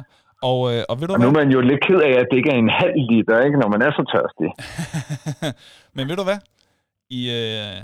[0.49, 2.37] og, øh, og ved du og nu er man jo lidt ked af, at det
[2.37, 4.49] ikke er en halv liter, ikke, når man er så tørstig.
[5.95, 6.39] Men ved du hvad?
[7.09, 7.79] I, øh,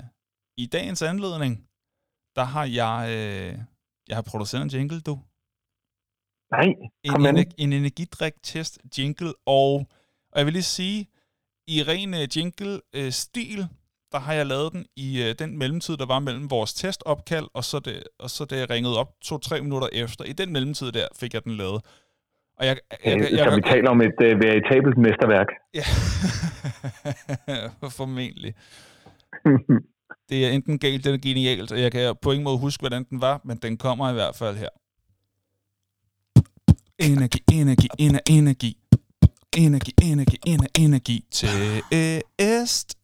[0.56, 1.52] I dagens anledning,
[2.36, 3.52] der har jeg, øh,
[4.08, 5.14] jeg har produceret en jingle, du.
[6.56, 6.68] Nej,
[7.04, 9.72] en, en, en energidrik-test jingle, og,
[10.32, 11.08] og jeg vil lige sige,
[11.66, 13.66] i ren jingle-stil, uh,
[14.12, 17.64] der har jeg lavet den i uh, den mellemtid, der var mellem vores testopkald, og
[17.64, 20.24] så det, og så det jeg ringede op to-tre minutter efter.
[20.24, 21.80] I den mellemtid der fik jeg den lavet.
[22.56, 25.46] Og jeg, jeg, jeg, jeg, så vi taler om et uh, veritabelt mesterværk.
[25.74, 25.84] Ja,
[27.98, 28.54] formentlig.
[30.28, 33.20] det er enten galt eller genialt, og jeg kan på ingen måde huske, hvordan den
[33.20, 34.68] var, men den kommer i hvert fald her.
[36.98, 38.76] Energi, energi, energi, energi.
[39.56, 41.24] Energi, energi, energi, energi.
[41.30, 42.98] Test.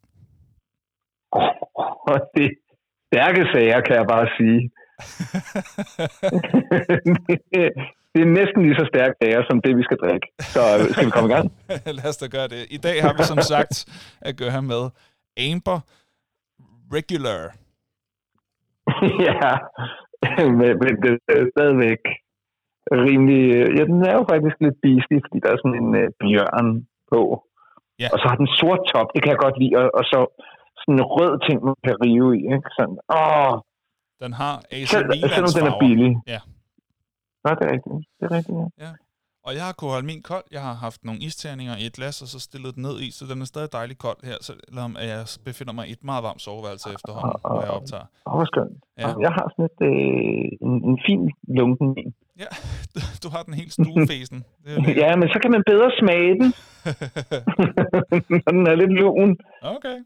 [2.11, 2.55] Og det er
[3.11, 4.61] stærke sager, kan jeg bare sige.
[8.12, 10.26] det er næsten lige så stærke sager, som det, vi skal drikke.
[10.55, 11.47] Så øh, skal vi komme i gang?
[11.99, 12.62] Lad os da gøre det.
[12.70, 13.74] I dag har vi som sagt
[14.29, 14.83] at gøre med
[15.47, 15.79] Amber
[16.97, 17.45] Regular.
[19.29, 19.51] ja,
[20.59, 22.03] men, men det er stadigvæk
[23.07, 23.43] rimelig...
[23.76, 26.69] Ja, den er jo faktisk lidt beastly, fordi der er sådan en uh, bjørn
[27.12, 27.20] på.
[28.02, 28.09] Ja.
[28.12, 30.20] Og så har den sort top, det kan jeg godt lide, og, og så
[30.89, 32.43] en rød ting, man kan rive i.
[32.55, 32.69] Ikke?
[32.77, 33.55] Sådan, åh.
[34.23, 36.10] Den har AC Selv, Selvom den er billig.
[36.27, 36.40] Ja.
[37.44, 37.94] Nå, det er rigtigt.
[38.19, 38.85] Det er rigtigt, ja.
[38.85, 38.90] ja.
[39.49, 40.47] Og jeg har kunnet holde min kold.
[40.57, 43.23] Jeg har haft nogle isterninger i et glas, og så stillet den ned i, så
[43.31, 46.89] den er stadig dejlig kold her, selvom jeg befinder mig i et meget varmt soveværelse
[46.97, 48.07] efterhånden, og, hvor jeg optager.
[48.27, 48.77] Åh, hvor skønt.
[48.99, 49.09] Ja.
[49.27, 51.23] Jeg har sådan et, øh, en, en fin
[51.59, 52.12] lunken vin.
[52.43, 52.51] Ja,
[53.23, 54.39] du, har den helt stuefæsen.
[55.03, 56.49] Ja, men så kan man bedre smage den,
[58.45, 59.31] når den er lidt lun.
[59.75, 59.97] Okay.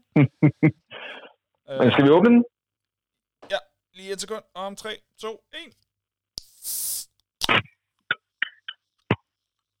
[1.79, 2.43] men skal vi åbne den?
[3.53, 3.59] Ja,
[3.97, 4.43] lige et sekund.
[4.55, 4.89] Om 3,
[5.21, 5.92] 2, 1.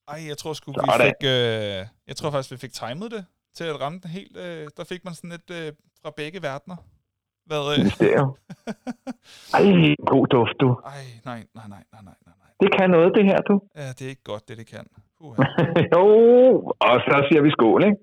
[0.07, 1.19] Ej, jeg tror sgu, vi fik...
[1.23, 3.25] Øh, jeg tror faktisk, vi fik timet det
[3.57, 4.37] til at ramme den helt...
[4.37, 5.71] Øh, der fik man sådan et øh,
[6.01, 6.77] fra begge verdener.
[7.49, 8.07] Hvad, øh?
[8.09, 8.27] Er jo.
[9.57, 10.69] Ej, god duft, du.
[10.85, 12.49] Ej, nej, nej, nej, nej, nej, nej.
[12.61, 13.55] Det kan noget, det her, du.
[13.75, 14.85] Ja, det er ikke godt, det det kan.
[15.95, 16.03] jo,
[16.87, 17.97] og så siger vi skål, ikke?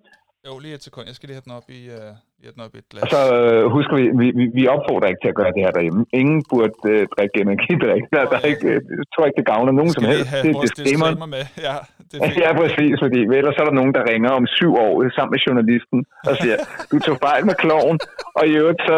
[0.47, 1.07] Jo, lige et sekund.
[1.07, 1.81] Jeg skal lige have den op i...
[1.89, 2.15] Uh,
[2.45, 3.05] Ja, den op i et Og glas.
[3.15, 6.01] så øh, husker vi, vi, vi, vi opfordrer ikke til at gøre det her derhjemme.
[6.21, 8.03] Ingen burde øh, drikke energidrik.
[8.15, 10.21] Der, der er ikke, øh, jeg tror ikke, det gavner nogen som helst.
[10.21, 11.45] lige have Det disclaimer med.
[11.69, 11.77] Ja,
[12.11, 12.17] det.
[12.45, 15.99] Ja, præcis, fordi ellers er der nogen, der ringer om syv år sammen med journalisten
[16.31, 16.57] og siger,
[16.91, 17.97] du tog fejl med kloven,
[18.39, 18.97] og i øvrigt så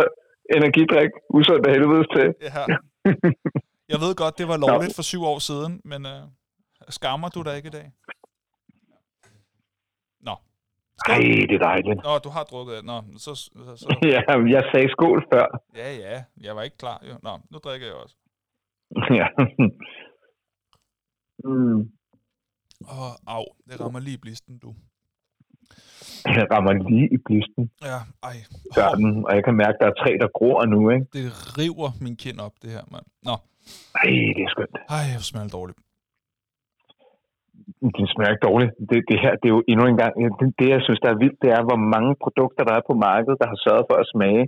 [0.58, 2.26] energidrik, usundt af helvedes til.
[2.48, 2.62] Ja.
[3.92, 6.22] Jeg ved godt, det var lovligt for syv år siden, men øh,
[6.98, 7.86] skammer du dig ikke i dag?
[11.08, 11.14] Nå.
[11.14, 12.00] Ej, det er dejligt.
[12.04, 12.84] Nå, du har drukket.
[12.84, 13.86] Nå, så, så, så.
[14.14, 14.20] Ja,
[14.56, 15.46] jeg sagde skål før.
[15.76, 16.22] Ja, ja.
[16.40, 17.14] Jeg var ikke klar, jo.
[17.22, 18.16] Nå, nu drikker jeg også.
[19.20, 19.26] Ja.
[21.44, 21.80] Mm.
[22.94, 23.44] Åh, au.
[23.68, 24.74] Det rammer lige blisten, du.
[26.38, 28.36] Jeg rammer lige i blisten, Ja, ej.
[28.74, 31.06] gør den, og jeg kan mærke, at der er træ, der gror nu, ikke?
[31.12, 31.24] det
[31.58, 33.06] river min kind op, det her, mand.
[33.22, 33.34] Nå,
[33.94, 34.76] Ej, det er skønt.
[34.88, 35.78] ej, jeg smager dårligt.
[37.96, 38.72] Det smager ikke dårligt.
[38.90, 41.18] Det, det her, det er jo endnu en gang, det, det, jeg synes, der er
[41.22, 44.10] vildt, det er, hvor mange produkter, der er på markedet, der har sørget for at
[44.14, 44.44] smage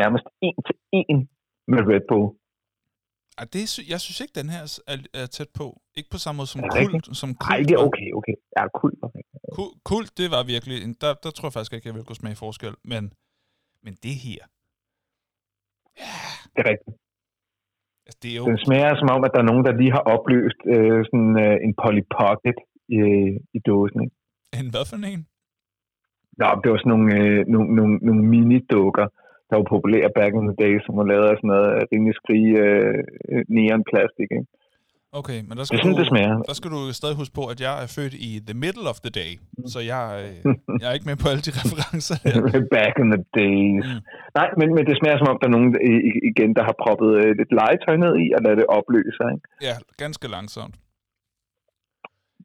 [0.00, 1.18] nærmest en til en
[1.72, 2.26] med Red Bull.
[3.38, 3.62] Ej, det,
[3.92, 4.62] jeg synes ikke, den her
[4.92, 5.66] er, er tæt på.
[5.98, 7.04] Ikke på samme måde som kult.
[7.20, 8.36] Som kult Nej, det er okay, okay.
[8.56, 8.94] Ja, cool.
[9.06, 9.22] Okay.
[9.56, 10.76] Kult, kult, det var virkelig...
[10.86, 12.74] En, der, der tror jeg faktisk ikke, jeg vil kunne smage forskel.
[12.92, 13.02] Men,
[13.84, 14.42] men det her...
[16.52, 16.96] Det er rigtigt.
[18.08, 18.44] Altså, det er jo...
[18.50, 21.56] Den smager som om, at der er nogen, der lige har opløst øh, sådan øh,
[21.66, 22.58] en Polly Pocket
[22.98, 23.00] i,
[23.56, 23.98] i dåsen.
[24.04, 24.14] Ikke?
[24.60, 25.22] En hvad for en?
[26.40, 29.06] Nå, det var sådan nogle, øh, nogle, nogle, nogle mini-dukker,
[29.48, 32.14] der var populære back in the day, som var lavet af sådan noget øh, rimelig
[32.20, 32.98] skrig øh,
[33.56, 34.30] neonplastik.
[34.36, 34.48] Ikke?
[35.20, 36.34] Okay, men der Det skal, er sådan, du, det smager.
[36.50, 39.12] der skal du stadig huske på, at jeg er født i the middle of the
[39.22, 39.32] day.
[39.74, 40.34] Så jeg, øh,
[40.80, 42.34] jeg er ikke med på alle de referencer her.
[42.76, 43.84] back in the days.
[43.88, 43.94] Mm.
[43.94, 44.00] Mm.
[44.38, 45.70] Nej, men, men det smager som om, der er nogen
[46.30, 49.28] igen, der har proppet øh, lidt legetøj ned i, og ladet det opløse sig.
[49.34, 49.46] Ikke?
[49.68, 49.74] Ja,
[50.04, 50.74] ganske langsomt.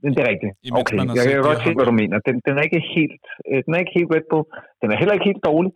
[0.03, 0.53] Men det er rigtigt.
[0.67, 2.15] Imens Okay, jeg kan godt se, hvad du mener.
[2.27, 4.45] Den, den, er ikke helt, øh, den er ikke helt Red Bull.
[4.81, 5.71] Den er heller ikke helt dårlig.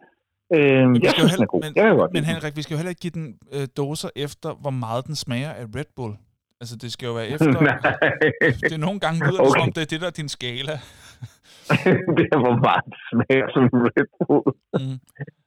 [0.56, 1.62] Øh, Men jeg synes, den er god.
[1.66, 2.24] men, jeg godt men.
[2.32, 5.52] Henrik, vi skal jo heller ikke give den øh, doser efter, hvor meget den smager
[5.62, 6.14] af Red Bull.
[6.62, 7.48] Altså, det skal jo være efter...
[7.70, 7.80] Nej.
[8.70, 9.62] det er nogle gange lyder som Okay.
[9.66, 10.76] om det er det, der er din skala.
[12.18, 13.64] det er, hvor meget smager som
[13.96, 14.48] Red Bull.
[14.80, 14.98] Mm.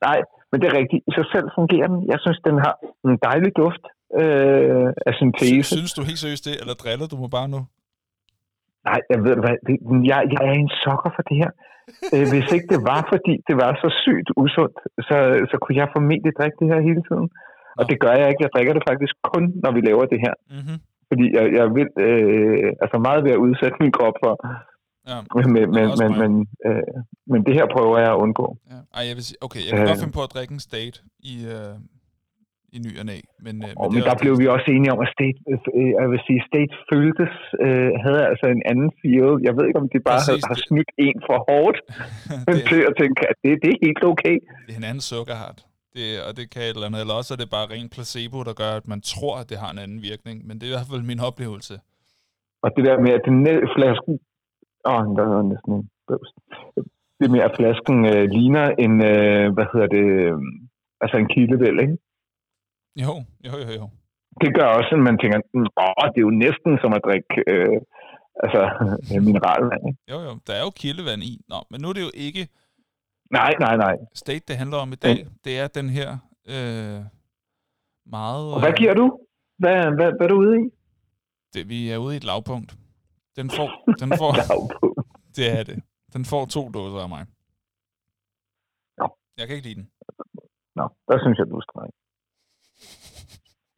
[0.07, 0.19] Nej,
[0.51, 1.01] men det er rigtigt.
[1.09, 2.01] I sig selv fungerer den.
[2.13, 2.75] Jeg synes, den har
[3.09, 3.85] en dejlig duft
[4.21, 5.63] øh, af syntese.
[5.69, 7.61] Sy- Synes du helt seriøst det, eller driller du mig bare nu?
[8.89, 9.75] Nej, jeg ved hvad, det,
[10.11, 11.51] jeg, jeg er en sokker for det her.
[12.15, 14.77] Øh, hvis ikke det var, fordi det var så sygt usundt,
[15.09, 15.17] så,
[15.51, 17.29] så kunne jeg formentlig drikke det her hele tiden.
[17.81, 17.89] Og Nå.
[17.91, 18.43] det gør jeg ikke.
[18.45, 20.35] Jeg drikker det faktisk kun, når vi laver det her.
[20.57, 20.79] Mm-hmm.
[21.11, 24.35] Fordi jeg, jeg vil øh, altså meget ved at udsætte min krop for.
[25.11, 25.19] Ja.
[25.37, 26.33] Men, men, men, men, men,
[26.69, 26.95] øh,
[27.33, 28.47] men det her prøver jeg at undgå.
[28.73, 28.79] ja.
[28.97, 29.91] Ej, jeg vil sige, okay, jeg kan Øh.
[29.91, 30.97] godt finde på at drikke en state
[31.33, 31.75] i, øh,
[32.77, 33.17] i ny og næ,
[33.47, 35.39] men, øh, Og, men er der blev vi også enige om, at State,
[35.79, 37.35] øh, jeg vil sige, State føltes,
[37.65, 39.33] øh, havde altså en anden feel.
[39.47, 41.79] Jeg ved ikke, om de bare Præcis, har, har snydt en for hårdt
[42.55, 44.37] det, til at tænke, at det, det er helt okay.
[44.67, 45.59] det er en anden sukkerhart.
[45.97, 47.01] Det, og det kan et eller andet.
[47.01, 49.71] Eller også er det bare ren placebo, der gør, at man tror, at det har
[49.73, 50.37] en anden virkning.
[50.47, 51.75] Men det er i hvert fald min oplevelse.
[52.65, 54.15] Og det der med, at den næ- flasken...
[54.89, 56.31] Åh, oh, der var næsten en bøvs.
[57.21, 60.39] Det med, at flasken øh, ligner en, øh, hvad hedder det, øh,
[61.03, 61.97] altså en kildevæld, ikke?
[63.05, 63.13] Jo,
[63.47, 63.87] jo, jo, jo.
[64.43, 67.33] Det gør også, at man tænker, "Mm, åh, det er jo næsten som at drikke
[67.53, 67.77] øh,
[68.45, 68.61] altså,
[69.29, 70.01] mineralvand, ikke?
[70.13, 70.33] Jo, jo.
[70.47, 71.33] Der er jo kildevand i.
[71.53, 72.43] Nå, men nu er det jo ikke
[73.31, 73.97] Nej, nej, nej.
[74.15, 75.27] state, det handler om i dag.
[75.45, 76.09] Det er den her
[76.55, 77.01] øh,
[78.07, 78.55] meget...
[78.55, 79.07] Og hvad giver du?
[79.59, 80.65] Hvad, hvad, hvad er du ude i?
[81.55, 82.71] Det, vi er ude i et lavpunkt.
[83.37, 83.69] Den får,
[84.03, 84.75] den får, Lavpunkt.
[85.37, 85.79] det er det.
[86.15, 87.23] Den får to dåser af mig.
[89.01, 89.07] Nå.
[89.39, 89.91] Jeg kan ikke lide den.
[90.79, 91.93] Nå, der synes jeg, du er streng.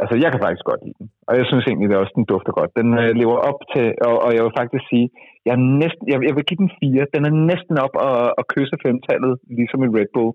[0.02, 1.08] Altså, jeg kan faktisk godt lide den.
[1.28, 2.70] Og jeg synes egentlig, at også, den dufter godt.
[2.80, 5.06] Den øh, lever op til, og, og jeg vil faktisk sige,
[5.46, 7.02] jeg, er næsten, jeg, jeg vil give den fire.
[7.14, 10.32] Den er næsten op og, og kysse femtallet, ligesom i Red Bull.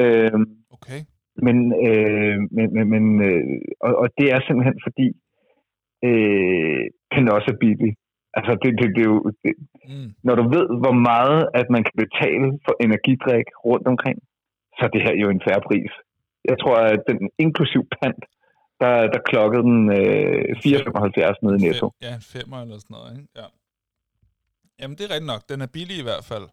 [0.00, 0.40] Øh,
[0.76, 1.00] Okay.
[1.46, 1.56] men
[1.88, 3.44] øh, men, men, men øh,
[3.86, 5.08] og, og det er simpelthen fordi,
[6.08, 6.82] øh,
[7.14, 7.92] den også er billig.
[8.38, 9.54] Altså, det, det, det er jo, det,
[9.90, 10.08] Mm.
[10.26, 14.18] når du ved, hvor meget at man kan betale for energidrik rundt omkring,
[14.76, 15.92] så er det her jo en færre pris.
[16.50, 18.22] Jeg tror, at den inklusiv pant,
[18.80, 21.92] der, der klokkede den øh, 4,75 nede i Netto.
[22.02, 23.28] Ja, en femmer eller sådan noget, ikke?
[23.36, 23.44] Ja.
[24.80, 25.48] Jamen, det er rigtigt nok.
[25.48, 26.48] Den er billig i hvert fald.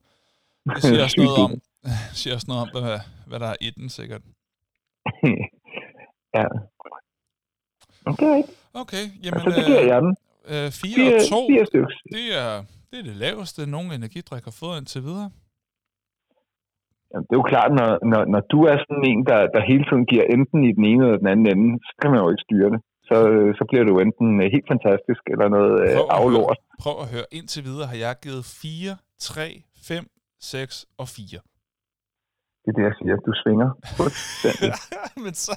[0.75, 1.51] Det siger også noget om,
[2.19, 4.21] siger også noget om hvad, hvad der er i den, sikkert.
[6.37, 6.45] ja.
[8.05, 8.43] Okay,
[8.73, 10.15] Okay, jamen, så det giver jeg den.
[10.45, 11.87] øh, 4 Fire, og 2, fire stykker.
[12.11, 15.31] det er, det er det laveste, nogen energidrik har fået indtil videre.
[17.11, 19.83] Jamen, det er jo klart, når, når, når du er sådan en, der, der hele
[19.89, 22.45] tiden giver enten i den ene eller den anden ende, så kan man jo ikke
[22.47, 22.81] styre det.
[23.09, 23.17] Så,
[23.57, 26.57] så bliver det jo enten øh, helt fantastisk, eller noget øh, Prøv at aflort.
[26.83, 30.03] Prøv at høre, indtil videre har jeg givet 4, 3, 5,
[30.41, 31.39] 6 og 4.
[32.63, 33.15] Det er det, jeg siger.
[33.27, 33.69] Du svinger.
[35.25, 35.53] Men så...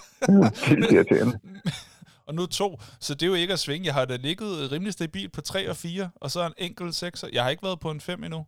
[0.68, 1.36] Vildt irriterende.
[2.28, 2.68] og nu to,
[3.04, 3.86] så det er jo ikke at svinge.
[3.86, 7.24] Jeg har da ligget rimelig stabil på 3 og 4, og så en enkelt 6.
[7.32, 8.40] Jeg har ikke været på en 5 endnu.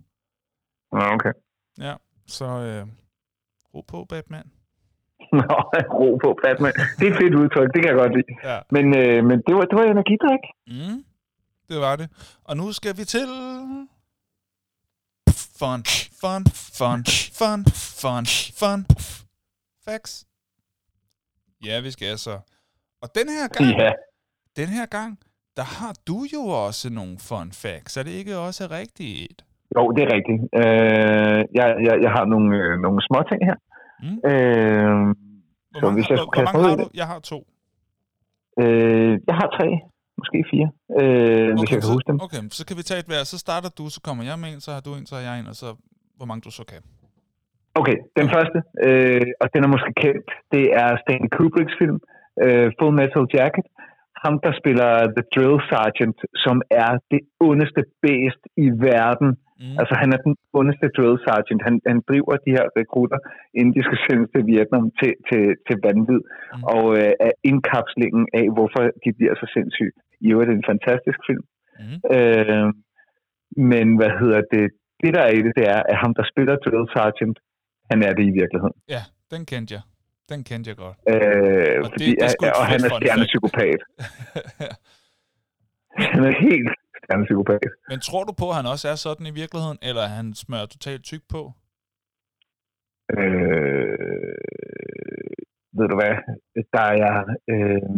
[0.93, 1.33] Nå, okay.
[1.87, 1.95] Ja,
[2.33, 2.87] så øh,
[3.75, 4.47] ro på, Batman.
[5.39, 5.57] Nå,
[6.01, 6.73] ro på, Batman.
[6.99, 8.33] Det er et fedt udtryk, det kan jeg godt lide.
[8.51, 8.59] Ja.
[8.71, 10.45] Men, øh, men det, var, det var energidrik.
[10.67, 11.05] Mm,
[11.69, 12.09] det var det.
[12.45, 13.29] Og nu skal vi til...
[15.59, 15.85] Fun,
[16.21, 16.45] fun,
[16.79, 17.05] fun,
[17.41, 17.65] fun,
[18.01, 18.27] fun,
[18.61, 18.87] fun.
[19.85, 20.27] Facts.
[21.65, 22.39] Ja, vi skal så.
[23.03, 23.93] Og den her gang, Ja.
[24.57, 25.19] den her gang,
[25.57, 27.97] der har du jo også nogle fun facts.
[27.97, 29.45] Er det ikke også rigtigt?
[29.77, 30.41] Jo, det er rigtigt.
[30.61, 33.57] Øh, jeg, jeg, jeg har nogle, øh, nogle små ting her.
[34.05, 34.19] Mm.
[34.31, 34.93] Øh,
[35.71, 36.89] Hvor Så mange, hvis jeg hvor, hvor mange har du?
[37.01, 37.39] Jeg har to.
[38.63, 39.69] øh, jeg har tre,
[40.21, 40.69] måske fire,
[41.01, 42.19] øh, hvis jeg kan så, huske dem.
[42.27, 43.23] okay, så kan vi tage et hver.
[43.33, 45.35] Så starter du, så kommer jeg med en, så har du en, så har jeg
[45.41, 45.69] en, og så
[46.19, 46.83] hvor mange du så kan.
[47.81, 51.99] Okay, den første, øh, og den er måske kendt, det er Stanley Kubricks film,
[52.45, 53.67] øh, Full Metal Jacket.
[54.23, 59.29] Ham, der spiller The Drill Sergeant, som er det ondeste bæst i verden.
[59.63, 59.77] Mm.
[59.81, 61.61] Altså, han er den ondeste drill sergeant.
[61.69, 63.19] Han, han driver de her rekrutter,
[63.59, 66.21] inden de skal sendes til Vietnam, til, til, til vanvid.
[66.27, 66.63] Mm.
[66.75, 69.95] Og øh, er indkapslingen af, hvorfor de bliver så sindssyge.
[70.25, 71.45] I øvrigt er det en fantastisk film.
[71.83, 71.99] Mm.
[72.17, 72.67] Øh,
[73.71, 74.65] men hvad hedder det?
[75.03, 77.37] Det, der er i det, det er, at ham, der spiller drill sergeant,
[77.91, 78.77] han er det i virkeligheden.
[78.95, 79.03] Ja,
[79.35, 79.83] den kendte jeg.
[80.33, 80.97] Den kendte jeg godt.
[81.13, 83.81] Øh, Og det- fordi, det er sgu et og han er stjernepsykopat.
[86.13, 86.71] Han er helt
[87.05, 87.63] stjernepsykopat.
[87.93, 90.67] Men tror du på, at han også er sådan i virkeligheden, eller er han smører
[90.75, 91.43] totalt tyk på?
[93.19, 94.37] Øh,
[95.79, 96.15] ved du hvad,
[96.75, 97.17] der er jeg
[97.53, 97.93] øh,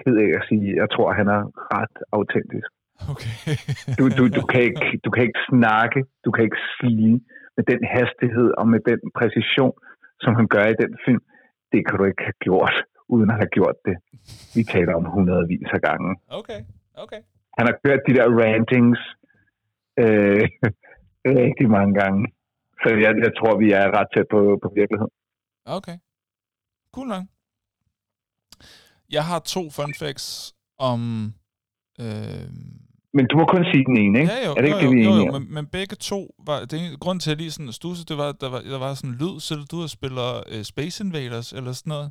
[0.00, 1.42] ked af at sige, jeg tror, han er
[1.76, 2.70] ret autentisk.
[3.12, 3.34] Okay.
[3.98, 7.12] Du, du, du, kan ikke, du kan ikke snakke, du kan ikke sige
[7.56, 9.74] med den hastighed og med den præcision,
[10.24, 11.22] som han gør i den film.
[11.72, 12.76] Det kan du ikke have gjort,
[13.14, 13.96] uden at have gjort det.
[14.56, 16.10] Vi taler om hundredvis af gange.
[16.40, 16.60] okay,
[17.04, 17.20] okay.
[17.58, 19.00] Han har kørt de der rantings
[20.02, 20.42] øh,
[21.42, 22.22] rigtig mange gange.
[22.82, 25.14] Så jeg, jeg tror, vi er ret tæt på, på virkeligheden.
[25.78, 25.96] Okay.
[26.94, 27.24] Cool nok.
[29.10, 31.00] Jeg har to fun facts om...
[32.00, 32.46] Øh,
[33.16, 34.32] Men du må kun sige den ene, ikke?
[34.32, 35.42] Ja, jo, er det ikke jo, det, vi jo, jo, om?
[35.42, 36.58] men, men begge to var...
[36.70, 39.10] Det grund til, at jeg lige sådan stusse, det var, der var, der var sådan
[39.10, 42.10] en lyd, så du og spiller øh, Space Invaders eller sådan noget.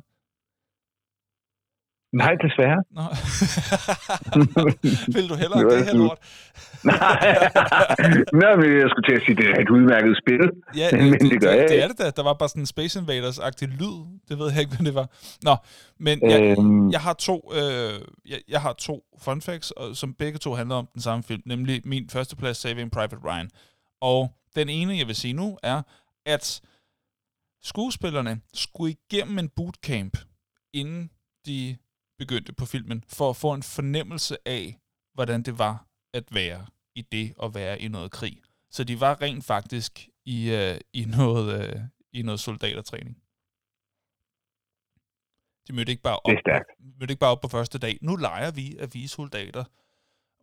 [2.12, 2.78] Nej, desværre.
[2.96, 3.02] Nå.
[5.14, 6.18] Vil du hellere Det det her lort?
[6.84, 7.50] Nej,
[8.40, 10.44] Nå, men jeg skulle til at sige, det er et udmærket spil.
[10.76, 11.84] Ja, Men det, det det, gør jeg det, det ikke.
[11.84, 12.10] er det da.
[12.10, 13.96] Der var bare sådan en Space Invaders-agtig lyd.
[14.28, 15.08] Det ved jeg ikke, hvad det var.
[15.42, 15.56] Nå,
[15.98, 20.14] men jeg, Øhm, jeg har to, øh, jeg, jeg har to fun facts, og, som
[20.14, 23.50] begge to handler om den samme film, nemlig min førsteplads Saving Private Ryan.
[24.00, 25.82] Og den ene, jeg vil sige nu, er,
[26.26, 26.60] at
[27.62, 30.18] skuespillerne skulle igennem en bootcamp,
[30.74, 31.10] inden
[31.46, 31.76] de
[32.22, 34.64] begyndte på filmen, for at få en fornemmelse af,
[35.14, 38.36] hvordan det var at være i det at være i noget krig.
[38.70, 41.80] Så de var rent faktisk i, øh, i, noget, øh,
[42.12, 43.16] i noget soldatertræning.
[45.68, 46.62] De mødte ikke bare op, Det er
[46.98, 47.98] mødte ikke bare op på første dag.
[48.00, 49.64] Nu leger vi, at vi er soldater.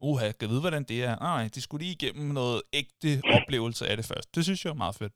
[0.01, 1.15] Uha, kan vide, hvordan det er?
[1.19, 4.35] Nej, de skulle lige igennem noget ægte oplevelse af det først.
[4.35, 5.13] Det synes jeg er meget fedt.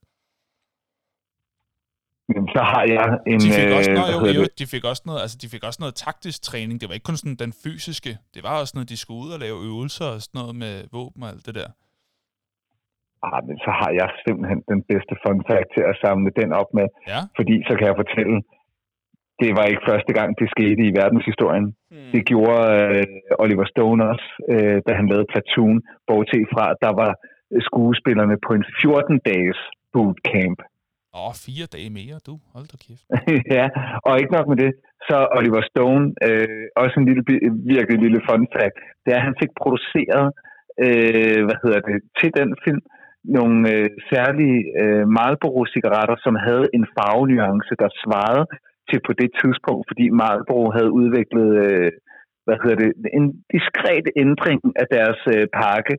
[2.36, 3.40] Jamen, så har jeg en...
[3.46, 4.60] De fik, også øh, noget, hvad jo, jo, det?
[4.60, 6.76] de fik også noget, altså de fik også noget taktisk træning.
[6.82, 8.12] Det var ikke kun sådan den fysiske.
[8.36, 11.22] Det var også noget, de skulle ud og lave øvelser og sådan noget med våben
[11.26, 11.70] og alt det der.
[13.28, 16.70] Ah, men så har jeg simpelthen den bedste fun fact til at samle den op
[16.80, 16.88] med.
[17.12, 17.22] Ja.
[17.38, 18.36] Fordi så kan jeg fortælle,
[19.42, 21.68] det var ikke første gang, det skete i verdenshistorien.
[21.92, 22.12] Hmm.
[22.14, 25.78] Det gjorde øh, Oliver Stone også, øh, da han lavede Platoon,
[26.08, 27.12] bortset fra, at der var
[27.68, 29.60] skuespillerne på en 14-dages
[29.94, 30.60] bootcamp.
[31.18, 32.34] Åh, oh, fire dage mere, du.
[32.54, 33.06] Hold da kæft.
[33.58, 33.66] ja,
[34.08, 34.72] og ikke nok med det,
[35.08, 37.24] så Oliver Stone, øh, også en lille,
[37.74, 40.28] virkelig lille fun fact, det er, at han fik produceret,
[40.86, 42.82] øh, hvad hedder det, til den film,
[43.38, 48.46] nogle øh, særlige øh, Marlboro-cigaretter, som havde en farvenuance, der svarede
[48.90, 51.92] til på det tidspunkt, fordi Marlboro havde udviklet, øh,
[52.46, 53.26] hvad hedder det, en
[53.56, 55.96] diskret ændring af deres øh, pakke,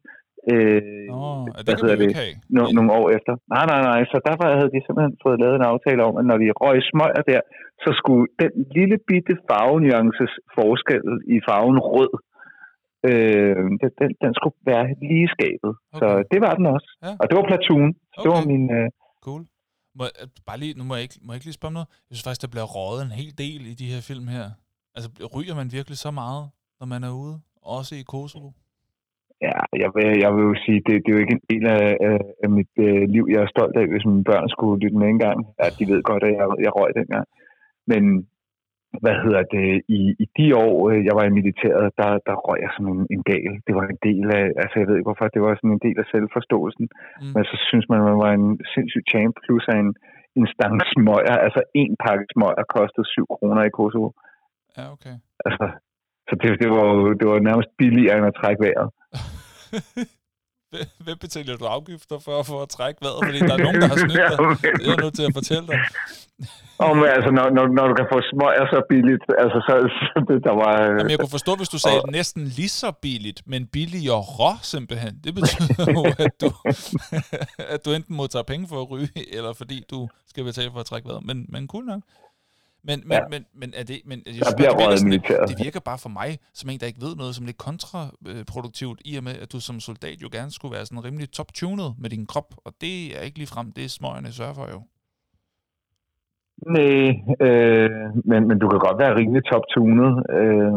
[0.51, 0.81] øh,
[1.21, 2.35] oh, det kan vi hedder jo det, ikke have.
[2.57, 3.33] no, nogle år efter.
[3.55, 4.01] Nej, nej, nej.
[4.13, 7.23] Så derfor havde de simpelthen fået lavet en aftale om, at når de røg smøger
[7.33, 7.41] der,
[7.85, 11.05] så skulle den lille bitte farvenuances forskel
[11.35, 12.13] i farven rød,
[13.09, 15.73] øh, den, den, den skulle være lige skabet.
[15.81, 15.99] Okay.
[16.01, 16.25] Så Okay.
[16.33, 16.89] det var den også.
[17.07, 17.13] Ja.
[17.21, 17.89] Og det var Platoon.
[18.15, 18.53] Så Det var Okay.
[18.53, 18.65] min...
[18.79, 18.89] Øh,
[19.27, 19.43] Cool.
[19.99, 21.89] Må, jeg- bare lige, nu må jeg, ikke, må jeg ikke lige spørge om noget.
[22.09, 24.47] Jeg synes faktisk, der bliver røget en hel del i de her film her.
[24.97, 26.45] Altså, ryger man virkelig så meget,
[26.81, 27.35] når man er ude?
[27.79, 28.49] Også i Kosovo?
[29.49, 31.87] Ja, jeg vil, jeg vil jo sige, det, det er jo ikke en del af,
[32.45, 35.21] af, mit øh, liv, jeg er stolt af, hvis mine børn skulle lytte med en
[35.27, 35.39] gang.
[35.61, 37.27] Ja, de ved godt, at jeg, jeg røg dengang.
[37.91, 38.03] Men
[39.03, 42.59] hvad hedder det, i, i de år, øh, jeg var i militæret, der, der røg
[42.65, 43.53] jeg som en, en gal.
[43.67, 45.99] Det var en del af, altså jeg ved ikke hvorfor, det var sådan en del
[46.03, 46.87] af selvforståelsen.
[46.93, 47.33] Mm.
[47.35, 49.91] Men så synes man, man var en sindssyg champ, plus af en,
[50.39, 54.09] en stang smøger, altså en pakke smøger kostede 7 kroner i Kosovo.
[54.77, 55.17] Ja, okay.
[55.47, 55.67] Altså,
[56.33, 56.87] så det, det, var
[57.19, 58.89] det var nærmest billigere end at trække vejret.
[61.07, 63.21] Hvem betaler du afgifter for, for at trække vejret?
[63.27, 64.39] Fordi der er nogen, der har snydt dig.
[64.79, 65.79] Det er jeg nødt til at fortælle dig.
[66.85, 70.19] oh, men altså, når, når, når du kan få smøger så billigt, altså, så, så
[70.29, 70.73] det, der var...
[70.99, 72.13] Jamen, jeg kunne forstå, hvis du sagde og...
[72.19, 75.13] næsten lige så billigt, men billigere rå, simpelthen.
[75.25, 76.49] Det betyder jo, at du,
[77.75, 80.81] at du enten må tage penge for at ryge, eller fordi du skal betale for
[80.81, 81.25] at trække vejret.
[81.29, 82.03] Men, men cool nok.
[82.85, 83.29] Men, men, ja.
[83.31, 86.09] men, men er det, men jeg synes, bliver det, virker sådan, det virker bare for
[86.09, 89.61] mig, som en, der ikke ved noget, som lidt kontraproduktivt, i og med, at du
[89.61, 93.21] som soldat jo gerne skulle være sådan rimelig top-tunet med din krop, og det er
[93.21, 94.81] ikke lige frem, det er smøgerne sørger for jo.
[96.77, 97.03] Nej,
[97.47, 97.91] øh,
[98.31, 100.13] men, men du kan godt være rimelig top-tunet.
[100.39, 100.73] Øh,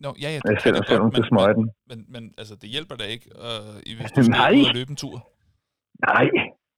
[0.00, 1.70] Nå, ja, ja, det selvom, selvom du smøger den.
[1.88, 4.52] Men, men altså, det hjælper da ikke, øh, hvis du skal Nej.
[4.58, 5.16] ud og løbe en tur.
[6.08, 6.26] Nej,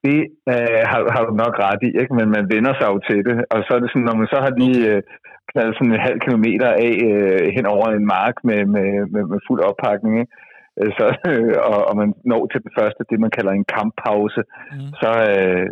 [0.05, 0.19] det
[0.53, 2.13] øh, har, har du nok ret i, ikke?
[2.19, 3.35] men man vender sig jo til det.
[3.53, 5.01] Og så er det sådan, når man så har lige øh,
[5.49, 9.39] knaldet sådan en halv kilometer af øh, hen over en mark med, med, med, med
[9.47, 10.33] fuld oppakning, ikke?
[10.79, 14.41] Øh, så, øh, og, og man når til det første, det man kalder en kamppause,
[14.73, 14.91] mm.
[15.01, 15.67] så, øh,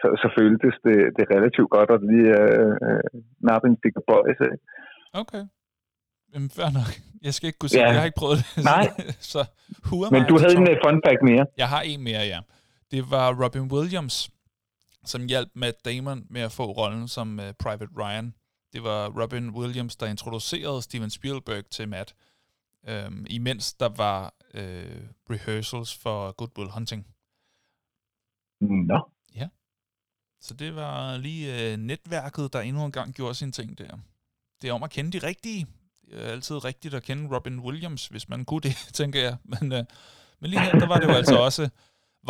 [0.00, 3.04] så, så føltes det, det relativt godt at lige øh, øh,
[3.48, 4.40] nappe en stikker bøjs.
[5.22, 5.44] Okay.
[6.32, 6.90] Jamen, fair nok.
[7.26, 7.90] Jeg skal ikke kunne sige, ja.
[7.90, 8.64] jeg har ikke prøvet det.
[8.72, 8.86] Nej.
[9.32, 9.40] så,
[10.14, 11.44] Men du havde en uh, fun fact mere.
[11.62, 12.40] Jeg har en mere, ja.
[12.94, 14.30] Det var Robin Williams,
[15.04, 18.34] som hjalp Matt Damon med at få rollen som uh, Private Ryan.
[18.72, 22.14] Det var Robin Williams, der introducerede Steven Spielberg til Matt,
[22.88, 24.60] um, imens der var uh,
[25.30, 27.06] rehearsals for Good Will Hunting.
[28.60, 29.08] Nå.
[29.34, 29.48] Ja.
[30.40, 33.98] Så det var lige uh, netværket, der endnu en gang gjorde sin ting der.
[34.62, 35.66] Det er om at kende de rigtige.
[36.10, 39.36] Det er altid rigtigt at kende Robin Williams, hvis man kunne det, tænker jeg.
[39.44, 39.78] Men, uh,
[40.40, 41.70] men lige her, der var det jo altså også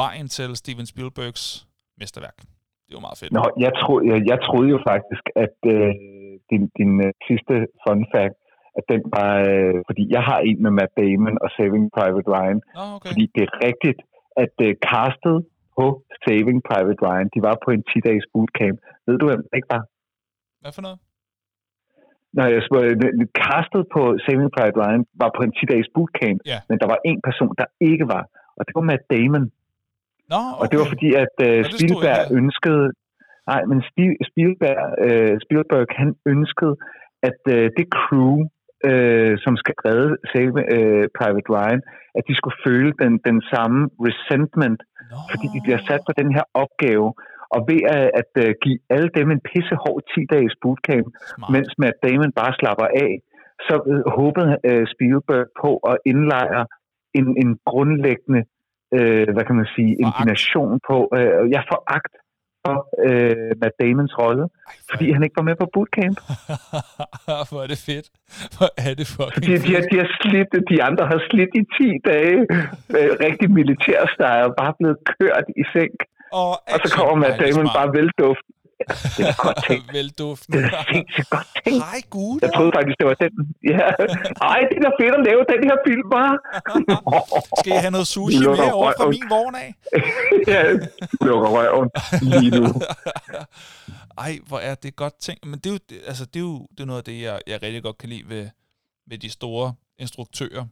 [0.03, 1.45] vejen til Steven Spielbergs
[2.01, 2.39] mesterværk.
[2.87, 3.33] Det var meget fedt.
[3.39, 5.91] Nå, jeg, tro, jeg, jeg troede jo faktisk, at øh,
[6.51, 8.37] din, din uh, sidste fun fact,
[8.79, 12.61] at den var, øh, fordi jeg har en med Matt Damon og Saving Private Ryan.
[12.81, 13.09] Oh, okay.
[13.11, 14.01] Fordi det er rigtigt,
[14.45, 15.37] at øh, castet
[15.77, 15.87] på
[16.25, 18.79] Saving Private Ryan, de var på en 10-dages bootcamp.
[19.07, 19.85] Ved du, hvem det ikke var?
[20.63, 20.99] Hvad for noget?
[22.39, 22.93] Nej, jeg spurgte,
[23.43, 26.61] castet på Saving Private Ryan var på en 10-dages bootcamp, yeah.
[26.69, 28.25] men der var en person, der ikke var,
[28.57, 29.47] og det var Matt Damon.
[30.33, 30.61] Nå, okay.
[30.61, 32.87] Og det var fordi, at uh, Spielberg ønskede...
[33.51, 33.79] Nej, men
[34.31, 36.75] Spielberg, uh, Spielberg han ønskede,
[37.29, 38.35] at uh, det crew,
[38.89, 41.83] uh, som skal redde Save uh, Private Ryan,
[42.19, 44.81] at de skulle føle den, den samme resentment,
[45.11, 45.17] Nå.
[45.31, 47.09] fordi de bliver sat på den her opgave,
[47.55, 51.51] og ved at, at uh, give alle dem en pissehård 10-dages bootcamp, Smart.
[51.55, 53.13] mens Matt Damon bare slapper af,
[53.67, 56.65] så uh, håbede uh, Spielberg på at indlejre
[57.19, 58.43] en, en grundlæggende
[58.97, 62.15] øh, hvad kan man sige, indignation på, øh, jeg får agt
[62.65, 62.77] for
[63.07, 66.19] øh, Matt Damons rolle, Ej, fordi han ikke var med på bootcamp.
[67.51, 68.07] Hvor er det fedt.
[68.57, 71.89] Hvor er det fucking fordi de, de, har slidt, de andre har slidt i 10
[72.11, 72.41] dage,
[72.97, 75.99] øh, rigtig militærstejr, bare blevet kørt i sænk.
[76.41, 78.47] Og, og så kommer Matt Damon bare velduft
[79.17, 79.87] det er godt tænkt.
[79.97, 80.53] Velduften.
[80.55, 81.85] Det er sindssygt godt tænkt.
[81.85, 82.39] Hej gud.
[82.43, 83.33] Jeg troede faktisk, det var den.
[83.73, 83.87] Ja.
[84.53, 86.35] Ej, det er da fedt at lave den her film, bare.
[87.61, 89.71] Skal jeg have noget sushi med over fra min vogn af?
[90.53, 90.61] ja,
[91.27, 91.89] lukker røven
[92.23, 92.67] lige nu.
[94.19, 95.45] Ej, hvor er det godt tænkt.
[95.47, 97.63] Men det er jo, altså, det er jo det er noget af det, jeg, jeg
[97.63, 98.49] rigtig godt kan lide ved,
[99.07, 100.65] ved de store instruktører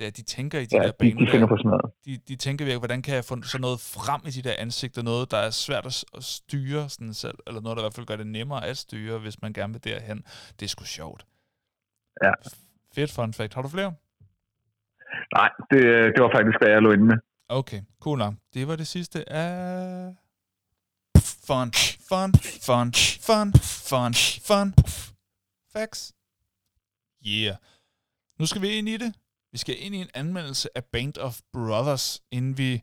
[0.00, 1.18] det er, de tænker i de ja, der baner.
[1.18, 1.92] De, de finder på sådan noget.
[2.04, 5.02] De, de tænker virkelig, hvordan kan jeg få sådan noget frem i de der ansigter,
[5.02, 8.06] noget, der er svært at, at styre sådan selv, eller noget, der i hvert fald
[8.06, 10.24] gør det nemmere at styre, hvis man gerne vil derhen.
[10.56, 11.26] Det er sgu sjovt.
[12.22, 12.32] Ja.
[12.94, 13.54] Fedt fun fact.
[13.54, 13.94] Har du flere?
[15.36, 15.82] Nej, det,
[16.14, 17.16] det var faktisk, hvad jeg lå inde med.
[17.48, 18.34] Okay, cool nok.
[18.54, 20.14] Det var det sidste af...
[21.46, 21.72] Fun,
[22.08, 22.30] fun,
[22.66, 22.92] fun,
[23.26, 23.52] fun,
[23.88, 24.14] fun,
[24.48, 24.74] fun,
[25.72, 26.14] facts.
[27.26, 27.56] Yeah.
[28.38, 29.14] Nu skal vi ind i det.
[29.52, 32.82] Vi skal ind i en anmeldelse af Band of Brothers, inden vi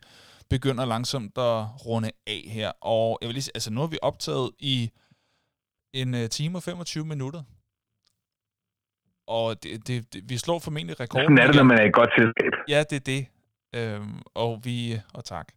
[0.49, 2.72] begynder langsomt at runde af her.
[2.81, 4.91] Og jeg vil lige sige, altså nu har vi optaget i
[5.94, 7.44] en uh, time og 25 minutter.
[9.27, 11.26] Og det, det, det, vi slår formentlig rekorden.
[11.26, 12.52] Sådan er det, når man er i godt selskab.
[12.68, 13.27] Ja, det er det.
[13.76, 14.99] Øhm, og vi...
[15.14, 15.48] Og tak.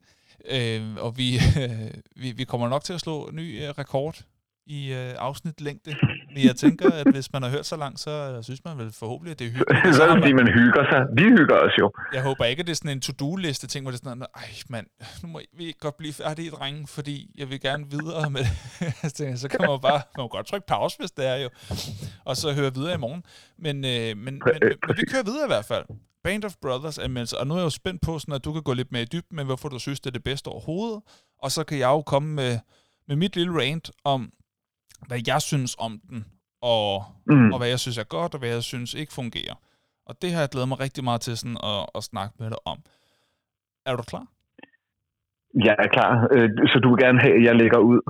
[0.51, 1.91] Øhm, og vi, øh,
[2.23, 4.25] vi, vi kommer nok til at slå ny uh, rekord
[4.71, 5.95] i øh, afsnitlængde.
[6.35, 8.93] Men jeg tænker, at hvis man har hørt så langt, så øh, synes man vel
[8.93, 9.95] forhåbentlig, at det er hyggeligt.
[9.97, 11.01] så er det, fordi man hygger sig.
[11.17, 11.93] Vi hygger os jo.
[12.13, 14.31] Jeg håber ikke, at det er sådan en to-do-liste ting, hvor det er sådan noget,
[14.37, 14.87] ej mand,
[15.23, 18.45] nu må vi godt blive færdige, drenge, fordi jeg vil gerne videre med
[19.19, 19.41] det.
[19.41, 21.49] så kan man jo bare, man må godt trykke pause, hvis det er jo,
[22.25, 23.23] og så høre videre i morgen.
[23.59, 25.85] Men, øh, men, men, men, men vi kører videre i hvert fald.
[26.25, 28.63] Band of Brothers anmeldelse, og nu er jeg jo spændt på, sådan, at du kan
[28.63, 31.01] gå lidt mere i dybden med, hvorfor du synes, det er det bedste overhovedet,
[31.43, 32.59] og så kan jeg jo komme med,
[33.09, 34.33] med mit lille rant om,
[35.09, 36.25] hvad jeg synes om den,
[36.63, 37.53] og, mm.
[37.53, 39.57] og hvad jeg synes er godt, og hvad jeg synes ikke fungerer.
[40.09, 42.61] Og det har jeg glædet mig rigtig meget til sådan at, at snakke med dig
[42.73, 42.79] om.
[43.87, 44.27] Er du klar?
[45.69, 46.13] Jeg er klar.
[46.35, 48.01] Øh, så du vil gerne have, at jeg lægger ud?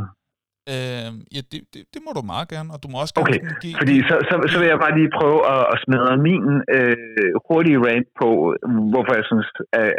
[0.75, 3.41] Øh, ja, det, det, det må du meget gerne, og du må også gerne okay.
[3.63, 3.75] give...
[3.81, 6.47] fordi så, så, så vil jeg bare lige prøve at, at smadre min
[6.77, 8.29] øh, hurtige rant på,
[8.93, 9.49] hvorfor jeg synes,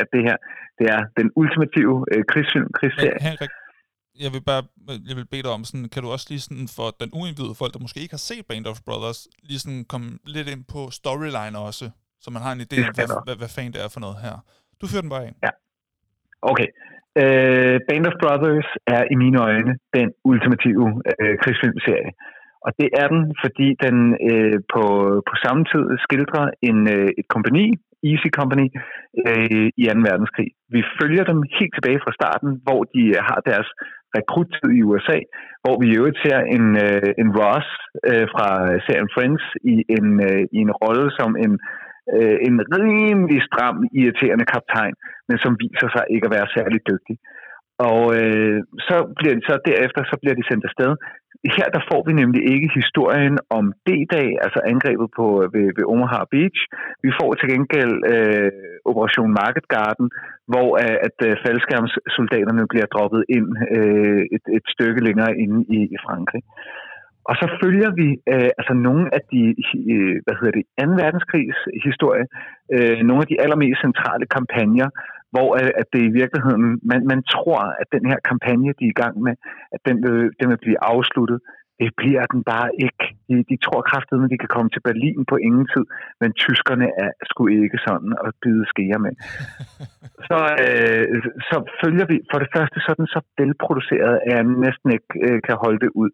[0.01, 0.38] at det her
[0.81, 3.19] det er den ultimative øh, krigsfilm, krigsserie.
[3.27, 3.51] Henrik,
[4.24, 4.64] jeg vil bare
[5.10, 7.74] jeg vil bede dig om, sådan, kan du også lige sådan for den uindvidede folk,
[7.74, 9.20] der måske ikke har set Band of Brothers,
[9.50, 11.86] lige sådan komme lidt ind på storyline også,
[12.24, 14.36] så man har en idé om, hvad, hvad, hvad fanden det er for noget her.
[14.80, 15.38] Du fører den bare ind.
[15.48, 15.52] Ja.
[16.52, 16.70] Okay.
[17.22, 20.86] Uh, Band of Brothers er i mine øjne den ultimative
[21.22, 22.12] uh, krigsfilmserie.
[22.66, 23.98] Og det er den, fordi den
[24.32, 24.84] øh, på,
[25.30, 27.68] på samme tid skildrer en, øh, et kompani,
[28.10, 28.68] Easy Company,
[29.28, 30.10] øh, i 2.
[30.10, 30.50] verdenskrig.
[30.76, 33.70] Vi følger dem helt tilbage fra starten, hvor de øh, har deres
[34.18, 35.20] rekruttid i USA,
[35.64, 37.70] hvor vi i øvrigt ser en, øh, en Ross
[38.10, 39.44] øh, fra øh, serien Friends
[39.74, 41.54] i en, øh, i en rolle som en
[42.16, 44.94] øh, en rimelig stram, irriterende kaptajn,
[45.28, 47.16] men som viser sig ikke at være særlig dygtig.
[47.88, 50.91] Og øh, så bliver de så derefter så bliver de sendt afsted.
[51.58, 55.86] Her der får vi nemlig ikke historien om D-dag, altså angrebet på øh, ved, ved
[55.94, 56.60] Omaha Beach.
[57.06, 58.52] Vi får til gengæld øh,
[58.90, 60.08] Operation Market Garden,
[60.52, 65.80] hvor øh, at øh, faldskærmssoldaterne bliver droppet ind øh, et, et stykke længere inde i,
[65.95, 66.44] i Frankrig.
[67.30, 69.41] Og så følger vi øh, altså nogle af de,
[69.94, 71.02] øh, hvad hedder det, 2.
[71.03, 72.26] verdenskrigs historie,
[72.76, 74.90] øh, nogle af de allermest centrale kampagner,
[75.34, 78.94] hvor øh, at det i virkeligheden, man, man tror, at den her kampagne, de er
[78.95, 79.36] i gang med,
[79.76, 81.40] at den vil, den vil blive afsluttet.
[81.82, 83.06] Det bliver den bare ikke.
[83.28, 85.86] De, de tror kraftigt, at de kan komme til Berlin på ingen tid,
[86.22, 89.14] men tyskerne er sgu ikke sådan at bide skære med.
[90.30, 91.06] Så, øh,
[91.49, 95.56] så følger vi for det første sådan så velproduceret, at jeg næsten ikke øh, kan
[95.64, 96.12] holde det ud.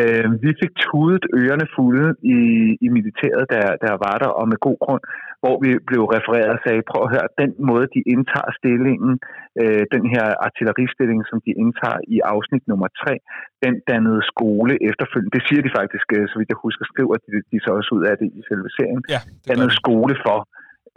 [0.00, 2.38] Øh, vi fik tudet ørerne fulde i,
[2.86, 5.02] i militæret, der, der var der, og med god grund,
[5.42, 9.12] hvor vi blev refereret og sagde, prøv at høre, den måde, de indtager stillingen,
[9.60, 13.12] øh, den her artilleristilling, som de indtager i afsnit nummer 3,
[13.64, 15.36] den dannede skole efterfølgende.
[15.36, 18.02] Det siger de faktisk, øh, så vidt jeg husker, skriver de, de så også ud
[18.10, 19.02] af det i selve serien.
[19.14, 20.38] Ja, det dannede skole for,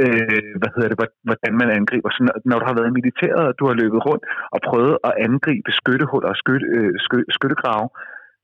[0.04, 0.98] øh, hvad hedder det,
[1.28, 2.10] hvordan man angriber.
[2.16, 2.20] Så
[2.50, 4.24] når, du har været i militæret, og du har løbet rundt
[4.56, 7.88] og prøvet at angribe skyttehuller og skytte, øh, sky, skyttegrave,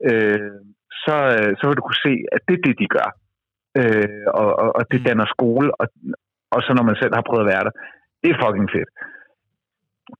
[0.09, 0.51] øh,
[1.03, 3.09] så, øh, så vil du kunne se, at det er det, de gør.
[3.79, 5.05] Øh, og, og, og det mm.
[5.05, 5.87] danner skole, og,
[6.55, 7.73] og så når man selv har prøvet at være der,
[8.21, 8.91] det er fucking fedt.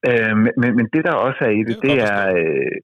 [0.10, 2.19] Øh, men, men det der også er i det, det er...
[2.39, 2.77] Øh,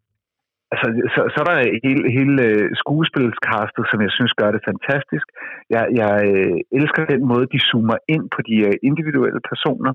[0.71, 5.27] altså, så, så er der hele, hele øh, skuespilskastet, som jeg synes gør det fantastisk.
[5.75, 9.93] Jeg, jeg øh, elsker den måde, de zoomer ind på de øh, individuelle personer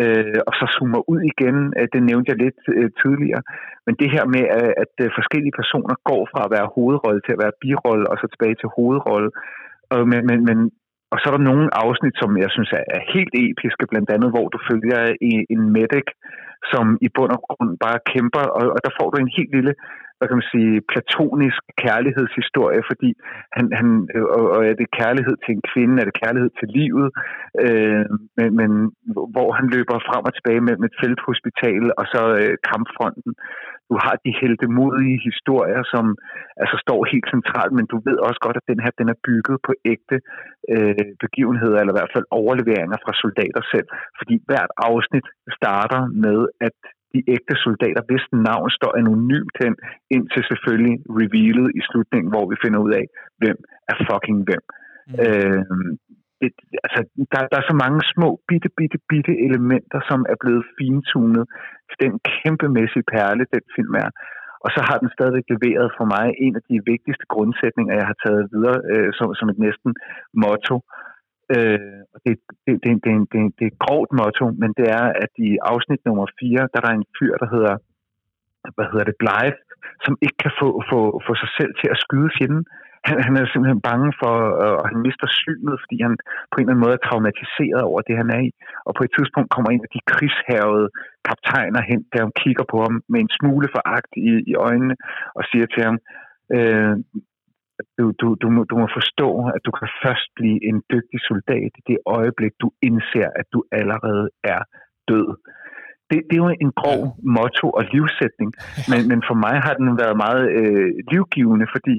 [0.00, 1.56] øh, og så zoomer ud igen.
[1.78, 3.42] Øh, det nævnte jeg lidt øh, tidligere.
[3.86, 7.34] Men det her med, øh, at, at forskellige personer går fra at være hovedrolle til
[7.34, 9.30] at være birolle, og så tilbage til hovedrolle.
[9.92, 10.58] Og, men, men, men,
[11.12, 14.30] og så er der nogle afsnit, som jeg synes er, er helt episke, blandt andet,
[14.34, 15.00] hvor du følger
[15.30, 16.08] en, en medic,
[16.72, 19.74] som i bund og grund bare kæmper, og, og der får du en helt lille
[20.18, 23.10] hvad kan man sige, platonisk kærlighedshistorie, fordi
[23.56, 26.68] han, han øh, og, og er det kærlighed til en kvinde, er det kærlighed til
[26.78, 27.08] livet,
[27.64, 28.04] øh,
[28.36, 28.70] men, men
[29.34, 33.32] hvor han løber frem og tilbage med, med et felthospital og så øh, kampfronten.
[33.90, 36.04] Du har de heldemodige historier, som
[36.62, 39.58] altså står helt centralt, men du ved også godt, at den her den er bygget
[39.66, 40.16] på ægte
[40.74, 43.88] øh, begivenheder, eller i hvert fald overleveringer fra soldater selv.
[44.18, 45.26] Fordi hvert afsnit
[45.58, 46.38] starter med,
[46.68, 46.78] at
[47.12, 49.74] de ægte soldater, hvis navn står anonymt hen,
[50.16, 53.06] indtil selvfølgelig revealet i slutningen, hvor vi finder ud af,
[53.40, 53.58] hvem
[53.90, 54.64] er fucking hvem.
[55.08, 55.14] Mm.
[55.24, 55.62] Øh,
[56.40, 56.50] det,
[56.86, 57.00] altså,
[57.32, 61.44] der, der er så mange små, bitte, bitte, bitte elementer, som er blevet fintunet
[61.88, 64.10] til den kæmpemæssige perle, den film er.
[64.64, 68.18] Og så har den stadigvæk leveret for mig en af de vigtigste grundsætninger, jeg har
[68.24, 69.90] taget videre øh, som, som et næsten
[70.44, 70.76] motto.
[71.54, 72.34] Øh, det,
[72.64, 76.00] det, det, det, det, det er et grovt motto, men det er, at i afsnit
[76.04, 77.74] nummer 4, der er der en fyr, der hedder,
[78.76, 79.58] hvad hedder det, Blythe,
[80.04, 82.64] som ikke kan få, få, få sig selv til at skyde fjenden.
[83.08, 86.14] Han, han er simpelthen bange for, øh, og han mister synet, fordi han
[86.50, 88.50] på en eller anden måde er traumatiseret over det, han er i.
[88.86, 90.88] Og på et tidspunkt kommer en af de krigshavede
[91.28, 94.96] kaptajner hen, der kigger på ham med en smule foragt i, i øjnene,
[95.38, 95.98] og siger til ham,
[96.56, 96.94] Øh,
[97.98, 101.70] du, du, du, må, du må forstå, at du kan først blive en dygtig soldat
[101.80, 104.60] i det øjeblik, du indser, at du allerede er
[105.10, 105.28] død.
[106.10, 107.00] Det, det er jo en grov
[107.36, 108.50] motto og livssætning,
[108.90, 111.96] men, men for mig har den været meget øh, livgivende, fordi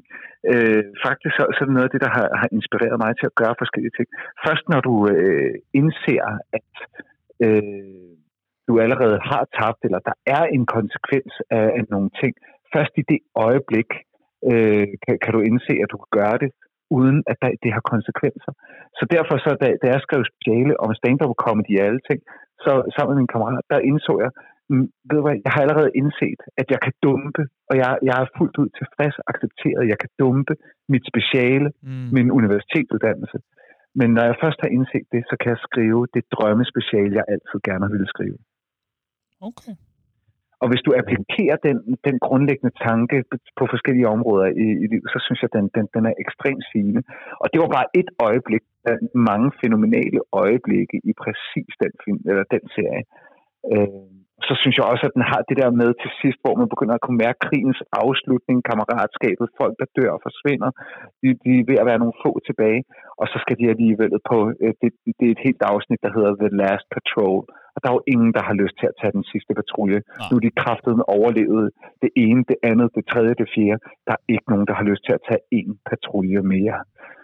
[0.52, 3.28] øh, faktisk så, så er det noget af det, der har, har inspireret mig til
[3.30, 4.08] at gøre forskellige ting.
[4.46, 6.28] Først når du øh, indser,
[6.58, 6.72] at
[7.46, 8.10] øh,
[8.68, 12.34] du allerede har tabt, eller der er en konsekvens af, af nogle ting,
[12.74, 13.90] først i det øjeblik
[14.52, 16.50] øh, kan, kan du indse, at du kan gøre det,
[16.98, 18.52] uden at der, det har konsekvenser.
[18.98, 22.20] Så derfor, så, da, da jeg skrev speciale om stand-up comedy i alle ting,
[22.64, 24.32] så sammen med min kammerat, der indså jeg,
[24.72, 28.16] mm, ved du hvad, jeg har allerede indset, at jeg kan dumpe, og jeg, jeg
[28.22, 30.54] er fuldt ud tilfreds accepteret, jeg kan dumpe
[30.94, 32.08] mit speciale, mm.
[32.18, 33.38] min universitetsuddannelse.
[34.00, 37.60] Men når jeg først har indset det, så kan jeg skrive det drømmespeciale, jeg altid
[37.70, 38.38] gerne ville skrive.
[39.50, 39.76] Okay.
[40.62, 41.78] Og hvis du applikerer den,
[42.08, 43.18] den grundlæggende tanke
[43.60, 46.66] på forskellige områder i, i livet, så synes jeg, at den, den, den er ekstremt
[46.74, 47.02] fine.
[47.42, 48.98] Og det var bare et øjeblik, af
[49.30, 53.04] mange fænomenale øjeblikke i præcis den film, eller den serie.
[53.74, 54.10] Øh,
[54.48, 56.96] så synes jeg også, at den har det der med til sidst, hvor man begynder
[56.96, 60.70] at kunne mærke krigens afslutning, kammeratskabet, folk der dør og forsvinder.
[61.22, 62.82] De, de er ved at være nogle få tilbage,
[63.22, 64.90] og så skal de alligevel på, øh, det,
[65.20, 67.44] det er et helt afsnit, der hedder The Last Patrol,
[67.74, 70.00] og der er jo ingen, der har lyst til at tage den sidste patrulje.
[70.06, 70.28] Nej.
[70.30, 71.66] Nu er de kraftet med overlevet
[72.04, 73.80] det ene, det andet, det tredje, det fjerde.
[74.08, 76.80] Der er ikke nogen, der har lyst til at tage en patrulje mere.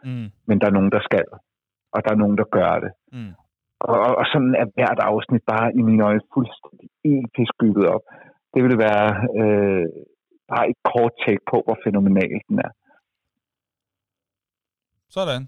[0.08, 0.28] Mm.
[0.48, 1.28] Men der er nogen, der skal,
[1.96, 2.92] og der er nogen, der gør det.
[3.18, 3.34] Mm.
[3.80, 8.04] Og, og sådan er hvert afsnit bare i mine øjne fuldstændig episk bygget op.
[8.54, 9.08] Det ville være
[9.40, 9.86] øh,
[10.52, 12.72] bare et kort take på, hvor fænomenal den er.
[15.10, 15.42] Sådan.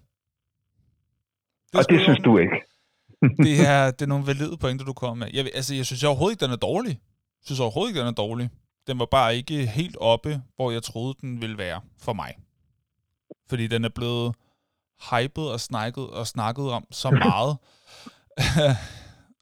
[1.72, 2.58] Det og det synes du ikke.
[3.46, 5.28] det, er, det er nogle valide pointer, du kommer med.
[5.34, 6.94] Jeg, altså, jeg synes jeg overhovedet ikke, den er dårlig.
[7.40, 8.50] Jeg synes overhovedet ikke, den er dårlig.
[8.88, 12.32] Den var bare ikke helt oppe, hvor jeg troede, den ville være for mig.
[13.50, 14.36] Fordi den er blevet
[15.12, 17.58] hypet og snakket og snakket om så meget.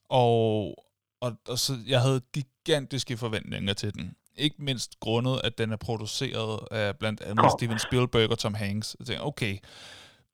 [0.10, 0.76] og,
[1.22, 4.16] og, og så, jeg havde gigantiske forventninger til den.
[4.36, 8.96] Ikke mindst grundet, at den er produceret af blandt andet Steven Spielberg og Tom Hanks.
[9.00, 9.58] Jeg tænkte, okay,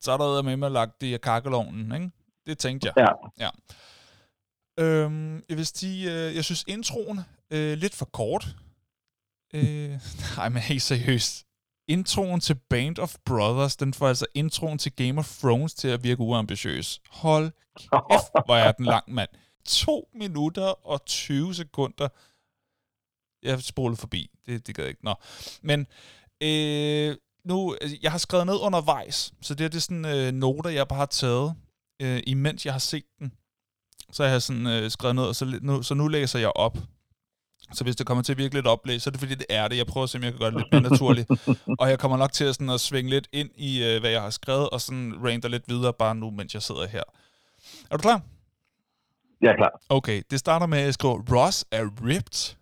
[0.02, 2.12] så er der med mig lagt det i kakkelovnen, ikke?
[2.46, 3.06] Det tænkte jeg.
[3.38, 3.46] Ja.
[3.46, 3.50] ja.
[4.84, 7.20] Øhm, jeg vil sige, øh, jeg synes introen
[7.52, 8.56] øh, lidt for kort.
[9.54, 10.00] Øh,
[10.38, 11.46] nej, men helt seriøst
[11.92, 16.04] introen til Band of Brothers, den får altså introen til Game of Thrones til at
[16.04, 17.02] virke uambitiøs.
[17.10, 19.30] Hold kæft, hvor er den lang, mand.
[19.66, 22.08] 2 minutter og 20 sekunder.
[23.44, 24.30] Jeg spolede forbi.
[24.46, 25.06] Det, det gad jeg ikke.
[25.06, 25.16] Nå.
[25.62, 25.88] Men
[26.42, 27.16] øh,
[27.46, 30.88] nu, altså, jeg har skrevet ned undervejs, så det er det sådan øh, noter, jeg
[30.88, 31.56] bare har taget,
[32.02, 33.34] øh, imens jeg har set den.
[34.12, 36.78] Så jeg har sådan øh, skrevet ned, og så nu, så nu læser jeg op.
[37.74, 39.68] Så hvis det kommer til at virke lidt oplæg, så er det fordi, det er
[39.68, 39.78] det.
[39.78, 41.30] Jeg prøver at se, om jeg kan gøre det lidt mere naturligt.
[41.80, 44.22] og jeg kommer nok til at, sådan, at svinge lidt ind i, øh, hvad jeg
[44.22, 47.04] har skrevet, og sådan rander lidt videre bare nu, mens jeg sidder her.
[47.92, 48.22] Er du klar?
[49.42, 49.82] Jeg er klar.
[49.90, 52.56] Okay, det starter med, at jeg skriver, Ross er ripped.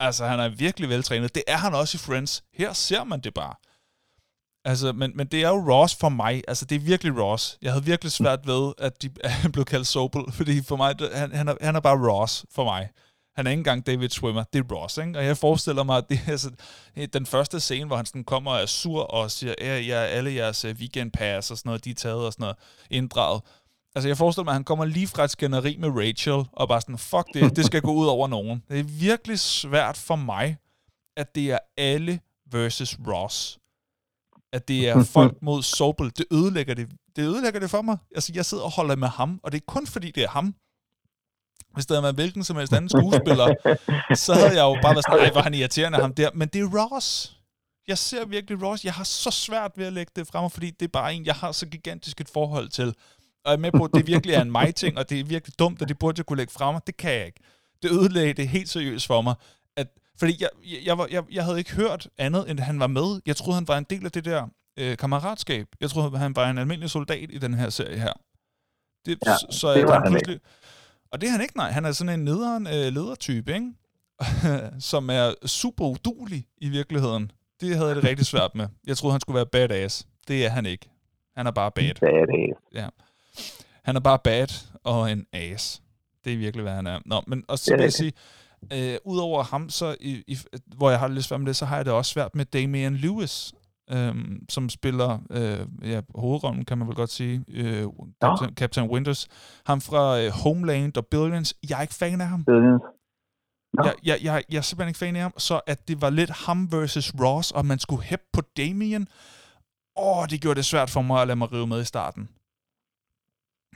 [0.00, 1.34] Altså, han er virkelig veltrænet.
[1.34, 2.44] Det er han også i Friends.
[2.52, 3.54] Her ser man det bare.
[4.64, 6.42] Altså, men, men det er jo Ross for mig.
[6.48, 7.58] Altså, det er virkelig Ross.
[7.62, 9.10] Jeg havde virkelig svært ved, at de
[9.52, 12.88] blev kaldt Sobel, fordi for mig, han, han, er, han er bare Ross for mig.
[13.36, 15.18] Han er ikke engang David Swimmer, det er Ross, ikke?
[15.18, 16.50] Og jeg forestiller mig, at det er altså,
[17.12, 20.34] den første scene, hvor han sådan kommer og er sur og siger, at ja alle
[20.34, 22.56] jeres øh, weekendpass og sådan noget, de er taget og sådan noget,
[22.90, 23.42] inddraget.
[23.94, 26.80] Altså, jeg forestiller mig, at han kommer lige fra et skænderi med Rachel, og bare
[26.80, 28.62] sådan, fuck det, det skal gå ud over nogen.
[28.68, 30.56] Det er virkelig svært for mig,
[31.16, 32.20] at det er alle
[32.52, 33.59] versus Ross
[34.52, 37.98] at det er folk mod Sobel, det ødelægger det, det ødelægger det for mig.
[38.14, 40.54] Altså, jeg sidder og holder med ham, og det er kun fordi, det er ham.
[41.74, 43.54] Hvis der havde været hvilken som helst anden skuespiller,
[44.24, 46.30] så havde jeg jo bare været sådan, nej, hvor han irriterende ham der.
[46.34, 47.36] Men det er Ross.
[47.88, 48.84] Jeg ser virkelig Ross.
[48.84, 51.34] Jeg har så svært ved at lægge det frem, fordi det er bare en, jeg
[51.34, 52.88] har så gigantisk et forhold til.
[53.44, 55.58] Og jeg er med på, at det virkelig er en mig-ting, og det er virkelig
[55.58, 56.76] dumt, og det burde jeg kunne lægge frem.
[56.86, 57.40] Det kan jeg ikke.
[57.82, 59.34] Det ødelægger det helt seriøst for mig,
[60.20, 60.48] fordi jeg,
[60.84, 63.20] jeg, var, jeg, jeg havde ikke hørt andet, end at han var med.
[63.26, 65.66] Jeg troede, han var en del af det der øh, kammeratskab.
[65.80, 68.12] Jeg troede, han var en almindelig soldat i den her serie her.
[69.06, 70.34] Det, ja, så, det var han pludselig...
[70.34, 70.46] Ikke.
[71.12, 71.70] Og det er han ikke, nej.
[71.70, 73.72] Han er sådan en nederen øh, ledertype, ikke?
[74.90, 77.30] som er super udulig i virkeligheden.
[77.60, 78.66] Det havde jeg det rigtig svært med.
[78.86, 80.06] Jeg troede, han skulle være badass.
[80.28, 80.90] Det er han ikke.
[81.36, 81.94] Han er bare bad.
[82.00, 82.60] Badass.
[82.74, 82.88] Ja.
[83.82, 84.46] Han er bare bad
[84.84, 85.82] og en ass.
[86.24, 87.00] Det er virkelig, hvad han er.
[87.04, 88.12] Nå, men og så vil jeg sige,
[88.72, 90.38] Øh, Udover ham, så i, i,
[90.76, 92.96] hvor jeg har lidt svært med det, så har jeg det også svært med Damian
[92.96, 93.54] Lewis,
[93.90, 94.14] øh,
[94.48, 97.84] som spiller øh, ja, hovedrollen, kan man vel godt sige, øh,
[98.22, 99.28] Captain, Captain Winters.
[99.66, 101.54] Ham fra øh, Homeland og Billions.
[101.70, 102.44] Jeg er ikke fan af ham.
[102.44, 102.82] Billions.
[103.72, 103.84] Nå.
[103.84, 105.32] Jeg, jeg, jeg, jeg er simpelthen ikke fan af ham.
[105.36, 109.08] Så at det var lidt ham versus Ross, og man skulle hæppe på Damien.
[109.96, 112.28] Åh, det gjorde det svært for mig at lade mig rive med i starten.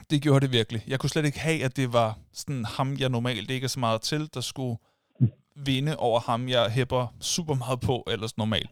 [0.09, 0.83] Det gjorde det virkelig.
[0.87, 3.79] Jeg kunne slet ikke have, at det var sådan ham, jeg normalt ikke er så
[3.79, 4.77] meget til, der skulle
[5.55, 8.69] vinde over ham, jeg hæpper super meget på ellers normalt.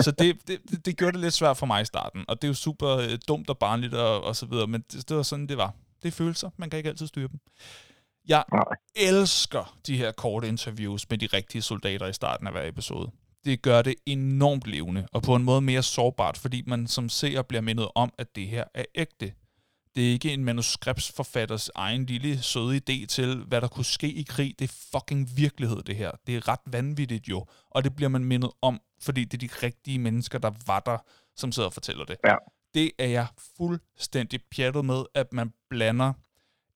[0.00, 2.50] Så det, det, det, gjorde det lidt svært for mig i starten, og det er
[2.50, 5.46] jo super øh, dumt og barnligt og, og så videre, men det, det var sådan,
[5.46, 5.74] det var.
[6.02, 7.40] Det er følelser, man kan ikke altid styre dem.
[8.28, 8.44] Jeg
[8.96, 13.10] elsker de her korte interviews med de rigtige soldater i starten af hver episode.
[13.44, 17.42] Det gør det enormt levende, og på en måde mere sårbart, fordi man som seer
[17.42, 19.32] bliver mindet om, at det her er ægte.
[19.96, 24.22] Det er ikke en manuskriptsforfatters egen lille søde idé til, hvad der kunne ske i
[24.22, 24.54] krig.
[24.58, 26.10] Det er fucking virkelighed, det her.
[26.26, 27.46] Det er ret vanvittigt jo.
[27.70, 30.98] Og det bliver man mindet om, fordi det er de rigtige mennesker, der var der,
[31.36, 32.16] som sidder og fortæller det.
[32.26, 32.34] Ja.
[32.74, 33.26] Det er jeg
[33.56, 36.12] fuldstændig pjattet med, at man blander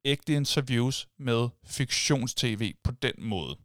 [0.05, 3.57] ægte interviews med fiktions-tv på den måde.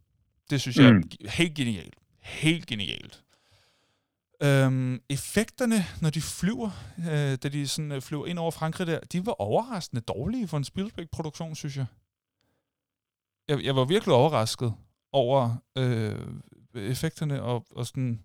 [0.50, 1.02] Det synes jeg Mm.
[1.24, 1.94] er helt genialt.
[2.22, 3.23] Helt genialt.
[4.44, 9.00] Øhm, effekterne, når de flyver, øh, da de sådan, øh, flyver ind over Frankrig der,
[9.00, 11.86] de var overraskende dårlige for en Spielberg-produktion, synes jeg.
[13.48, 13.64] jeg.
[13.64, 14.74] Jeg var virkelig overrasket
[15.12, 16.26] over øh,
[16.74, 18.24] effekterne, og, og sådan,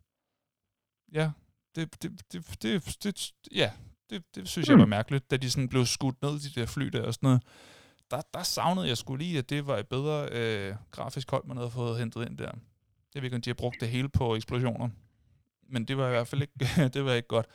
[1.12, 1.32] ja,
[1.76, 3.72] det, det, det, det, det, ja,
[4.10, 6.86] det, det synes jeg var mærkeligt, da de sådan blev skudt ned, de der fly
[6.86, 7.44] der og sådan noget.
[8.12, 11.58] Der, der savnede jeg skulle lige, at det var et bedre øh, grafisk hold, man
[11.58, 12.52] havde fået hentet ind der.
[13.14, 14.90] Jeg ved ikke, om de har brugt det hele på eksplosioner
[15.72, 16.54] men det var i hvert fald ikke,
[16.94, 17.46] det var ikke godt.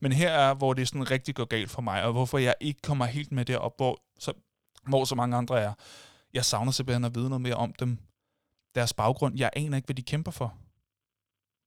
[0.00, 2.80] Men her er, hvor det sådan rigtig går galt for mig, og hvorfor jeg ikke
[2.82, 4.32] kommer helt med derop, hvor så,
[4.88, 5.72] hvor så mange andre er.
[6.34, 7.98] Jeg savner simpelthen at vide noget mere om dem.
[8.74, 9.38] Deres baggrund.
[9.38, 10.54] Jeg aner ikke, hvad de kæmper for.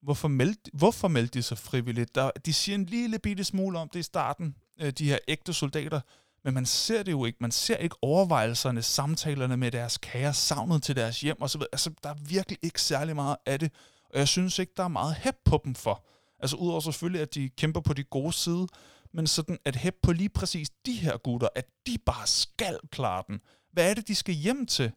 [0.01, 2.15] Hvorfor meldte, hvorfor meldte de sig frivilligt?
[2.15, 5.53] Der, de siger en lille bitte smule om det i starten, øh, de her ægte
[5.53, 6.01] soldater,
[6.43, 7.37] men man ser det jo ikke.
[7.41, 11.61] Man ser ikke overvejelserne, samtalerne med deres kære, savnet til deres hjem osv.
[11.71, 13.71] Altså, der er virkelig ikke særlig meget af det.
[14.13, 16.05] Og jeg synes ikke, der er meget hæb på dem for.
[16.39, 18.67] Altså udover selvfølgelig, at de kæmper på de gode side,
[19.13, 23.23] men sådan at hæb på lige præcis de her gutter, at de bare skal klare
[23.27, 23.41] den.
[23.71, 24.91] Hvad er det, de skal hjem til?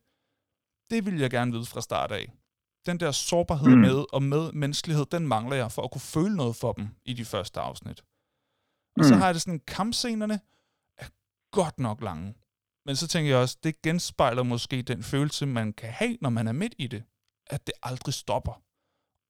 [0.90, 2.32] Det vil jeg gerne vide fra start af.
[2.86, 3.78] Den der sårbarhed mm.
[3.80, 7.12] Med og med menneskelighed, den mangler jeg for at kunne føle noget for dem i
[7.12, 8.04] de første afsnit.
[8.96, 9.20] Og så Mm.
[9.20, 10.40] har jeg det sådan, kampscenerne
[10.98, 11.06] er
[11.52, 12.34] godt nok lange.
[12.86, 16.48] Men så tænker jeg også, det genspejler måske den følelse, man kan have, når man
[16.48, 17.04] er midt i det.
[17.46, 18.62] At det aldrig stopper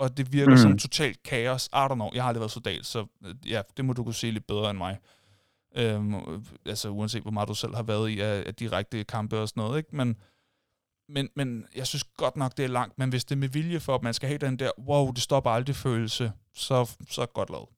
[0.00, 0.52] og det virker mm.
[0.52, 0.58] Mm.
[0.58, 1.66] som totalt kaos.
[1.66, 4.14] I don't know, jeg har aldrig været soldat, så øh, ja, det må du kunne
[4.14, 4.98] se lidt bedre end mig.
[5.76, 9.38] Øhm, øh, altså uanset hvor meget du selv har været i af, af direkte kampe
[9.38, 9.96] og sådan noget, ikke?
[9.96, 10.16] Men,
[11.08, 13.80] men, men jeg synes godt nok, det er langt, men hvis det er med vilje
[13.80, 17.26] for, at man skal have den der, wow, det stopper aldrig følelse, så, så er
[17.26, 17.68] godt lavet.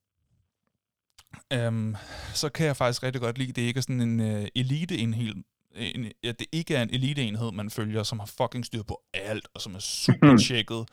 [1.53, 1.95] Øhm,
[2.33, 5.35] så kan jeg faktisk rigtig godt lide, at det ikke er sådan en uh, eliteenhed,
[5.75, 9.47] en, ja, det ikke er en eliteenhed, man følger, som har fucking styr på alt,
[9.53, 10.85] og som er super tjekket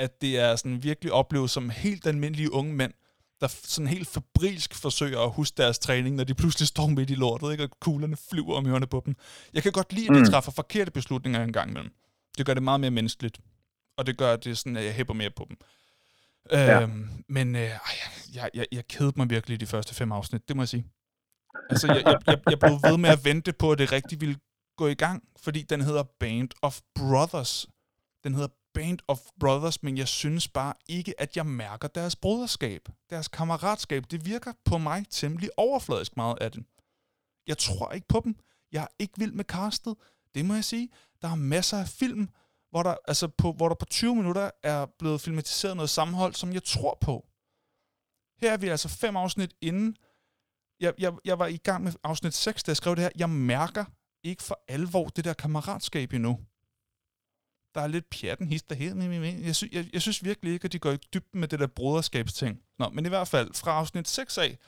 [0.00, 2.92] at det er sådan virkelig oplevet som helt almindelige unge mænd,
[3.40, 7.14] der sådan helt fabrilsk forsøger at huske deres træning, når de pludselig står midt i
[7.14, 7.64] lortet, ikke?
[7.64, 9.14] og kuglerne flyver om ørerne på dem.
[9.52, 10.26] Jeg kan godt lide, at de Mm.
[10.26, 11.92] træffer forkerte beslutninger en gang imellem.
[12.38, 13.40] Det gør det meget mere menneskeligt,
[13.96, 15.56] og det gør det sådan, at jeg hæpper mere på dem.
[16.52, 16.80] Ja.
[16.80, 17.70] Øhm, men øh,
[18.34, 20.84] jeg, jeg, jeg kedede mig virkelig de første fem afsnit, det må jeg sige.
[21.70, 24.36] Altså, jeg, jeg, jeg, jeg blev ved med at vente på, at det rigtig ville
[24.76, 27.66] gå i gang, fordi den hedder Band of Brothers.
[28.24, 32.88] Den hedder Band of Brothers, men jeg synes bare ikke, at jeg mærker deres broderskab,
[33.10, 34.10] deres kammeratskab.
[34.10, 36.64] Det virker på mig temmelig overfladisk meget af det.
[37.46, 38.36] Jeg tror ikke på dem.
[38.72, 39.94] Jeg er ikke vild med castet.
[40.34, 40.88] Det må jeg sige.
[41.22, 42.28] Der er masser af film,
[42.70, 46.52] hvor der, altså på, hvor der på 20 minutter er blevet filmatiseret noget sammenhold, som
[46.52, 47.26] jeg tror på.
[48.40, 49.96] Her er vi altså fem afsnit inden.
[50.80, 53.10] Jeg, jeg, jeg var i gang med afsnit 6, da jeg skrev det her.
[53.16, 53.84] Jeg mærker
[54.24, 56.38] ikke for alvor det der kammeratskab endnu.
[57.74, 58.94] Der er lidt pjatten hister her.
[59.46, 61.66] Jeg, sy, jeg, jeg synes virkelig ikke, at de går i dybden med det der
[61.66, 62.60] broderskabsting.
[62.78, 64.58] Nå, men i hvert fald, fra afsnit 6 af,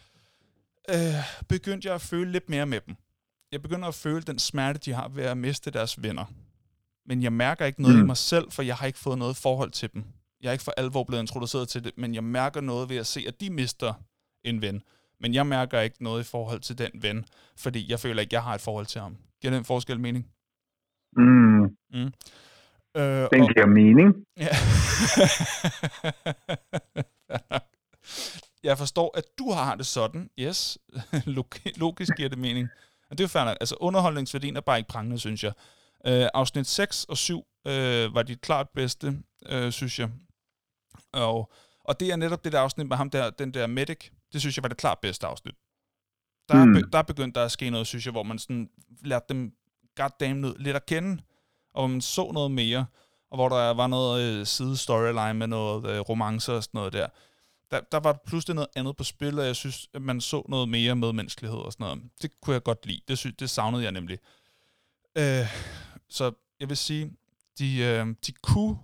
[0.91, 0.97] øh,
[1.49, 2.97] begyndte jeg at føle lidt mere med dem.
[3.53, 6.25] Jeg begynder at føle den smerte, de har ved at miste deres venner.
[7.07, 8.01] Men jeg mærker ikke noget mm.
[8.01, 8.07] i Mm.
[8.07, 10.05] mig selv, for jeg har ikke fået noget forhold til dem.
[10.41, 13.07] Jeg er ikke for alvor blevet introduceret til det, men jeg mærker noget ved at
[13.07, 13.95] se, at de mister
[14.45, 14.83] en ven.
[15.21, 17.25] Men jeg mærker ikke noget i forhold til den ven,
[17.57, 19.17] fordi jeg føler ikke, jeg har et forhold til ham.
[19.41, 20.27] Giver den forskel mening?
[21.93, 22.13] Mm,
[22.97, 24.15] Øh, den giver mening.
[24.37, 24.49] Ja.
[28.69, 30.31] jeg forstår, at du har det sådan.
[30.41, 30.79] Yes,
[31.37, 32.69] Log- logisk giver det mening.
[33.11, 33.57] Og det er jo fair nok.
[33.61, 35.53] Altså, underholdningsværdien er bare ikke prangende, synes jeg.
[36.07, 40.11] Øh, afsnit 6 og 7 øh, var de klart bedste, øh, synes jeg.
[41.13, 41.53] Og,
[41.85, 44.57] og det er netop det der afsnit med ham der, den der medic, det synes
[44.57, 45.55] jeg var det klart bedste afsnit.
[46.49, 46.73] Der, er, Mm.
[46.73, 48.71] be, der er begyndt der at ske noget, synes jeg, hvor man sådan
[49.05, 49.53] lærte dem
[49.97, 51.23] goddamn lidt at kende,
[51.75, 52.87] og man så noget mere,
[53.31, 56.93] og hvor der var noget øh, side storyline med noget øh, romance og sådan noget
[56.93, 57.07] der.
[57.71, 57.81] der.
[57.81, 60.97] Der var pludselig noget andet på spil, og jeg synes, at man så noget mere
[60.97, 62.03] med menneskelighed og sådan noget.
[62.23, 63.01] Det kunne jeg godt lide.
[63.09, 64.19] Det, sy- det savnede jeg nemlig.
[65.19, 65.47] Øh,
[66.09, 67.13] så jeg vil sige,
[67.59, 68.79] de, øh, de kunne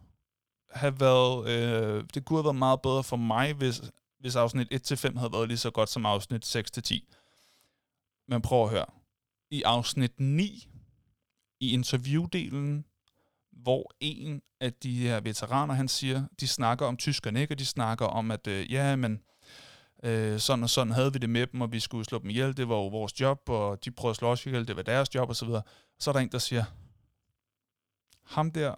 [0.70, 3.82] have været, øh, det kunne have været meget bedre for mig, hvis,
[4.20, 7.15] hvis afsnit 1-5 havde været lige så godt som afsnit 6-10.
[8.28, 8.86] Men prøv at høre.
[9.51, 10.69] I afsnit 9,
[11.60, 12.85] i interviewdelen,
[13.52, 17.55] hvor en af de her veteraner, han siger, de snakker om tyskerne, ikke?
[17.55, 19.20] Og de snakker om, at øh, ja, men
[20.02, 22.56] øh, sådan og sådan havde vi det med dem, og vi skulle slå dem ihjel,
[22.56, 25.14] det var jo vores job, og de prøvede at slå os ihjel, det var deres
[25.14, 25.62] job, og så videre.
[25.98, 26.64] Så er der en, der siger,
[28.24, 28.74] ham der,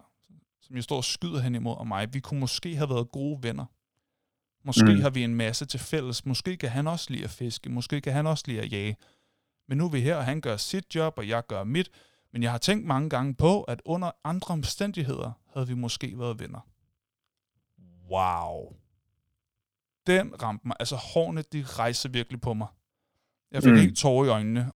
[0.61, 3.43] som jeg står og skyder hen imod og mig, vi kunne måske have været gode
[3.43, 3.65] venner.
[4.63, 5.01] Måske mm.
[5.01, 6.25] har vi en masse til fælles.
[6.25, 7.69] Måske kan han også lide at fiske.
[7.69, 8.97] Måske kan han også lide at jage.
[9.67, 11.89] Men nu er vi her, og han gør sit job, og jeg gør mit.
[12.33, 16.39] Men jeg har tænkt mange gange på, at under andre omstændigheder havde vi måske været
[16.39, 16.67] venner.
[18.11, 18.75] Wow.
[20.07, 20.75] Den ramte mig.
[20.79, 22.67] Altså hårene, de rejser virkelig på mig.
[23.51, 23.79] Jeg fik mm.
[23.79, 24.71] helt tårer i øjnene.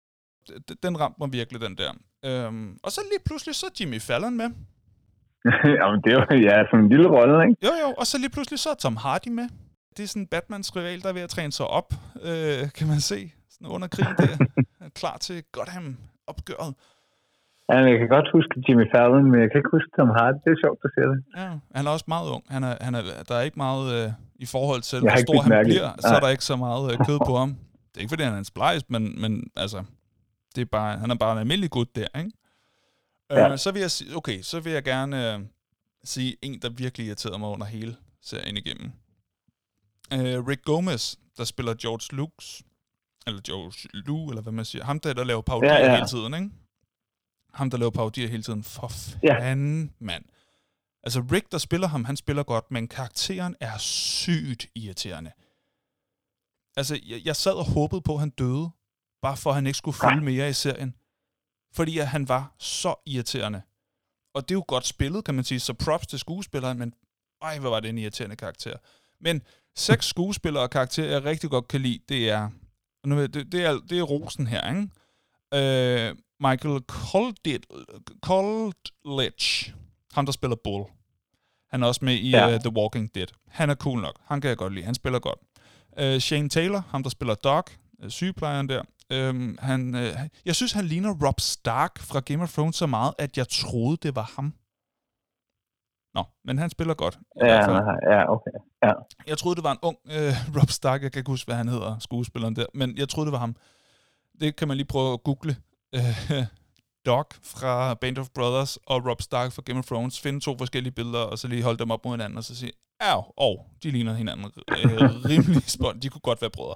[0.82, 1.92] Den ramte mig virkelig, den der.
[2.24, 4.50] Øhm, og så lige pludselig, så Jimmy Fallon med.
[5.80, 7.66] Jamen, det var ja, sådan en lille rolle, ikke?
[7.66, 9.48] Jo, jo, og så lige pludselig så er Tom Hardy med.
[9.96, 13.00] Det er sådan Batmans rival, der er ved at træne sig op, øh, kan man
[13.00, 13.32] se.
[13.50, 14.36] Sådan under krigen der.
[15.00, 16.74] klar til Gotham-opgøret.
[17.70, 20.38] Ja, jeg kan godt huske Jimmy Fallon, men jeg kan ikke huske Tom Hardy.
[20.44, 21.18] Det er sjovt, at se det.
[21.40, 22.44] Ja, han er også meget ung.
[22.54, 24.08] Han er, han er, der er ikke meget, øh,
[24.44, 27.18] i forhold til, hvor stor han bliver, så er der ikke så meget øh, kød
[27.26, 27.50] på ham.
[27.88, 29.84] Det er ikke, fordi han er en splice, men, men altså,
[30.54, 32.30] det er bare, han er bare en almindelig gut der, ikke?
[33.32, 33.52] Øh, ja.
[33.52, 35.40] Øh, så vil jeg sige, okay, så vil jeg gerne øh,
[36.04, 38.92] sige en, der virkelig irriterede mig under hele serien igennem.
[40.14, 42.62] Øh, Rick Gomez, der spiller George Lucas,
[43.26, 44.84] eller George Lou, eller hvad man siger.
[44.84, 45.94] Ham der, der laver parodier ja, ja.
[45.94, 46.50] hele tiden, ikke?
[47.54, 48.62] Ham, der laver parodier hele tiden.
[48.62, 50.04] For fanden, ja.
[50.04, 50.24] mand.
[51.02, 55.32] Altså, Rick, der spiller ham, han spiller godt, men karakteren er sygt irriterende.
[56.76, 58.70] Altså, jeg, jeg sad og håbede på, at han døde,
[59.22, 60.94] bare for at han ikke skulle følge mere i serien
[61.72, 63.62] fordi at han var så irriterende.
[64.34, 66.94] Og det er jo godt spillet, kan man sige, så props til skuespilleren, men
[67.42, 68.76] ej, hvad var det en irriterende karakter.
[69.20, 69.42] Men
[69.76, 72.50] seks skuespillere og karakterer, jeg rigtig godt kan lide, det er,
[73.04, 74.88] nu, det, det er, det er rosen her, ikke?
[75.54, 76.80] Uh, Michael
[78.20, 79.74] Colditch,
[80.12, 80.84] ham der spiller Bull.
[81.70, 82.54] Han er også med i ja.
[82.54, 83.26] uh, The Walking Dead.
[83.48, 84.18] Han er cool nok.
[84.24, 84.84] Han kan jeg godt lide.
[84.84, 85.38] Han spiller godt.
[86.02, 87.70] Uh, Shane Taylor, ham der spiller Doc,
[88.08, 88.82] sygeplejeren der.
[89.12, 90.12] Øhm, han, øh,
[90.44, 93.96] jeg synes, han ligner Rob Stark fra Game of Thrones så meget, at jeg troede,
[93.96, 94.54] det var ham.
[96.14, 97.18] Nå, men han spiller godt.
[97.40, 97.54] Ja,
[98.12, 98.50] ja, okay.
[98.82, 98.92] Ja.
[99.26, 101.02] Jeg troede, det var en ung øh, Rob Stark.
[101.02, 102.66] Jeg kan ikke huske, hvad han hedder, skuespilleren der.
[102.74, 103.56] Men jeg troede, det var ham.
[104.40, 105.56] Det kan man lige prøve at google.
[105.94, 106.44] Øh,
[107.06, 110.20] Doc fra Band of Brothers og Rob Stark fra Game of Thrones.
[110.20, 112.72] Finde to forskellige billeder, og så lige holde dem op mod hinanden, og så sige,
[113.02, 115.00] ja, og de ligner hinanden øh,
[115.30, 116.00] rimelig spånd.
[116.00, 116.74] De kunne godt være brødre.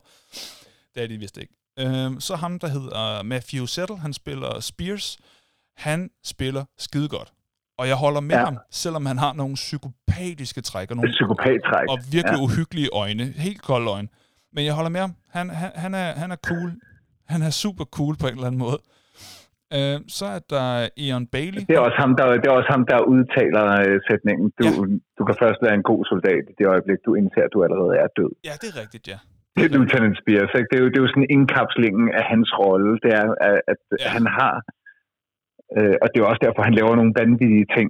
[0.94, 1.54] Det er de vist ikke.
[1.78, 5.18] Øh, så ham, der hedder Matthew Settle, han spiller Spears.
[5.76, 7.32] Han spiller skide godt.
[7.78, 8.44] Og jeg holder med ja.
[8.44, 11.88] ham, selvom han har nogle psykopatiske træk og nogle Psykopattræk.
[11.88, 12.42] og virkelig ja.
[12.42, 14.08] uhyggelige øjne, helt kolde øjne.
[14.52, 15.14] Men jeg holder med ham.
[15.30, 16.72] Han, han, han, er, han er cool.
[17.26, 18.78] Han er super cool på en eller anden måde.
[19.78, 20.68] Uh, så er der
[21.04, 21.62] Ian Bailey.
[21.68, 24.46] Det er også ham, der, det er også ham, der udtaler uh, sætningen.
[24.58, 24.70] Du, ja.
[25.18, 27.94] du kan først være en god soldat i det øjeblik, du indser, at du allerede
[28.04, 28.32] er død.
[28.48, 29.18] Ja, det er rigtigt, ja.
[29.56, 30.68] Det er Lieutenant Spears, ikke?
[30.70, 32.92] Det er jo, det er jo sådan indkapslingen af hans rolle.
[33.04, 33.26] Det er,
[33.72, 34.08] at ja.
[34.14, 34.54] han har...
[35.76, 37.88] Øh, og det er jo også derfor, han laver nogle vanvittige ting.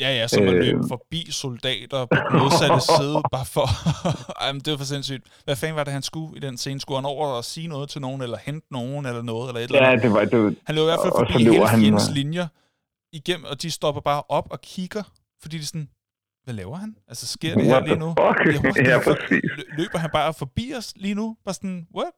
[0.00, 3.66] Ja, ja, som at øh, løbe forbi soldater på den modsatte side, bare for...
[4.42, 5.24] Ej, men det var for sindssygt.
[5.44, 6.80] Hvad fanden var det, han skulle i den scene?
[6.80, 9.64] Skulle han over og sige noget til nogen, eller hente nogen, eller noget, eller et
[9.64, 10.02] eller andet?
[10.02, 10.24] Ja, det var...
[10.24, 12.14] Det var han løb i hvert fald forbi hele fjendens han...
[12.14, 12.46] linjer
[13.12, 15.02] igennem, og de stopper bare op og kigger,
[15.42, 15.88] fordi de sådan,
[16.44, 16.96] hvad laver han?
[17.08, 18.14] Altså, sker det her lige nu?
[18.90, 19.50] Ja, præcis.
[19.78, 21.36] Løber han bare forbi os lige nu?
[21.44, 22.12] Bare sådan, what?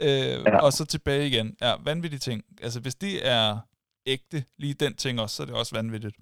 [0.00, 0.08] Øh,
[0.46, 0.58] ja.
[0.58, 1.56] Og så tilbage igen.
[1.60, 2.42] Ja, vanvittige ting.
[2.62, 3.58] Altså, hvis det er
[4.06, 6.16] ægte, lige den ting også, så er det også vanvittigt.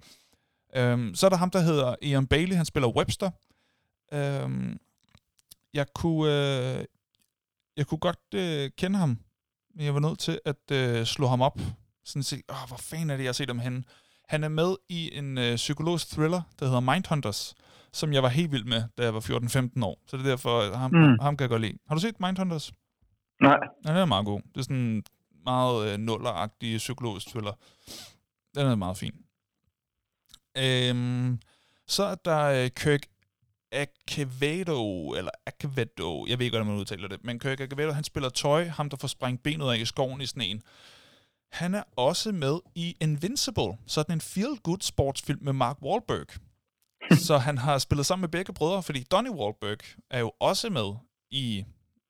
[0.75, 2.55] Øhm, så er der ham, der hedder Ian Bailey.
[2.55, 3.31] Han spiller Webster.
[4.13, 4.79] Øhm,
[5.73, 6.77] jeg kunne...
[6.79, 6.85] Øh,
[7.77, 9.17] jeg kunne godt øh, kende ham,
[9.75, 11.59] men jeg var nødt til at øh, slå ham op.
[12.05, 13.83] Sådan at se, åh, hvor fanden er det, jeg har set ham henne?
[14.29, 17.55] Han er med i en øh, psykologisk thriller, der hedder Mindhunters,
[17.93, 19.99] som jeg var helt vild med, da jeg var 14-15 år.
[20.07, 21.19] Så det er derfor, ham, mm.
[21.21, 21.77] ham kan jeg godt lide.
[21.87, 22.73] Har du set Mindhunters?
[23.41, 23.57] Nej.
[23.85, 24.41] Ja, den er meget god.
[24.41, 25.03] Det er sådan en
[25.45, 27.53] meget øh, nulleragtig psykologisk thriller.
[28.55, 29.13] Den er meget fin.
[30.57, 31.39] Øhm,
[31.87, 33.05] så er der øh, Kirk
[33.71, 38.29] Acevedo, eller Acevedo, jeg ved ikke, hvordan man udtaler det, men Kirk Acevedo, han spiller
[38.29, 40.61] tøj, ham der får sprængt benet af i skoven i sneen
[41.51, 46.27] Han er også med i Invincible, sådan en feel-good sportsfilm med Mark Wahlberg.
[47.27, 49.77] så han har spillet sammen med begge brødre, fordi Donnie Wahlberg
[50.09, 50.93] er jo også med
[51.31, 51.65] i,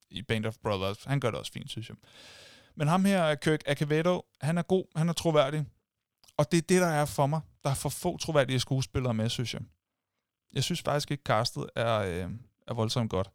[0.10, 1.04] i Band of Brothers.
[1.04, 1.98] Han gør det også fint, synes jeg.
[2.76, 5.66] Men ham her, Kirk Acevedo, han er god, han er troværdig.
[6.38, 7.42] Og det er det, der er for mig.
[7.64, 9.62] Der er for få troværdige skuespillere med, synes jeg.
[10.54, 12.32] Jeg synes faktisk ikke, castet er, øh,
[12.68, 13.32] er voldsomt godt.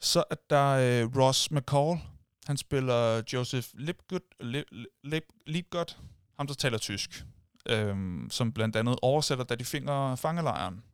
[0.00, 2.00] Så er der øh, Ross McCall.
[2.46, 4.64] Han spiller Joseph Lipgut, Lip,
[5.04, 5.98] Lip, Lipgut,
[6.36, 7.24] ham der taler tysk,
[7.68, 7.96] øh,
[8.30, 10.84] som blandt andet oversætter, da de finger fangelejren.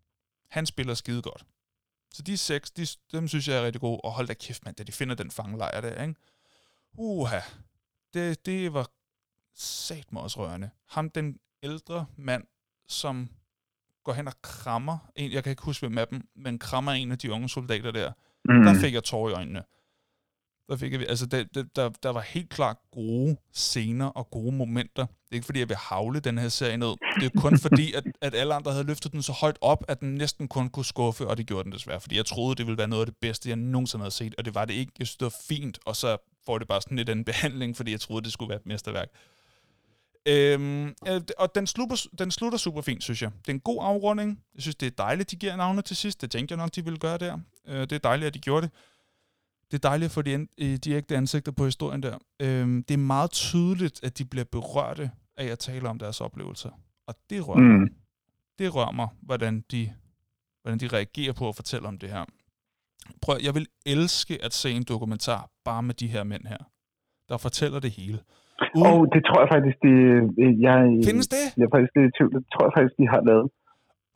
[0.50, 1.44] Han spiller skide godt.
[2.14, 4.00] Så de seks, de, dem synes jeg er rigtig gode.
[4.00, 6.14] Og hold da kæft, mand, da de finder den fangelejr der, ikke?
[6.94, 7.40] Uha,
[8.14, 8.90] det, det var
[9.56, 10.70] sat mig også rørende.
[10.88, 12.44] Ham, den ældre mand,
[12.88, 13.28] som
[14.04, 17.12] går hen og krammer en, jeg kan ikke huske hvem af dem, men krammer en
[17.12, 18.12] af de unge soldater der.
[18.44, 18.64] Mm.
[18.64, 19.62] Der fik jeg tårer i øjnene.
[20.68, 24.56] Der, fik jeg, altså det, det, der, der var helt klart gode scener og gode
[24.56, 25.06] momenter.
[25.06, 26.94] Det er ikke fordi, jeg vil havle den her serie ned.
[27.20, 30.00] Det er kun fordi, at, at alle andre havde løftet den så højt op, at
[30.00, 32.00] den næsten kun kunne skuffe, og det gjorde den desværre.
[32.00, 34.44] Fordi jeg troede, det ville være noget af det bedste, jeg nogensinde havde set, og
[34.44, 34.92] det var det ikke.
[34.98, 36.16] Jeg synes, det var fint, og så
[36.46, 39.08] får det bare sådan lidt en behandling, fordi jeg troede, det skulle være et mesterværk.
[40.28, 40.94] Øhm,
[41.38, 43.30] og den slutter, den slutter super fint, synes jeg.
[43.38, 44.42] Det er en god afrunding.
[44.54, 46.20] Jeg synes, det er dejligt, de giver navne til sidst.
[46.20, 47.38] Det tænkte jeg nok, de ville gøre der.
[47.66, 48.70] Øh, det er dejligt, at de gjorde det.
[49.70, 50.46] Det er dejligt at få de,
[50.76, 52.18] de ægte ansigter på historien der.
[52.40, 56.70] Øhm, det er meget tydeligt, at de bliver berørte af at tale om deres oplevelser.
[57.06, 57.64] Og det rører mm.
[57.64, 57.88] mig.
[58.58, 59.94] Det rører mig, hvordan de,
[60.62, 62.24] hvordan de reagerer på at fortælle om det her.
[63.22, 66.58] Prøv, jeg vil elske at se en dokumentar bare med de her mænd her,
[67.28, 68.20] der fortæller det hele.
[68.76, 68.82] Uh.
[68.88, 69.96] Og det tror jeg faktisk, det,
[70.66, 70.78] jeg,
[71.08, 71.44] Findes det?
[71.58, 72.32] Jeg er faktisk lidt i tvivl.
[72.36, 73.48] Det tror jeg faktisk, de har lavet.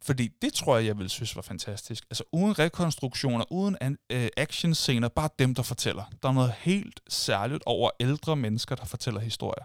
[0.03, 2.05] Fordi det tror jeg, jeg vil synes var fantastisk.
[2.11, 6.05] Altså uden rekonstruktioner, uden an, øh, actionscener, bare dem, der fortæller.
[6.23, 9.65] Der er noget helt særligt over ældre mennesker, der fortæller historier.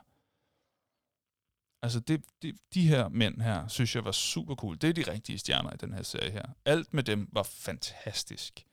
[1.83, 4.75] Altså det, det, de her mænd her, synes jeg var super cool.
[4.81, 6.45] Det er de rigtige stjerner i den her serie her.
[6.65, 8.65] Alt med dem var fantastisk.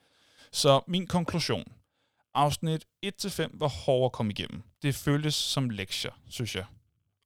[0.53, 1.65] Så min konklusion.
[2.35, 4.63] Afsnit 1-5 var hårdt at komme igennem.
[4.83, 6.65] Det føltes som lektier, synes jeg.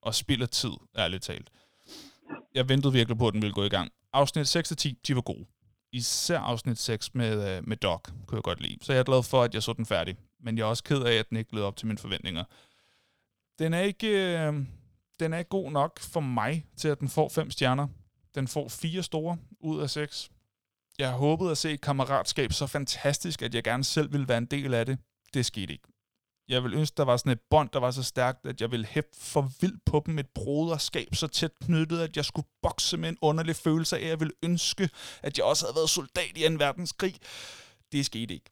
[0.01, 1.49] Og spilder tid, ærligt talt.
[2.53, 3.91] Jeg ventede virkelig på, at den ville gå i gang.
[4.13, 5.45] Afsnit 6-10, de var gode.
[5.91, 8.77] Især afsnit 6 med, øh, med Doc, kunne jeg godt lide.
[8.81, 10.17] Så jeg er glad for, at jeg så den færdig.
[10.39, 12.43] Men jeg er også ked af, at den ikke blev op til mine forventninger.
[13.59, 14.53] Den er ikke, øh,
[15.19, 17.87] den er ikke god nok for mig, til at den får 5 stjerner.
[18.35, 20.31] Den får fire store ud af 6.
[20.99, 24.45] Jeg håbede at se et kammeratskab så fantastisk, at jeg gerne selv ville være en
[24.45, 24.99] del af det.
[25.33, 25.87] Det skete ikke.
[26.47, 28.85] Jeg ville ønske, der var sådan et bånd, der var så stærkt, at jeg ville
[28.85, 30.19] hæppe for vildt på dem.
[30.19, 34.09] Et broderskab så tæt knyttet, at jeg skulle bokse med en underlig følelse af, at
[34.09, 34.89] jeg ville ønske,
[35.23, 37.15] at jeg også havde været soldat i en verdenskrig.
[37.91, 38.51] Det skete ikke.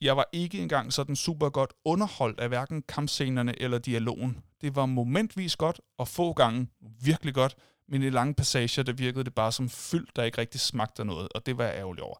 [0.00, 4.44] Jeg var ikke engang sådan super godt underholdt af hverken kampscenerne eller dialogen.
[4.60, 6.68] Det var momentvis godt, og få gange
[7.00, 7.56] virkelig godt,
[7.90, 11.28] men i lange passager, der virkede det bare som fyldt, der ikke rigtig smagte noget,
[11.34, 12.16] og det var jeg ærgerlig over.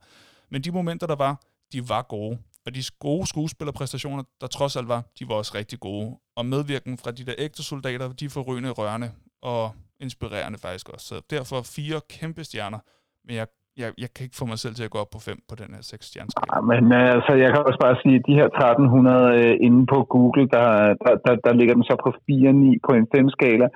[0.48, 1.42] Men de momenter, der var,
[1.72, 2.38] de var gode.
[2.66, 6.18] Og de gode skuespillerpræstationer, der trods alt var, de var også rigtig gode.
[6.36, 11.06] Og medvirken fra de der ægte soldater, de er forrygende rørende og inspirerende faktisk også.
[11.06, 12.78] Så derfor fire kæmpe stjerner,
[13.24, 13.46] men jeg
[13.82, 15.70] jeg, jeg kan ikke få mig selv til at gå op på 5 på den
[15.74, 16.50] her 6 stjerneskala.
[16.54, 19.82] Ja, men øh, altså, jeg kan også bare sige, at de her 1300 øh, inde
[19.92, 20.66] på Google, der,
[21.04, 23.66] der, der, der ligger den så på 4,9 på en 5-skala.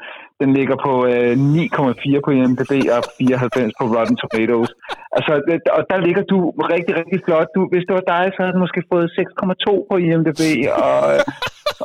[0.42, 4.72] Den ligger på øh, 9,4 på IMDb og 94 på Rotten Tomatoes.
[5.16, 5.32] Altså,
[5.76, 6.38] og der ligger du
[6.74, 7.48] rigtig, rigtig flot.
[7.56, 10.42] Du, hvis det var dig, så havde du måske fået 6,2 på IMDb
[10.86, 11.22] og, øh,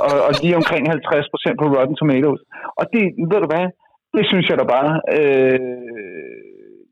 [0.06, 2.41] og, og lige omkring 50% på Rotten Tomatoes.
[2.80, 3.65] Og det, ved du hvad,
[4.15, 4.91] det synes jeg da bare...
[5.18, 5.60] Øh,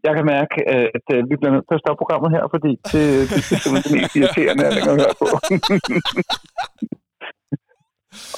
[0.05, 3.05] jeg kan mærke, at øh, vi bliver nødt til at stoppe programmet her, fordi det,
[3.31, 5.27] det, det er simpelthen det mest irriterende, jeg kan høre på.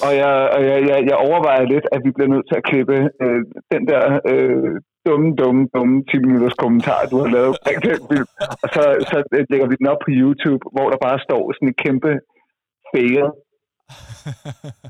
[0.05, 2.97] og jeg, og jeg, jeg, jeg overvejer lidt, at vi bliver nødt til at klippe
[3.23, 3.41] øh,
[3.73, 4.73] den der øh,
[5.07, 8.29] dumme, dumme, dumme 10 minutters kommentar, du har lavet omkring den film.
[8.63, 9.17] Og så, så
[9.51, 12.11] lægger vi den op på YouTube, hvor der bare står sådan en kæmpe
[12.91, 13.25] fail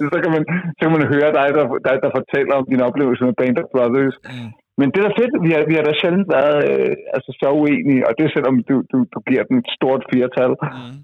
[0.12, 0.42] så, kan man,
[0.76, 3.68] så kan man høre dig, der, der, der fortæller om din oplevelse med Band of
[3.74, 4.16] Brothers.
[4.24, 4.50] Mm.
[4.78, 5.34] Men det er da fedt.
[5.46, 8.56] Vi har, vi har da sjældent været øh, altså, så uenige, og det er selvom
[8.68, 10.52] du, du, du giver den et stort firtal.
[10.62, 10.98] Mm.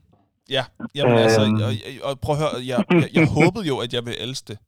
[0.56, 0.64] Ja,
[0.97, 1.66] jamen, altså, øhm.
[1.66, 1.72] og,
[2.09, 4.59] og prøv at høre, jeg, jeg, jeg håbede jo, at jeg ville elske det.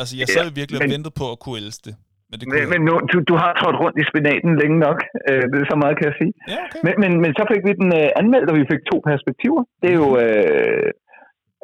[0.00, 1.94] Altså, jeg sad ja, virkelig og ventede på at kunne elske det.
[2.30, 4.98] Men, det men, men nu, du, du har trådt rundt i spinaten længe nok.
[5.28, 6.32] Øh, det er så meget, kan jeg sige.
[6.52, 6.80] Ja, okay.
[6.86, 9.62] men, men, men så fik vi den øh, anmeldt, og vi fik to perspektiver.
[9.80, 10.10] Det er jo...
[10.14, 10.22] Mhm.
[10.24, 10.88] Øh,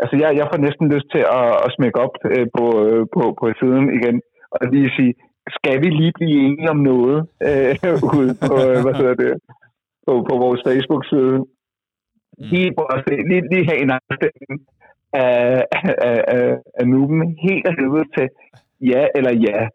[0.03, 3.23] altså, jeg, jeg får næsten lyst til at, at smække op øh, på, øh, på,
[3.41, 4.17] på siden igen,
[4.55, 5.13] og lige sige,
[5.51, 7.19] skal vi lige blive enige om noget
[7.49, 7.75] øh,
[8.19, 9.33] ude på, øh, hvad hedder det,
[10.07, 11.37] på, på vores Facebook-side?
[11.39, 12.45] Mm.
[12.51, 12.71] Lige,
[13.29, 14.61] lige, lige have en afstemning
[15.13, 15.65] af,
[16.09, 18.29] af, af, af nuben helt af helvede til
[18.81, 19.61] ja eller ja.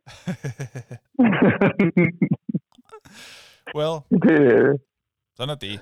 [3.78, 4.38] well, det,
[5.38, 5.80] sådan er det.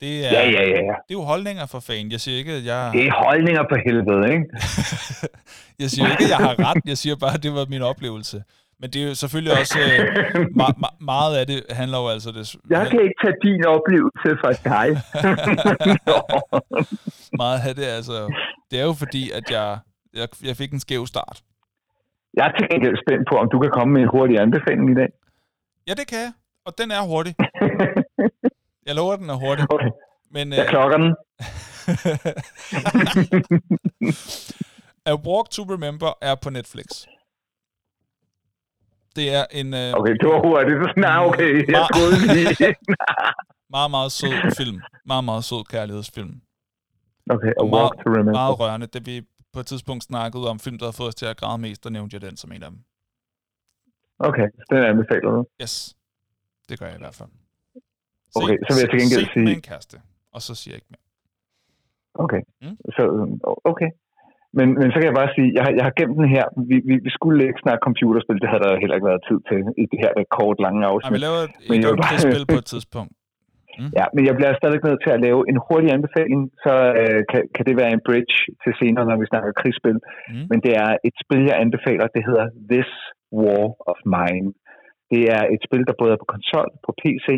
[0.00, 0.94] Det er, ja, ja, ja.
[1.06, 2.10] det er jo holdninger for fan.
[2.10, 2.90] Jeg siger ikke, at jeg...
[2.92, 4.46] Det er holdninger for helvede, ikke?
[5.82, 6.82] jeg siger ikke, at jeg har ret.
[6.92, 8.42] Jeg siger bare, at det var min oplevelse.
[8.80, 9.78] Men det er jo selvfølgelig også...
[9.78, 10.00] Øh,
[10.60, 12.30] ma- ma- meget af det handler jo altså...
[12.32, 14.88] Det, jeg kan ikke tage din oplevelse fra dig.
[17.42, 18.34] meget af det altså...
[18.70, 19.78] Det er jo fordi, at jeg,
[20.14, 21.42] jeg, jeg fik en skæv start.
[22.34, 24.94] Jeg er til gengæld spændt på, om du kan komme med en hurtig anbefaling i
[24.94, 25.08] dag.
[25.88, 26.32] Ja, det kan jeg.
[26.66, 27.34] Og den er hurtig.
[28.86, 29.64] Jeg lover, den er hurtig.
[29.70, 29.90] Okay.
[30.30, 31.10] Men, jeg klokker den.
[35.10, 36.86] A Walk to Remember er på Netflix.
[39.16, 39.68] Det er en...
[39.80, 40.96] Uh, okay, det var hurtigt.
[41.06, 41.50] Nej, okay.
[41.74, 42.74] Jeg troede lige.
[43.76, 44.78] meget, meget sød film.
[45.10, 46.32] Meget, meget sød kærlighedsfilm.
[47.34, 48.32] Okay, A Walk meget, to Remember.
[48.32, 48.86] Meget rørende.
[48.86, 49.16] Det vi
[49.52, 51.90] på et tidspunkt snakkede om film, der har fået os til at græde mest, der
[51.90, 52.80] nævnte jeg den som en af dem.
[54.18, 55.44] Okay, den anbefaler du?
[55.62, 55.96] Yes,
[56.68, 57.28] det gør jeg i hvert fald.
[57.28, 59.44] Se, okay, så vil jeg til gengæld se sige...
[59.44, 59.96] med en kæreste,
[60.32, 61.04] og så siger jeg ikke mere.
[62.24, 62.76] Okay, mm.
[62.96, 63.02] så
[63.64, 63.90] okay.
[64.58, 66.44] Men, men så kan jeg bare sige, jeg har, jeg har gemt den her.
[66.70, 69.58] Vi, vi, vi skulle ikke snakke computerspil, det havde der heller ikke været tid til
[69.82, 71.10] i det her kort lange afsnit.
[71.10, 72.18] Ja, vi laver et, men et bare...
[72.26, 73.12] spil på et tidspunkt.
[73.80, 73.90] Mm.
[73.98, 77.42] Ja, men jeg bliver stadig nødt til at lave en hurtig anbefaling, så øh, kan,
[77.54, 79.98] kan det være en bridge til senere, når vi snakker krigsspil.
[80.02, 80.44] Mm.
[80.50, 82.90] Men det er et spil, jeg anbefaler, det hedder This
[83.40, 84.48] War of Mine.
[85.12, 87.28] Det er et spil, der både er på konsol, på PC,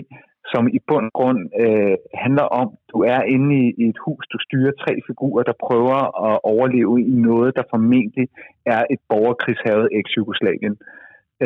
[0.53, 4.25] som i bund og grund øh, handler om, du er inde i, i et hus,
[4.33, 5.99] du styrer tre figurer, der prøver
[6.29, 8.27] at overleve i noget, der formentlig
[8.75, 10.75] er et borgerkrigshavet eks-Jugoslavien.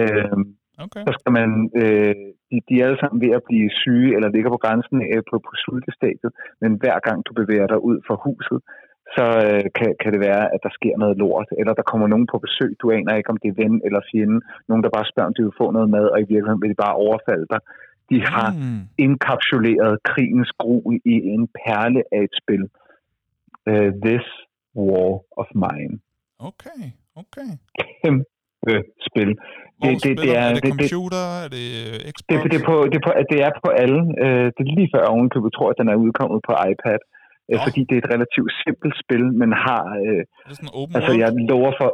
[0.00, 0.38] Øh,
[0.84, 1.02] okay.
[1.06, 1.50] Så skal man,
[1.82, 2.14] øh,
[2.50, 5.36] de, de er alle sammen ved at blive syge, eller ligger på grænsen øh, på,
[5.46, 6.30] på sultestadiet,
[6.62, 8.60] men hver gang du bevæger dig ud fra huset,
[9.16, 12.26] så øh, kan, kan det være, at der sker noget lort, eller der kommer nogen
[12.32, 14.38] på besøg, du aner ikke, om det er ven eller fjende,
[14.68, 16.82] nogen, der bare spørger, om de vil få noget mad, og i virkeligheden vil de
[16.84, 17.60] bare overfalde dig.
[18.12, 18.80] De har mm.
[19.04, 20.76] indkapsuleret krigens gru
[21.12, 22.62] i en perle af et spil.
[23.70, 24.26] Uh, This
[24.76, 25.10] War
[25.40, 25.94] of Mine.
[26.50, 26.82] Okay,
[27.22, 27.48] okay.
[28.02, 28.74] Kæmpe
[29.08, 29.30] spil.
[29.78, 31.24] Hvor det, det, det er, er det computer?
[31.54, 31.64] Det,
[31.94, 32.26] er det Xbox?
[32.28, 34.00] Det, det, er på, det, er på, det er på alle.
[34.24, 37.00] Uh, det er lige før ovenkøbet tror, at den er udkommet på iPad.
[37.50, 39.84] Uh, fordi det er et relativt simpelt spil, men har...
[40.08, 41.90] Uh, er det sådan open altså, jeg lover for...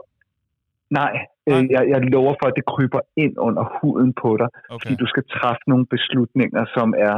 [1.01, 1.13] Nej,
[1.51, 1.67] Nej.
[1.75, 4.49] Jeg, jeg lover for, at det kryber ind under huden på dig.
[4.55, 4.79] Okay.
[4.81, 7.17] Fordi du skal træffe nogle beslutninger, som er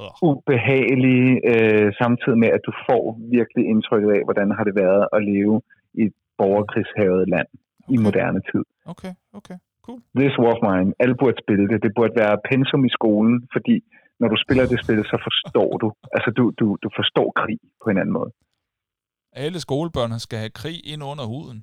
[0.00, 0.28] uh.
[0.28, 3.02] ubehagelige, øh, samtidig med, at du får
[3.38, 5.56] virkelig indtrykket af, hvordan har det været at leve
[6.00, 7.94] i et borgerkrigshavet land okay.
[7.94, 8.64] i moderne tid.
[8.92, 10.00] Okay, okay, cool.
[10.20, 10.88] This War of Mine.
[11.02, 11.78] Alle burde spille det.
[11.86, 13.76] Det burde være pensum i skolen, fordi
[14.20, 15.88] når du spiller det spil, så forstår du.
[16.16, 18.30] Altså, du, du, du forstår krig på en anden måde.
[19.32, 21.58] Alle skolebørn skal have krig ind under huden.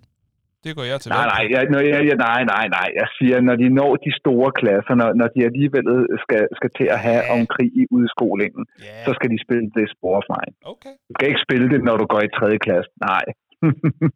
[0.65, 1.09] Det går jeg til.
[1.17, 2.89] Nej, nej, jeg, når jeg, nej, nej, nej.
[3.01, 5.85] Jeg siger, når de når de store klasser, når, når de alligevel
[6.23, 7.31] skal, skal til at have ja.
[7.33, 8.97] om krig i udskolingen, ja.
[9.05, 10.45] så skal de spille det spor for mig.
[10.73, 10.93] Okay.
[11.07, 12.57] Du skal ikke spille det, når du går i 3.
[12.65, 12.91] klasse.
[13.09, 13.25] Nej.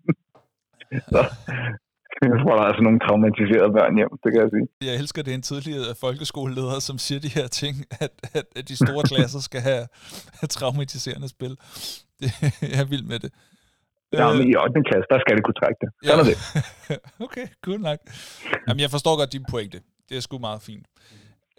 [1.12, 1.22] så,
[2.34, 4.68] jeg tror, der er altså nogle traumatiserede børn hjem, det kan jeg sige.
[4.90, 8.64] Jeg elsker, det er en tidligere folkeskoleleder, som siger de her ting, at, at, at
[8.72, 9.86] de store klasser skal have,
[10.40, 11.54] have traumatiserende spil.
[12.20, 12.30] Det,
[12.74, 13.32] jeg er vild med det.
[14.20, 14.84] Ja, men i 8.
[14.90, 15.90] klasse, der skal det kunne trække det.
[15.94, 16.22] Sådan ja.
[16.24, 16.38] er det.
[17.26, 18.00] okay, cool nok.
[18.68, 19.78] Jamen, jeg forstår godt din pointe.
[20.10, 20.86] Det er sgu meget fint.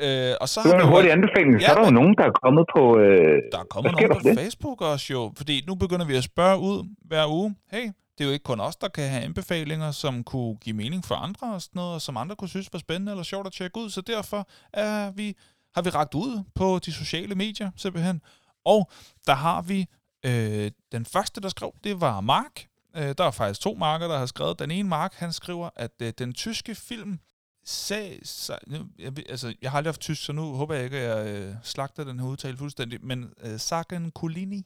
[0.04, 1.52] Øh, og så det var en hurtig anbefaling.
[1.60, 2.82] Ja, så er der jo nogen, der er kommet på...
[2.98, 4.38] Øh, der er kommet nogen på det?
[4.38, 5.32] Facebook også jo.
[5.36, 6.78] Fordi nu begynder vi at spørge ud
[7.10, 7.56] hver uge.
[7.72, 7.86] Hey,
[8.18, 11.14] det er jo ikke kun os, der kan have anbefalinger, som kunne give mening for
[11.14, 13.80] andre og sådan noget, og som andre kunne synes var spændende eller sjovt at tjekke
[13.80, 13.90] ud.
[13.90, 15.36] Så derfor er vi,
[15.74, 18.20] har vi ragt ud på de sociale medier simpelthen.
[18.64, 18.90] Og
[19.26, 19.86] der har vi
[20.28, 22.66] Øh, den første, der skrev, det var Mark.
[22.96, 24.58] Øh, der er faktisk to marker, der har skrevet.
[24.58, 27.18] Den ene Mark, han skriver, at øh, den tyske film
[27.64, 28.56] sag, sag,
[28.98, 31.54] jeg, altså, jeg har aldrig haft tysk, så nu håber jeg ikke, at jeg øh,
[31.62, 34.62] slagter den her udtale fuldstændig, men øh, Sagen Kulini.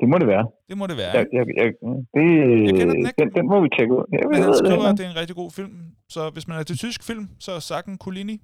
[0.00, 0.46] Det må det være.
[0.68, 1.12] Det må det være.
[1.18, 1.66] Jeg, jeg, jeg,
[2.14, 2.24] det,
[2.66, 3.18] jeg kender den ikke.
[3.18, 4.04] Den, den må vi tjekke ud.
[4.12, 5.72] Jeg men han skriver, det, at det er en rigtig god film,
[6.08, 8.42] så hvis man er til tysk film, så er Sagen Kulini.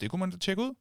[0.00, 0.72] Det kunne man da tjekke ud.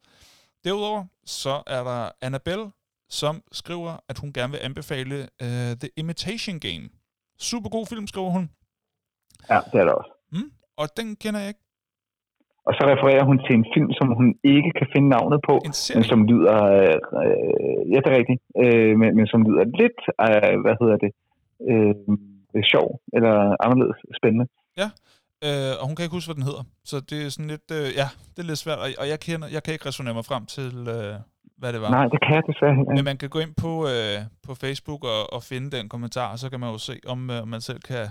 [0.63, 2.65] Derudover, så er der Annabelle
[3.10, 5.15] som skriver, at hun gerne vil anbefale
[5.45, 6.86] uh, The Imitation Game.
[7.40, 8.49] Super god film, skriver hun.
[9.49, 10.11] Ja, det er det også.
[10.31, 11.64] Mm, og den kender jeg ikke.
[12.68, 15.56] Og så refererer hun til en film, som hun ikke kan finde navnet på,
[15.95, 20.56] men som lyder, øh, ja det er rigtigt, øh, men, men som lyder lidt, øh,
[20.64, 21.11] hvad hedder det,
[21.69, 22.88] øh, sjov,
[23.18, 23.34] eller
[23.65, 24.45] anderledes spændende.
[24.81, 24.88] Ja,
[25.48, 26.64] øh, og hun kan ikke huske, hvad den hedder.
[26.91, 29.48] Så det er sådan lidt, øh, ja, det er lidt svært, og, og jeg, kender,
[29.56, 31.15] jeg kan ikke resonere mig frem til, øh,
[31.60, 31.90] hvad det var.
[31.90, 32.94] Nej, det kan jeg desværre ikke.
[32.95, 34.18] Men man kan gå ind på, øh,
[34.48, 37.48] på Facebook og, og finde den kommentar, og så kan man jo se, om øh,
[37.48, 38.07] man selv kan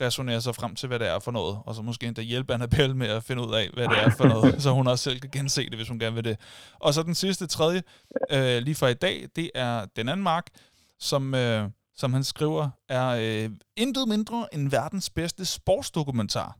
[0.00, 2.96] resonere sig frem til, hvad det er for noget, og så måske endda hjælpe Annabelle
[2.96, 5.30] med at finde ud af, hvad det er for noget, så hun også selv kan
[5.30, 6.36] gense det, hvis hun gerne vil det.
[6.80, 7.82] Og så den sidste, tredje,
[8.32, 10.46] øh, lige for i dag, det er den anden mark,
[10.98, 16.56] som, øh, som han skriver, er øh, intet mindre end verdens bedste sportsdokumentar.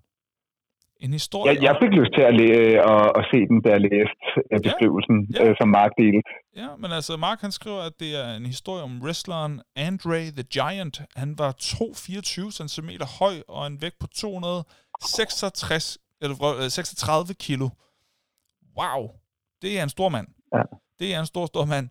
[1.00, 3.80] En historie Jeg, jeg fik lyst til at, læ- at, at se den, da jeg
[3.80, 5.42] læste øh, beskrivelsen, Ja.
[5.44, 5.48] ja.
[5.50, 6.30] øh, som Mark delte.
[6.56, 10.42] Ja, men altså, Mark han skriver, at det er en historie om wrestleren Andre the
[10.42, 11.00] Giant.
[11.16, 17.68] Han var 2,24 cm høj og en vægt på 266, eller, vrø- øh, 36 kilo.
[18.78, 19.10] Wow,
[19.62, 20.26] det er en stor mand.
[20.54, 20.62] Ja.
[21.00, 21.88] Det er en stor, stor mand.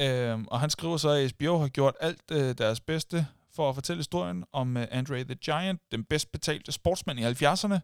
[0.00, 3.26] Øhm, og han skriver så, at HBO har gjort alt øh, deres bedste
[3.56, 7.78] for at fortælle historien om øh, Andre the Giant, den bedst betalte sportsmand i 70'erne.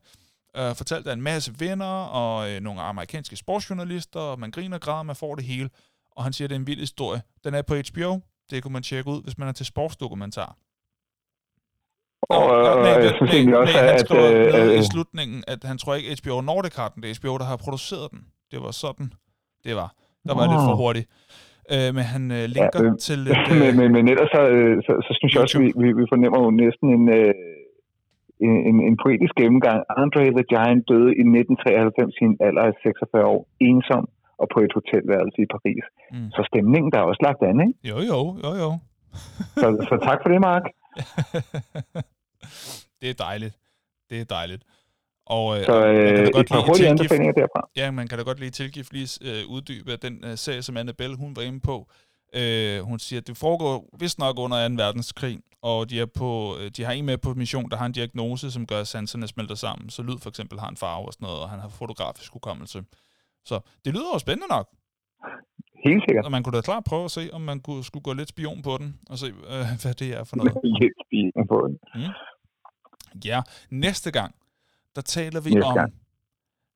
[0.56, 4.80] Øh, fortalt af en masse venner og øh, nogle amerikanske sportsjournalister, og man griner og
[4.80, 5.70] græder, man får det hele.
[6.16, 7.22] Og han siger, at det er en vild historie.
[7.44, 8.20] Den er på HBO.
[8.50, 10.56] Det kunne man tjekke ud, hvis man er til sportsdokumentar.
[12.22, 14.00] Og, og, nej, og jeg nej, synes nej, egentlig også, nej, han at...
[14.00, 17.02] skriver Øh, ned øh, i slutningen, at han tror ikke HBO Nordic har den.
[17.02, 18.20] Det er HBO, der har produceret den.
[18.50, 19.12] Det var sådan,
[19.64, 19.88] det var.
[20.26, 20.82] Der var jeg lidt for Nå.
[20.84, 21.06] hurtigt.
[21.72, 23.36] Øh, men han øh, linker øh, til et...
[23.50, 26.04] men, Øh, men, men ellers så, øh, så, så synes jeg også, vi, vi, vi
[26.12, 27.34] fornemmer jo næsten en, øh,
[28.46, 29.78] en, en, poetisk gennemgang.
[30.02, 34.04] Andre the Giant døde i 1993 i en alder af 46 år, ensom
[34.42, 35.84] og på et hotelværelse i Paris.
[36.12, 36.28] Mm.
[36.36, 37.88] Så stemningen der er også lagt an, ikke?
[37.90, 38.70] jo, jo, jo, jo.
[39.60, 40.64] Så, så tak for det, Mark.
[43.00, 43.54] det er dejligt.
[44.10, 44.62] Det er dejligt.
[45.26, 47.60] Og, øh, Så og man kan da øh, godt et par hurtige tilgift- anbefalinger derfra.
[47.76, 51.16] Ja, man kan da godt lige tilgift lige øh, uddybe den øh, serie, som Annabelle
[51.16, 51.76] hun var inde på.
[52.32, 54.74] Øh, hun siger, at det foregår vist nok under 2.
[54.74, 57.92] verdenskrig, og de, er på, øh, de har en med på mission, der har en
[57.92, 59.90] diagnose, som gør, at sanserne smelter sammen.
[59.90, 62.84] Så lyd for eksempel har en farve og sådan noget, og han har fotografisk hukommelse.
[63.44, 64.68] Så det lyder jo spændende nok.
[65.84, 66.24] Helt sikkert.
[66.24, 68.62] Og man kunne da klart prøve at se, om man kunne, skulle gå lidt spion
[68.62, 70.54] på den, og se, øh, hvad det er for noget.
[70.80, 71.78] Lidt spigen på den.
[73.24, 74.34] Ja, næste gang,
[74.96, 75.92] der taler vi Næste om gang.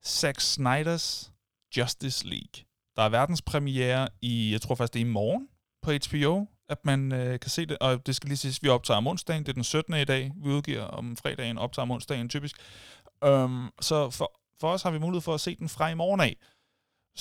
[0.05, 1.33] Zack Snyders
[1.77, 2.65] Justice League.
[2.95, 5.47] Der er verdenspremiere i, jeg tror faktisk det er i morgen
[5.85, 6.33] på HBO,
[6.69, 7.77] at man øh, kan se det.
[7.85, 9.93] Og det skal lige siges, vi optager om onsdagen, det er den 17.
[9.93, 12.55] i dag, vi udgiver om fredagen, optager om onsdagen typisk.
[13.29, 14.27] Um, så for,
[14.61, 16.33] for os har vi mulighed for at se den fra i morgen af.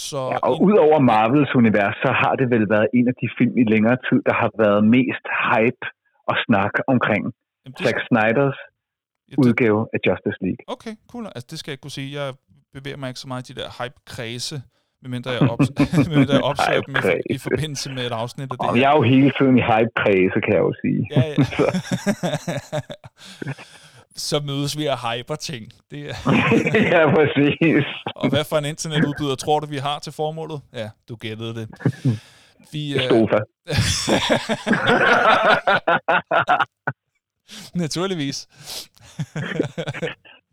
[0.08, 3.26] Så Ja, og i- udover Marvels univers, så har det vel været en af de
[3.38, 5.84] film i længere tid, der har været mest hype
[6.30, 7.22] og snak omkring
[7.62, 8.58] jamen, det, Zack Snyders
[9.30, 10.62] ja, det, udgave af Justice League.
[10.74, 11.24] Okay, cool.
[11.36, 12.08] Altså, det skal jeg kunne sige.
[12.20, 12.28] Jeg
[12.76, 14.56] bevæger mig ikke så meget i de der hype-kredse,
[15.04, 15.58] medmindre jeg, op,
[16.08, 18.80] medmindre jeg opsøger dem i, i forbindelse med et afsnit af det Og her.
[18.82, 21.00] jeg er jo hele tiden i hype-kredse, kan jeg jo sige.
[21.16, 21.34] Ja, ja.
[24.28, 25.72] så mødes vi og hyper ting.
[25.90, 26.14] Det er,
[26.94, 27.84] ja, præcis.
[28.16, 30.60] og hvad for en internetudbyder tror du, vi har til formålet?
[30.72, 31.68] Ja, du gættede det.
[32.72, 33.38] Vi, øh, Sofa.
[37.74, 38.48] naturligvis.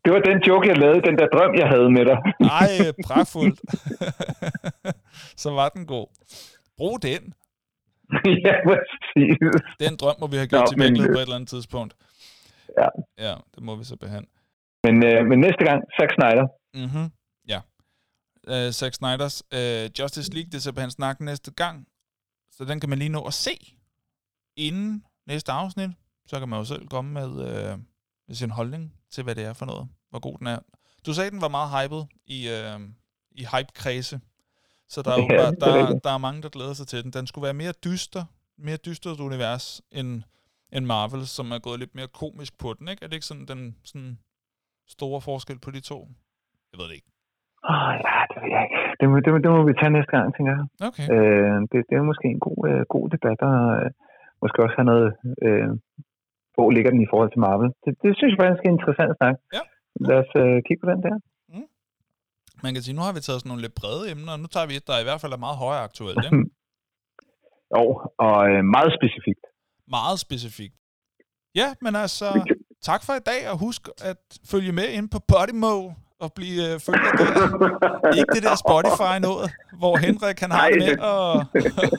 [0.04, 2.18] Det var den joke, jeg lavede, den der drøm, jeg havde med dig.
[2.60, 2.72] Ej,
[3.08, 3.60] pragtfuldt.
[5.44, 6.08] så var den god.
[6.78, 7.24] Brug den.
[8.46, 9.38] ja, præcis.
[9.80, 11.50] Den drøm må vi have gjort Nå, til men, virkelighed øh, på et eller andet
[11.50, 11.94] tidspunkt.
[12.80, 12.88] Ja.
[13.28, 14.32] Ja, det må vi så behandle.
[14.86, 16.48] Men, øh, men næste gang, Zack Snyder.
[16.84, 17.08] Mhm,
[17.52, 17.60] ja.
[18.52, 21.88] Uh, Zack Snyders uh, Justice League, det er så på hans snak næste gang.
[22.52, 23.56] Så den kan man lige nå at se
[24.58, 25.90] inden næste afsnit.
[26.28, 27.78] Så kan man jo selv komme med, med
[28.36, 29.90] sin holdning til, hvad det er for noget.
[30.10, 30.60] Hvor god den er.
[31.06, 32.82] Du sagde, den var meget hyped i, uh,
[33.32, 34.20] i hype-kredse.
[34.94, 36.04] Så der er, jo Ja, er der, rigtigt.
[36.04, 37.12] der er mange, der glæder sig til den.
[37.18, 38.24] Den skulle være mere dyster,
[38.68, 40.10] mere dystert univers end,
[40.76, 42.88] end Marvel, som er gået lidt mere komisk på den.
[42.92, 43.02] Ikke?
[43.04, 44.14] Er det ikke sådan den sådan
[44.96, 45.98] store forskel på de to?
[46.72, 47.12] Jeg ved det ikke.
[47.72, 48.80] Oh, ja, det ved jeg ikke.
[49.00, 50.64] Det må, det, må, det må vi tage næste gang, tænker jeg.
[50.90, 51.06] Okay.
[51.14, 53.90] Øh, det, det er måske en god, øh, god debat, og øh,
[54.42, 55.08] måske også have noget...
[55.48, 55.70] Øh,
[56.62, 57.70] hvor ligger den i forhold til Marvel?
[57.84, 59.36] Det, det synes jeg faktisk er en interessant snak.
[59.58, 59.64] Ja.
[60.08, 61.16] Lad os øh, kigge på den der.
[62.64, 64.68] Man kan sige, nu har vi taget sådan nogle lidt brede emner, og nu tager
[64.70, 66.26] vi et, der i hvert fald er meget højere aktuelt.
[66.26, 66.38] Ikke?
[67.76, 67.86] Jo,
[68.28, 69.44] og øh, meget specifikt.
[69.98, 70.76] Meget specifikt.
[71.56, 72.26] Ja, men altså,
[72.90, 74.22] tak for i dag, og husk at
[74.52, 75.74] følge med ind på Podimo
[76.22, 78.16] og blive øh, følger der.
[78.20, 79.46] Ikke det der Spotify noget,
[79.82, 81.34] hvor Henrik kan have Nej, med det- og,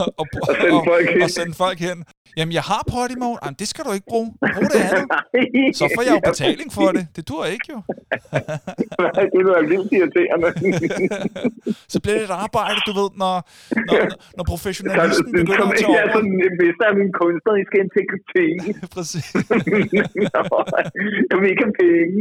[0.00, 1.22] og, og, Og sende folk hen.
[1.22, 1.98] og sende folk hen.
[2.36, 3.30] Jamen, jeg har Podimo.
[3.42, 4.28] Jamen, det skal du ikke bruge.
[4.54, 5.76] Brug det andet.
[5.80, 7.02] Så får jeg jo betaling for det.
[7.16, 7.78] Det dur ikke jo.
[9.32, 10.48] Det er vildt irriterende.
[11.92, 13.34] Så bliver det et arbejde, du ved, når,
[13.88, 13.96] når,
[14.36, 16.12] når professionalismen begynder Som at tage er over.
[16.16, 18.56] sådan, jeg mister af min kunstneriske integritet.
[18.96, 19.26] Præcis.
[21.30, 22.20] jeg vil ikke have penge.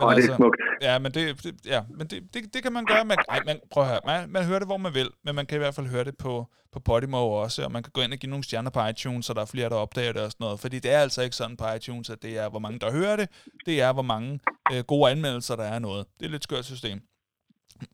[0.00, 0.56] Ja, Åh, det altså- er smukt.
[0.80, 3.04] Ja, men det, det, ja, men det, det, det kan man gøre.
[3.04, 4.00] Man, ej, man, prøv at høre.
[4.06, 6.16] Man, man hører det, hvor man vil, men man kan i hvert fald høre det
[6.16, 9.26] på, på Podimo også, og man kan gå ind og give nogle stjerner på iTunes,
[9.26, 10.60] så der er flere, der opdager det og sådan noget.
[10.60, 13.16] Fordi det er altså ikke sådan på iTunes, at det er, hvor mange der hører
[13.16, 13.28] det.
[13.66, 14.40] Det er, hvor mange
[14.72, 16.06] øh, gode anmeldelser, der er noget.
[16.14, 17.00] Det er et lidt skørt system.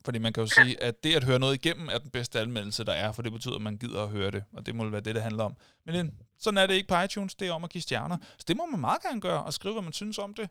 [0.05, 2.83] Fordi man kan jo sige, at det at høre noget igennem er den bedste anmeldelse,
[2.83, 5.01] der er, for det betyder, at man gider at høre det, og det må være
[5.01, 5.55] det, det handler om.
[5.85, 8.17] Men sådan er det ikke på iTunes, det er om at give stjerner.
[8.37, 10.49] Så det må man meget gerne gøre, og skrive, hvad man synes om det.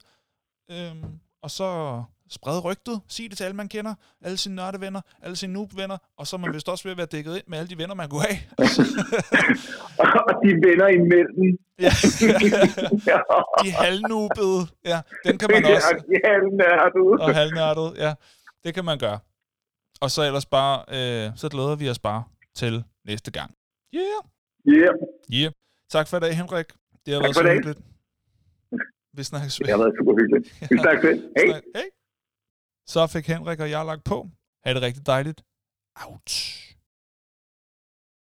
[0.71, 3.95] Øhm, og så sprede rygtet, sig det til alle, man kender,
[4.25, 7.07] alle sine nørdevenner, alle sine noob-venner, og så er man vist også ved at være
[7.07, 8.39] dækket ind med alle de venner, man kunne have.
[10.29, 11.59] og de venner imellem.
[11.79, 11.93] ja,
[13.07, 13.19] ja,
[13.65, 16.05] de halvnubede, ja, den kan man også.
[16.25, 16.33] Ja,
[16.75, 17.17] ja, du.
[17.21, 18.15] og halvnørdet, ja.
[18.65, 19.19] Det kan man gøre.
[20.01, 23.55] Og så ellers bare, øh, så glæder vi os bare til næste gang.
[23.95, 24.05] Yeah!
[24.69, 24.95] Yeah.
[25.35, 25.53] Yeah.
[25.91, 26.67] Tak for i dag, Henrik.
[27.07, 27.79] Det har Tak været så hyggeligt.
[29.17, 29.67] Vi snakkes ved.
[29.67, 30.47] Det har været super hyggeligt.
[30.71, 31.17] Vi snakkes ved.
[31.37, 31.47] Hej.
[31.51, 31.89] Snak- Hej.
[32.87, 34.29] Så fik Henrik og jeg lagt på.
[34.65, 35.43] Ha' det rigtig dejligt.
[36.07, 36.70] Ouch.